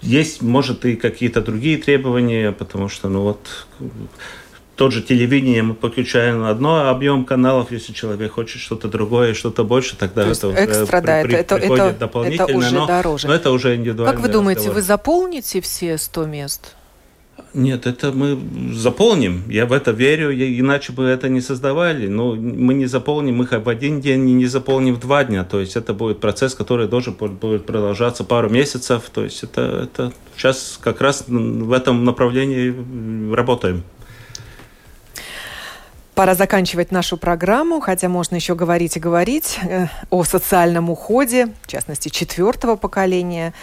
есть, 0.00 0.42
может, 0.42 0.84
и 0.84 0.96
какие-то 0.96 1.40
другие 1.40 1.78
требования, 1.78 2.52
потому 2.52 2.88
что, 2.88 3.08
ну 3.08 3.22
вот, 3.22 3.66
тот 4.78 4.92
же 4.92 5.02
телевидение 5.02 5.62
мы 5.62 5.74
подключаем 5.74 6.44
одно 6.44 6.88
объем 6.88 7.24
каналов, 7.24 7.72
если 7.72 7.92
человек 7.92 8.32
хочет 8.32 8.60
что-то 8.60 8.86
другое, 8.86 9.34
что-то 9.34 9.64
больше, 9.64 9.96
тогда 9.96 10.22
То 10.22 10.30
это 10.52 10.64
экстра, 10.64 11.00
да, 11.00 11.22
при, 11.22 11.34
это, 11.34 11.56
приходит 11.56 11.84
это, 11.84 11.98
дополнительно, 11.98 12.44
это 12.44 12.56
уже 12.56 12.74
но, 12.74 12.86
дороже. 12.86 13.26
но 13.26 13.34
это 13.34 13.50
уже 13.50 13.74
индивидуально. 13.74 14.14
Как 14.14 14.22
вы 14.22 14.28
думаете, 14.28 14.60
разговор. 14.60 14.76
вы 14.76 14.82
заполните 14.82 15.60
все 15.60 15.98
100 15.98 16.26
мест? 16.26 16.76
Нет, 17.54 17.86
это 17.86 18.12
мы 18.12 18.38
заполним. 18.74 19.42
Я 19.48 19.66
в 19.66 19.72
это 19.72 19.90
верю, 19.90 20.32
иначе 20.32 20.92
бы 20.92 21.04
это 21.04 21.28
не 21.28 21.40
создавали. 21.40 22.06
Но 22.06 22.34
мы 22.34 22.74
не 22.74 22.86
заполним 22.86 23.42
их 23.42 23.52
в 23.52 23.68
один 23.68 24.00
день 24.00 24.28
и 24.28 24.32
не 24.34 24.46
заполним 24.46 24.94
в 24.94 25.00
два 25.00 25.24
дня. 25.24 25.44
То 25.44 25.60
есть 25.60 25.76
это 25.76 25.94
будет 25.94 26.20
процесс, 26.20 26.54
который 26.54 26.88
должен 26.88 27.14
будет 27.14 27.64
продолжаться 27.64 28.24
пару 28.24 28.50
месяцев. 28.50 29.04
То 29.12 29.24
есть 29.24 29.42
это, 29.42 29.88
это 29.90 30.12
сейчас 30.36 30.78
как 30.82 31.00
раз 31.00 31.24
в 31.26 31.72
этом 31.72 32.04
направлении 32.04 33.34
работаем. 33.34 33.82
Пора 36.18 36.34
заканчивать 36.34 36.90
нашу 36.90 37.16
программу, 37.16 37.78
хотя 37.78 38.08
можно 38.08 38.34
еще 38.34 38.56
говорить 38.56 38.96
и 38.96 38.98
говорить 39.00 39.56
э, 39.62 39.86
о 40.10 40.24
социальном 40.24 40.90
уходе, 40.90 41.54
в 41.62 41.68
частности, 41.68 42.08
четвертого 42.08 42.74
поколения, 42.74 43.54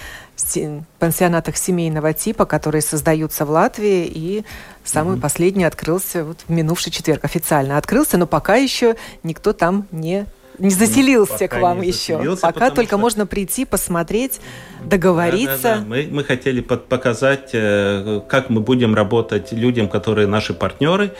пансионатах 1.00 1.58
семейного 1.58 2.14
типа, 2.14 2.46
которые 2.46 2.82
создаются 2.82 3.46
в 3.46 3.50
Латвии, 3.50 4.06
и 4.06 4.46
самый 4.84 5.18
mm-hmm. 5.18 5.22
последний 5.22 5.64
открылся 5.64 6.24
вот 6.24 6.40
в 6.48 6.52
минувший 6.52 6.92
четверг 6.92 7.24
официально 7.24 7.78
открылся, 7.78 8.18
но 8.18 8.28
пока 8.28 8.56
еще 8.56 8.96
никто 9.24 9.54
там 9.54 9.88
не 9.92 10.26
не 10.60 10.70
заселился 10.70 11.34
Пока 11.40 11.48
к 11.48 11.62
вам 11.62 11.82
еще. 11.82 12.38
Пока 12.42 12.70
только 12.72 12.92
что... 12.92 12.98
можно 12.98 13.26
прийти, 13.26 13.66
посмотреть, 13.66 14.40
договориться. 14.84 15.62
Да, 15.62 15.76
да, 15.76 15.80
да. 15.80 15.86
Мы, 15.86 16.08
мы 16.12 16.24
хотели 16.24 16.62
показать, 16.62 17.50
э, 17.54 18.22
как 18.28 18.50
мы 18.50 18.62
будем 18.62 18.96
работать 18.96 19.52
людям, 19.52 19.88
которые 19.88 20.28
наши 20.28 20.54
партнеры. 20.54 21.12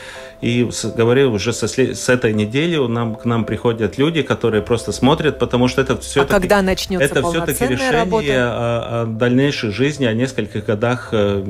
И 0.42 0.68
говорю, 0.96 1.32
уже 1.32 1.54
со, 1.54 1.66
с 1.66 2.08
этой 2.10 2.34
недели 2.34 2.76
нам, 2.76 3.14
к 3.14 3.24
нам 3.24 3.46
приходят 3.46 3.96
люди, 3.96 4.20
которые 4.20 4.62
просто 4.62 4.92
смотрят, 4.92 5.38
потому 5.38 5.66
что 5.66 5.80
это 5.80 5.96
все 5.96 6.22
А 6.22 6.24
когда 6.26 6.60
начнется 6.60 7.06
это 7.06 7.22
все-таки 7.22 7.66
решение 7.66 7.90
работа? 7.90 8.26
О, 8.28 9.02
о 9.02 9.06
дальнейшей 9.06 9.70
жизни, 9.70 10.04
о 10.04 10.12
нескольких 10.12 10.66
годах, 10.66 11.08
э, 11.12 11.42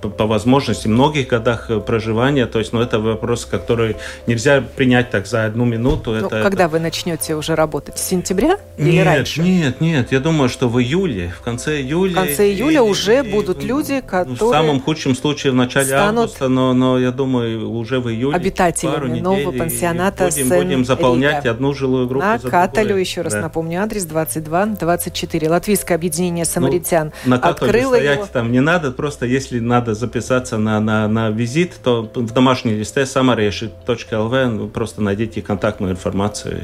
по 0.00 0.26
возможности, 0.26 0.88
многих 0.88 1.28
годах 1.28 1.70
проживания. 1.86 2.46
То 2.46 2.58
есть, 2.58 2.72
ну, 2.72 2.80
это 2.80 2.98
вопрос, 2.98 3.44
который 3.44 3.96
нельзя 4.26 4.62
принять 4.76 5.10
так 5.10 5.26
за 5.26 5.44
одну 5.44 5.64
минуту. 5.64 6.10
Ну, 6.10 6.26
это, 6.26 6.42
когда 6.42 6.67
вы 6.68 6.78
начнете 6.78 7.34
уже 7.34 7.54
работать? 7.54 7.98
С 7.98 8.02
сентября 8.02 8.58
или 8.76 8.92
нет, 8.92 9.06
раньше? 9.06 9.42
Нет, 9.42 9.80
нет, 9.80 10.12
я 10.12 10.20
думаю, 10.20 10.48
что 10.48 10.68
в 10.68 10.80
июле, 10.80 11.32
в 11.36 11.40
конце 11.40 11.80
июля. 11.80 12.12
В 12.12 12.14
конце 12.14 12.50
июля 12.50 12.76
и, 12.76 12.80
уже 12.80 13.18
и, 13.20 13.30
будут 13.30 13.64
и, 13.64 13.66
люди, 13.66 14.00
которые... 14.00 14.36
В 14.36 14.50
самом 14.50 14.80
худшем 14.80 15.14
случае 15.14 15.52
в 15.52 15.56
начале 15.56 15.92
августа, 15.94 16.48
но, 16.48 16.72
но 16.74 16.98
я 16.98 17.10
думаю, 17.10 17.70
уже 17.70 18.00
в 18.00 18.08
июле. 18.08 18.36
Обитателями 18.36 19.20
нового 19.20 19.52
пансионата 19.52 20.28
будем, 20.28 20.48
будем 20.48 20.84
заполнять 20.84 21.44
Рига. 21.44 21.50
одну 21.50 21.74
жилую 21.74 22.06
группу 22.06 22.26
На 22.26 22.38
Каталю, 22.38 22.96
еще 22.96 23.22
раз 23.22 23.32
да. 23.34 23.42
напомню, 23.42 23.82
адрес 23.82 24.06
22-24. 24.06 25.48
Латвийское 25.48 25.96
объединение 25.96 26.44
самаритян 26.44 27.12
ну, 27.24 27.30
на 27.30 27.36
открыло 27.36 27.96
стоять 27.96 28.18
его. 28.18 28.28
там 28.32 28.52
не 28.52 28.60
надо, 28.60 28.90
просто 28.92 29.26
если 29.26 29.60
надо 29.60 29.94
записаться 29.94 30.58
на, 30.58 30.80
на, 30.80 31.08
на 31.08 31.30
визит, 31.30 31.74
то 31.82 32.10
в 32.14 32.32
домашней 32.32 32.74
листе 32.74 33.02
samareši.lv 33.02 34.46
ну, 34.46 34.68
просто 34.68 35.02
найдите 35.02 35.42
контактную 35.42 35.92
информацию 35.92 36.57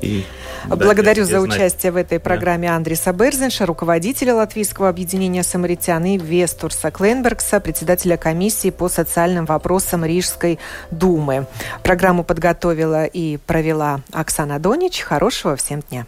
и 0.00 0.24
Благодарю 0.66 1.24
за 1.24 1.40
участие 1.40 1.92
в 1.92 1.96
этой 1.96 2.18
программе 2.18 2.68
да. 2.68 2.76
Андриса 2.76 3.12
Берзенша, 3.12 3.66
руководителя 3.66 4.34
Латвийского 4.34 4.88
объединения 4.88 5.42
самаритян, 5.42 6.04
и 6.04 6.18
Вестурса 6.18 6.90
Кленбергса, 6.90 7.60
председателя 7.60 8.16
комиссии 8.16 8.70
по 8.70 8.88
социальным 8.88 9.44
вопросам 9.44 10.04
Рижской 10.04 10.58
думы. 10.90 11.46
Программу 11.82 12.24
подготовила 12.24 13.04
и 13.04 13.38
провела 13.38 14.00
Оксана 14.12 14.58
Донич. 14.58 15.00
Хорошего 15.00 15.56
всем 15.56 15.80
дня. 15.90 16.06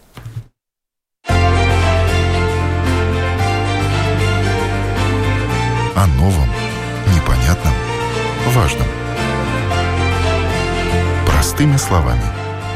О 5.97 6.07
новом, 6.19 6.49
непонятном, 7.15 7.75
важном. 8.55 8.87
Простыми 11.27 11.77
словами– 11.77 12.23